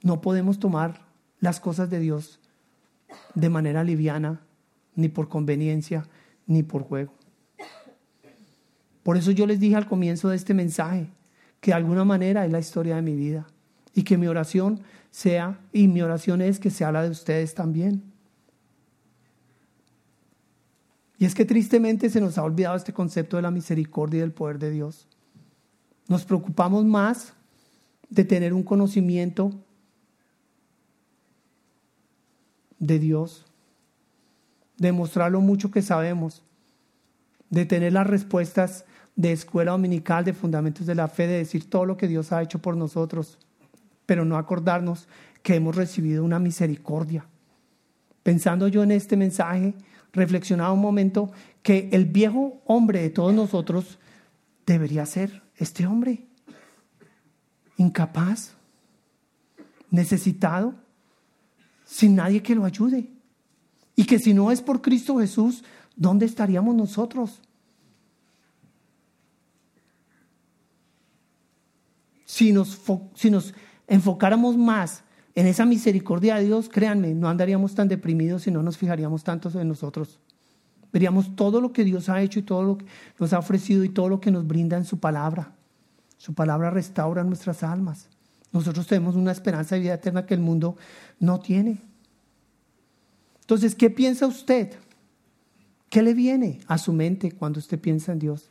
No 0.00 0.20
podemos 0.20 0.60
tomar 0.60 1.04
las 1.40 1.58
cosas 1.58 1.90
de 1.90 1.98
Dios 1.98 2.38
de 3.34 3.48
manera 3.48 3.82
liviana, 3.82 4.40
ni 4.94 5.08
por 5.08 5.28
conveniencia, 5.28 6.06
ni 6.46 6.62
por 6.62 6.84
juego. 6.84 7.12
Por 9.02 9.16
eso 9.16 9.32
yo 9.32 9.44
les 9.44 9.58
dije 9.58 9.74
al 9.74 9.88
comienzo 9.88 10.28
de 10.28 10.36
este 10.36 10.54
mensaje 10.54 11.08
que 11.60 11.72
de 11.72 11.76
alguna 11.76 12.04
manera 12.04 12.46
es 12.46 12.52
la 12.52 12.60
historia 12.60 12.94
de 12.94 13.02
mi 13.02 13.16
vida 13.16 13.48
y 13.92 14.04
que 14.04 14.18
mi 14.18 14.28
oración 14.28 14.82
sea, 15.10 15.58
y 15.72 15.88
mi 15.88 16.00
oración 16.00 16.42
es 16.42 16.60
que 16.60 16.70
sea 16.70 16.92
la 16.92 17.02
de 17.02 17.10
ustedes 17.10 17.56
también. 17.56 18.11
Y 21.22 21.24
es 21.24 21.36
que 21.36 21.44
tristemente 21.44 22.10
se 22.10 22.20
nos 22.20 22.36
ha 22.36 22.42
olvidado 22.42 22.74
este 22.74 22.92
concepto 22.92 23.36
de 23.36 23.42
la 23.42 23.52
misericordia 23.52 24.18
y 24.18 24.20
del 24.22 24.32
poder 24.32 24.58
de 24.58 24.72
Dios. 24.72 25.06
Nos 26.08 26.24
preocupamos 26.24 26.84
más 26.84 27.32
de 28.10 28.24
tener 28.24 28.52
un 28.52 28.64
conocimiento 28.64 29.52
de 32.80 32.98
Dios, 32.98 33.46
de 34.78 34.90
mostrar 34.90 35.30
lo 35.30 35.40
mucho 35.40 35.70
que 35.70 35.80
sabemos, 35.80 36.42
de 37.50 37.66
tener 37.66 37.92
las 37.92 38.08
respuestas 38.08 38.84
de 39.14 39.30
escuela 39.30 39.70
dominical, 39.70 40.24
de 40.24 40.32
fundamentos 40.32 40.88
de 40.88 40.96
la 40.96 41.06
fe, 41.06 41.28
de 41.28 41.38
decir 41.38 41.70
todo 41.70 41.86
lo 41.86 41.96
que 41.96 42.08
Dios 42.08 42.32
ha 42.32 42.42
hecho 42.42 42.58
por 42.58 42.76
nosotros 42.76 43.38
pero 44.06 44.24
no 44.24 44.38
acordarnos 44.38 45.06
que 45.44 45.54
hemos 45.54 45.76
recibido 45.76 46.24
una 46.24 46.40
misericordia. 46.40 47.26
Pensando 48.24 48.66
yo 48.66 48.82
en 48.82 48.90
este 48.90 49.16
mensaje, 49.16 49.74
reflexionaba 50.12 50.72
un 50.72 50.80
momento 50.80 51.32
que 51.62 51.88
el 51.92 52.06
viejo 52.06 52.60
hombre 52.66 53.02
de 53.02 53.10
todos 53.10 53.32
nosotros 53.32 53.98
debería 54.66 55.06
ser 55.06 55.42
este 55.56 55.86
hombre, 55.86 56.26
incapaz, 57.76 58.54
necesitado, 59.90 60.74
sin 61.84 62.16
nadie 62.16 62.42
que 62.42 62.54
lo 62.54 62.64
ayude. 62.64 63.10
Y 63.94 64.04
que 64.04 64.18
si 64.18 64.32
no 64.34 64.50
es 64.50 64.62
por 64.62 64.80
Cristo 64.80 65.18
Jesús, 65.18 65.64
¿dónde 65.96 66.26
estaríamos 66.26 66.74
nosotros? 66.74 67.40
Si 72.24 72.52
nos, 72.52 72.80
si 73.14 73.30
nos 73.30 73.52
enfocáramos 73.86 74.56
más 74.56 75.04
en 75.34 75.46
esa 75.46 75.64
misericordia 75.64 76.36
de 76.36 76.44
Dios, 76.44 76.68
créanme, 76.68 77.14
no 77.14 77.28
andaríamos 77.28 77.74
tan 77.74 77.88
deprimidos 77.88 78.42
si 78.42 78.50
no 78.50 78.62
nos 78.62 78.76
fijaríamos 78.76 79.24
tanto 79.24 79.48
en 79.58 79.68
nosotros. 79.68 80.20
Veríamos 80.92 81.34
todo 81.36 81.60
lo 81.60 81.72
que 81.72 81.84
Dios 81.84 82.08
ha 82.10 82.20
hecho 82.20 82.38
y 82.38 82.42
todo 82.42 82.62
lo 82.62 82.78
que 82.78 82.84
nos 83.18 83.32
ha 83.32 83.38
ofrecido 83.38 83.82
y 83.82 83.88
todo 83.88 84.10
lo 84.10 84.20
que 84.20 84.30
nos 84.30 84.46
brinda 84.46 84.76
en 84.76 84.84
su 84.84 84.98
palabra. 84.98 85.52
Su 86.18 86.34
palabra 86.34 86.70
restaura 86.70 87.24
nuestras 87.24 87.62
almas. 87.62 88.08
Nosotros 88.52 88.86
tenemos 88.86 89.16
una 89.16 89.32
esperanza 89.32 89.74
de 89.74 89.80
vida 89.80 89.94
eterna 89.94 90.26
que 90.26 90.34
el 90.34 90.40
mundo 90.40 90.76
no 91.18 91.40
tiene. 91.40 91.80
Entonces, 93.40 93.74
¿qué 93.74 93.88
piensa 93.88 94.26
usted? 94.26 94.74
¿Qué 95.88 96.02
le 96.02 96.12
viene 96.12 96.60
a 96.66 96.76
su 96.76 96.92
mente 96.92 97.32
cuando 97.32 97.58
usted 97.58 97.78
piensa 97.78 98.12
en 98.12 98.18
Dios? 98.18 98.50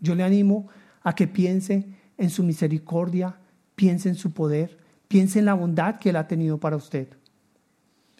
Yo 0.00 0.14
le 0.14 0.22
animo 0.22 0.68
a 1.02 1.14
que 1.14 1.26
piense 1.26 1.86
en 2.16 2.30
su 2.30 2.44
misericordia, 2.44 3.38
piense 3.78 4.08
en 4.08 4.16
su 4.16 4.32
poder, 4.32 4.76
piense 5.06 5.38
en 5.38 5.44
la 5.44 5.54
bondad 5.54 6.00
que 6.00 6.10
Él 6.10 6.16
ha 6.16 6.26
tenido 6.26 6.58
para 6.58 6.74
usted. 6.74 7.06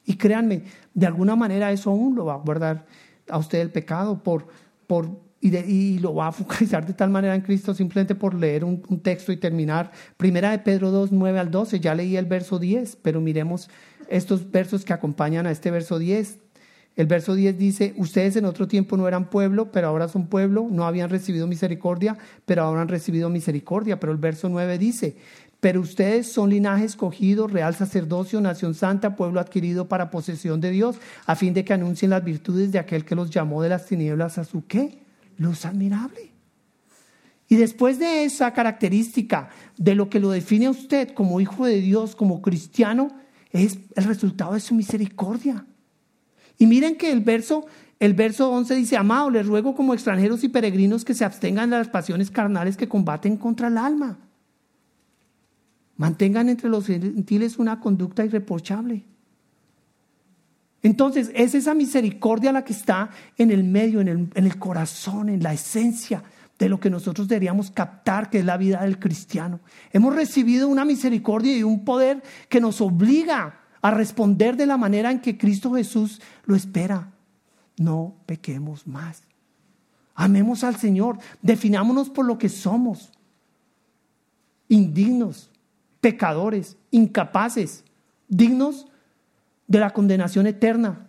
Y 0.06 0.16
créanme, 0.16 0.62
de 0.94 1.06
alguna 1.06 1.34
manera 1.34 1.72
eso 1.72 1.90
aún 1.90 2.14
lo 2.14 2.26
va 2.26 2.34
a 2.34 2.38
guardar 2.38 2.86
a 3.28 3.38
usted 3.38 3.60
el 3.60 3.72
pecado 3.72 4.22
por, 4.22 4.46
por, 4.86 5.10
y, 5.40 5.98
lo 5.98 6.14
va 6.14 6.28
a 6.28 6.32
focalizar 6.32 6.86
de 6.86 6.94
tal 6.94 7.10
manera 7.10 7.34
en 7.34 7.40
Cristo 7.40 7.74
simplemente 7.74 8.14
por 8.14 8.34
leer 8.34 8.64
un, 8.64 8.84
un, 8.88 9.00
texto 9.00 9.32
y 9.32 9.36
terminar. 9.36 9.90
Primera 10.16 10.52
de 10.52 10.60
Pedro 10.60 10.92
2, 10.92 11.10
9 11.10 11.38
al 11.40 11.50
12, 11.50 11.80
ya 11.80 11.92
leí 11.92 12.16
el 12.16 12.26
verso 12.26 12.60
10, 12.60 12.96
pero 13.02 13.20
miremos 13.20 13.68
estos 14.08 14.48
versos 14.50 14.84
que 14.84 14.92
acompañan 14.92 15.46
a 15.48 15.50
este 15.50 15.72
verso 15.72 15.98
10. 15.98 16.38
El 16.98 17.06
verso 17.06 17.36
10 17.36 17.56
dice, 17.56 17.94
ustedes 17.96 18.34
en 18.34 18.44
otro 18.44 18.66
tiempo 18.66 18.96
no 18.96 19.06
eran 19.06 19.30
pueblo, 19.30 19.70
pero 19.70 19.86
ahora 19.86 20.08
son 20.08 20.26
pueblo, 20.26 20.66
no 20.68 20.84
habían 20.84 21.10
recibido 21.10 21.46
misericordia, 21.46 22.18
pero 22.44 22.62
ahora 22.62 22.80
han 22.80 22.88
recibido 22.88 23.30
misericordia. 23.30 24.00
Pero 24.00 24.10
el 24.10 24.18
verso 24.18 24.48
9 24.48 24.78
dice, 24.78 25.16
pero 25.60 25.80
ustedes 25.80 26.30
son 26.30 26.50
linaje 26.50 26.84
escogido, 26.84 27.48
real 27.48 27.74
sacerdocio, 27.74 28.40
nación 28.40 28.74
santa, 28.74 29.16
pueblo 29.16 29.40
adquirido 29.40 29.88
para 29.88 30.10
posesión 30.10 30.60
de 30.60 30.70
Dios, 30.70 30.96
a 31.26 31.34
fin 31.34 31.52
de 31.52 31.64
que 31.64 31.72
anuncien 31.72 32.10
las 32.10 32.24
virtudes 32.24 32.70
de 32.70 32.78
aquel 32.78 33.04
que 33.04 33.16
los 33.16 33.30
llamó 33.30 33.62
de 33.62 33.70
las 33.70 33.86
tinieblas 33.86 34.38
a 34.38 34.44
su 34.44 34.66
qué? 34.66 34.98
Luz 35.36 35.64
admirable. 35.64 36.30
Y 37.48 37.56
después 37.56 37.98
de 37.98 38.24
esa 38.24 38.52
característica 38.52 39.48
de 39.76 39.94
lo 39.94 40.10
que 40.10 40.20
lo 40.20 40.30
define 40.30 40.66
a 40.66 40.70
usted 40.70 41.08
como 41.14 41.40
hijo 41.40 41.66
de 41.66 41.80
Dios, 41.80 42.14
como 42.14 42.40
cristiano, 42.42 43.08
es 43.50 43.78
el 43.96 44.04
resultado 44.04 44.52
de 44.52 44.60
su 44.60 44.74
misericordia. 44.74 45.64
Y 46.58 46.66
miren 46.66 46.96
que 46.96 47.10
el 47.10 47.20
verso, 47.20 47.66
el 47.98 48.14
verso 48.14 48.50
11 48.52 48.74
dice, 48.74 48.96
amado, 48.96 49.30
les 49.30 49.46
ruego 49.46 49.74
como 49.74 49.94
extranjeros 49.94 50.44
y 50.44 50.48
peregrinos 50.48 51.04
que 51.04 51.14
se 51.14 51.24
abstengan 51.24 51.70
de 51.70 51.78
las 51.78 51.88
pasiones 51.88 52.30
carnales 52.30 52.76
que 52.76 52.88
combaten 52.88 53.36
contra 53.36 53.68
el 53.68 53.78
alma. 53.78 54.18
Mantengan 55.98 56.48
entre 56.48 56.70
los 56.70 56.86
gentiles 56.86 57.58
una 57.58 57.80
conducta 57.80 58.24
irreprochable. 58.24 59.04
Entonces, 60.82 61.30
es 61.34 61.54
esa 61.54 61.74
misericordia 61.74 62.52
la 62.52 62.64
que 62.64 62.72
está 62.72 63.10
en 63.36 63.50
el 63.50 63.64
medio, 63.64 64.00
en 64.00 64.08
el, 64.08 64.30
en 64.34 64.46
el 64.46 64.58
corazón, 64.58 65.28
en 65.28 65.42
la 65.42 65.52
esencia 65.52 66.22
de 66.56 66.68
lo 66.68 66.78
que 66.78 66.88
nosotros 66.88 67.28
deberíamos 67.28 67.72
captar, 67.72 68.30
que 68.30 68.38
es 68.38 68.44
la 68.44 68.56
vida 68.56 68.82
del 68.82 68.98
cristiano. 68.98 69.60
Hemos 69.92 70.14
recibido 70.14 70.68
una 70.68 70.84
misericordia 70.84 71.56
y 71.56 71.64
un 71.64 71.84
poder 71.84 72.22
que 72.48 72.60
nos 72.60 72.80
obliga 72.80 73.60
a 73.82 73.90
responder 73.90 74.56
de 74.56 74.66
la 74.66 74.76
manera 74.76 75.10
en 75.10 75.20
que 75.20 75.36
Cristo 75.36 75.72
Jesús 75.74 76.20
lo 76.44 76.54
espera. 76.54 77.12
No 77.76 78.14
pequemos 78.26 78.86
más. 78.86 79.22
Amemos 80.14 80.62
al 80.64 80.76
Señor. 80.76 81.18
Definámonos 81.42 82.08
por 82.08 82.24
lo 82.24 82.38
que 82.38 82.48
somos. 82.48 83.12
Indignos, 84.68 85.50
pecadores, 86.00 86.76
incapaces, 86.90 87.84
dignos 88.28 88.86
de 89.66 89.80
la 89.80 89.90
condenación 89.90 90.46
eterna. 90.46 91.08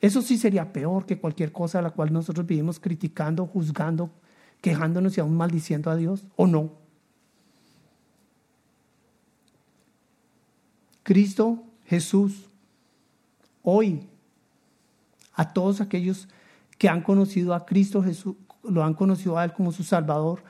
Eso 0.00 0.20
sí 0.22 0.36
sería 0.36 0.72
peor 0.72 1.06
que 1.06 1.18
cualquier 1.18 1.52
cosa 1.52 1.78
a 1.78 1.82
la 1.82 1.90
cual 1.90 2.12
nosotros 2.12 2.46
vivimos 2.46 2.80
criticando, 2.80 3.46
juzgando, 3.46 4.10
quejándonos 4.60 5.16
y 5.16 5.20
aún 5.20 5.36
maldiciendo 5.36 5.90
a 5.90 5.96
Dios, 5.96 6.24
¿o 6.36 6.46
no? 6.46 6.72
Cristo 11.02 11.62
Jesús, 11.86 12.48
hoy, 13.62 14.08
a 15.34 15.52
todos 15.52 15.80
aquellos 15.80 16.28
que 16.78 16.88
han 16.88 17.02
conocido 17.02 17.54
a 17.54 17.66
Cristo 17.66 18.02
Jesús, 18.02 18.36
lo 18.62 18.84
han 18.84 18.94
conocido 18.94 19.38
a 19.38 19.44
Él 19.44 19.52
como 19.52 19.72
su 19.72 19.82
Salvador 19.82 20.42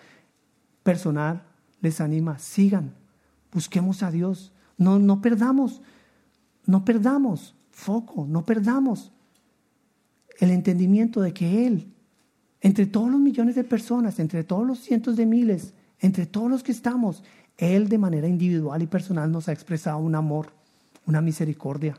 personal, 0.82 1.42
les 1.80 2.00
anima, 2.00 2.38
sigan, 2.38 2.94
busquemos 3.52 4.02
a 4.02 4.10
Dios, 4.10 4.52
no, 4.78 4.98
no 4.98 5.20
perdamos, 5.20 5.82
no 6.66 6.84
perdamos 6.84 7.54
foco, 7.70 8.26
no 8.28 8.44
perdamos 8.44 9.12
el 10.38 10.50
entendimiento 10.50 11.20
de 11.20 11.32
que 11.32 11.66
Él, 11.66 11.92
entre 12.60 12.86
todos 12.86 13.10
los 13.10 13.20
millones 13.20 13.54
de 13.54 13.64
personas, 13.64 14.18
entre 14.18 14.44
todos 14.44 14.66
los 14.66 14.78
cientos 14.78 15.16
de 15.16 15.26
miles, 15.26 15.74
entre 16.00 16.26
todos 16.26 16.50
los 16.50 16.62
que 16.62 16.72
estamos, 16.72 17.22
Él 17.58 17.88
de 17.88 17.98
manera 17.98 18.28
individual 18.28 18.82
y 18.82 18.86
personal 18.86 19.30
nos 19.30 19.48
ha 19.48 19.52
expresado 19.52 19.98
un 19.98 20.14
amor, 20.14 20.52
una 21.06 21.20
misericordia, 21.20 21.96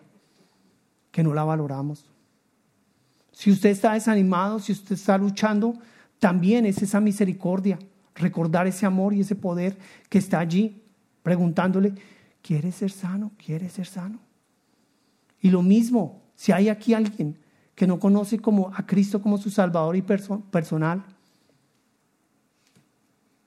que 1.11 1.23
no 1.23 1.33
la 1.33 1.43
valoramos. 1.43 2.05
Si 3.31 3.51
usted 3.51 3.69
está 3.69 3.93
desanimado, 3.93 4.59
si 4.59 4.71
usted 4.71 4.95
está 4.95 5.17
luchando, 5.17 5.75
también 6.19 6.65
es 6.65 6.81
esa 6.81 6.99
misericordia, 6.99 7.79
recordar 8.15 8.67
ese 8.67 8.85
amor 8.85 9.13
y 9.13 9.21
ese 9.21 9.35
poder 9.35 9.77
que 10.09 10.19
está 10.19 10.39
allí, 10.39 10.82
preguntándole, 11.23 11.93
¿quieres 12.41 12.75
ser 12.75 12.91
sano? 12.91 13.31
¿Quieres 13.43 13.71
ser 13.71 13.87
sano? 13.87 14.19
Y 15.41 15.49
lo 15.49 15.61
mismo, 15.61 16.21
si 16.35 16.51
hay 16.51 16.69
aquí 16.69 16.93
alguien 16.93 17.37
que 17.75 17.87
no 17.87 17.99
conoce 17.99 18.39
como 18.39 18.71
a 18.75 18.85
Cristo 18.85 19.21
como 19.21 19.37
su 19.37 19.49
Salvador 19.49 19.95
y 19.95 20.01
personal, 20.03 21.03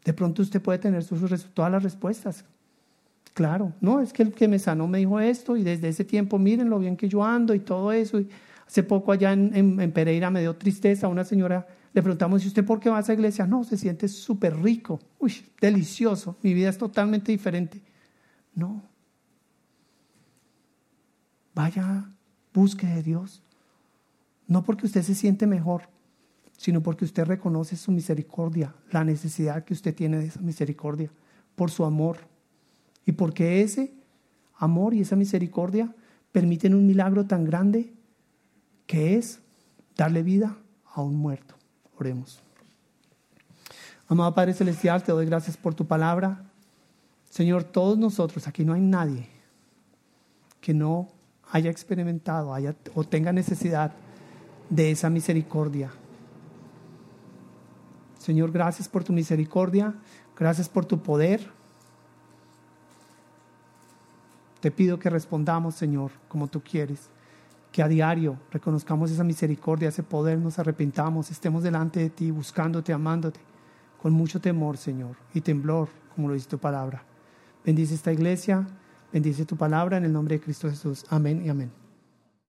de 0.04 0.12
pronto 0.12 0.42
usted 0.42 0.60
puede 0.60 0.78
tener 0.78 1.04
todas 1.04 1.70
las 1.70 1.82
respuestas. 1.82 2.44
Claro, 3.34 3.72
no, 3.80 4.00
es 4.00 4.12
que 4.12 4.22
el 4.22 4.32
que 4.32 4.48
me 4.48 4.58
sanó 4.58 4.86
me 4.86 4.98
dijo 4.98 5.20
esto 5.20 5.56
y 5.56 5.62
desde 5.62 5.88
ese 5.88 6.04
tiempo 6.04 6.38
miren 6.38 6.70
lo 6.70 6.78
bien 6.78 6.96
que 6.96 7.08
yo 7.08 7.22
ando 7.22 7.54
y 7.54 7.58
todo 7.60 7.92
eso. 7.92 8.20
Y 8.20 8.28
hace 8.66 8.82
poco 8.82 9.12
allá 9.12 9.32
en, 9.32 9.92
Pereira 9.92 10.30
me 10.30 10.40
dio 10.40 10.56
tristeza, 10.56 11.08
una 11.08 11.24
señora 11.24 11.66
le 11.97 12.03
preguntamos, 12.03 12.44
¿y 12.44 12.49
usted 12.49 12.64
por 12.64 12.78
qué 12.78 12.90
va 12.90 12.99
a 12.99 13.01
esa 13.01 13.14
iglesia? 13.14 13.47
No, 13.47 13.64
se 13.64 13.76
siente 13.76 14.07
súper 14.07 14.57
rico, 14.57 15.01
uy, 15.18 15.44
delicioso, 15.61 16.36
mi 16.42 16.55
vida 16.55 16.68
es 16.68 16.78
totalmente 16.78 17.32
diferente. 17.32 17.82
No, 18.55 18.82
Vaya, 21.57 22.12
busque 22.53 22.86
de 22.86 23.03
Dios. 23.03 23.42
No 24.47 24.62
porque 24.62 24.84
usted 24.84 25.03
se 25.03 25.14
siente 25.14 25.47
mejor, 25.47 25.88
sino 26.59 26.82
porque 26.82 27.07
usted 27.07 27.24
reconoce 27.24 27.76
su 27.76 27.92
misericordia, 27.92 28.74
la 28.92 29.05
necesidad 29.05 29.64
que 29.64 29.72
usted 29.72 29.94
tiene 29.94 30.18
de 30.18 30.26
esa 30.26 30.42
misericordia, 30.42 31.11
por 31.55 31.70
su 31.70 31.86
amor. 31.86 32.18
Y 33.07 33.12
porque 33.12 33.62
ese 33.62 33.94
amor 34.59 34.92
y 34.92 35.01
esa 35.01 35.16
misericordia 35.16 35.94
permiten 36.30 36.74
un 36.74 36.86
milagro 36.86 37.26
tan 37.26 37.47
grande 37.47 37.94
que 38.86 39.16
es 39.16 39.40
darle 39.97 40.22
vida 40.22 40.59
a 40.92 41.01
un 41.01 41.16
muerto. 41.16 41.55
Oremos. 41.97 42.42
Amado 44.09 44.34
Padre 44.34 44.55
Celestial, 44.55 45.03
te 45.03 45.12
doy 45.12 45.26
gracias 45.26 45.57
por 45.57 45.74
tu 45.74 45.86
palabra. 45.86 46.44
Señor, 47.28 47.64
todos 47.64 47.99
nosotros, 47.99 48.47
aquí 48.47 48.64
no 48.64 48.72
hay 48.72 48.80
nadie 48.80 49.28
que 50.61 50.72
no 50.72 51.09
haya 51.51 51.70
experimentado 51.70 52.53
haya, 52.53 52.74
o 52.94 53.05
tenga 53.05 53.32
necesidad 53.32 53.92
de 54.68 54.90
esa 54.90 55.11
misericordia. 55.11 55.90
Señor, 58.18 58.51
gracias 58.51 58.88
por 58.88 59.05
tu 59.05 59.12
misericordia, 59.12 59.94
gracias 60.36 60.68
por 60.68 60.84
tu 60.84 61.03
poder. 61.03 61.49
Te 64.61 64.70
pido 64.70 64.99
que 64.99 65.11
respondamos, 65.11 65.76
Señor, 65.76 66.11
como 66.28 66.49
tú 66.49 66.61
quieres, 66.61 67.09
que 67.76 67.82
a 67.82 67.88
diario 67.88 68.38
reconozcamos 68.50 69.10
esa 69.10 69.22
misericordia, 69.22 69.90
ese 69.90 70.02
poder, 70.02 70.38
nos 70.38 70.58
arrepintamos, 70.58 71.30
estemos 71.30 71.62
delante 71.62 72.00
de 72.00 72.08
ti, 72.08 72.30
buscándote, 72.30 72.90
amándote, 72.90 73.38
con 74.00 74.14
mucho 74.14 74.40
temor, 74.40 74.78
Señor, 74.78 75.14
y 75.34 75.42
temblor, 75.42 75.90
como 76.14 76.28
lo 76.28 76.32
dice 76.32 76.48
tu 76.48 76.56
palabra. 76.56 77.04
Bendice 77.66 77.94
esta 77.94 78.14
iglesia. 78.14 78.66
Bendice 79.12 79.44
tu 79.44 79.58
palabra 79.58 79.98
en 79.98 80.06
el 80.06 80.12
nombre 80.14 80.36
de 80.36 80.40
Cristo 80.40 80.70
Jesús. 80.70 81.04
Amén 81.10 81.42
y 81.44 81.50
amén. 81.50 81.86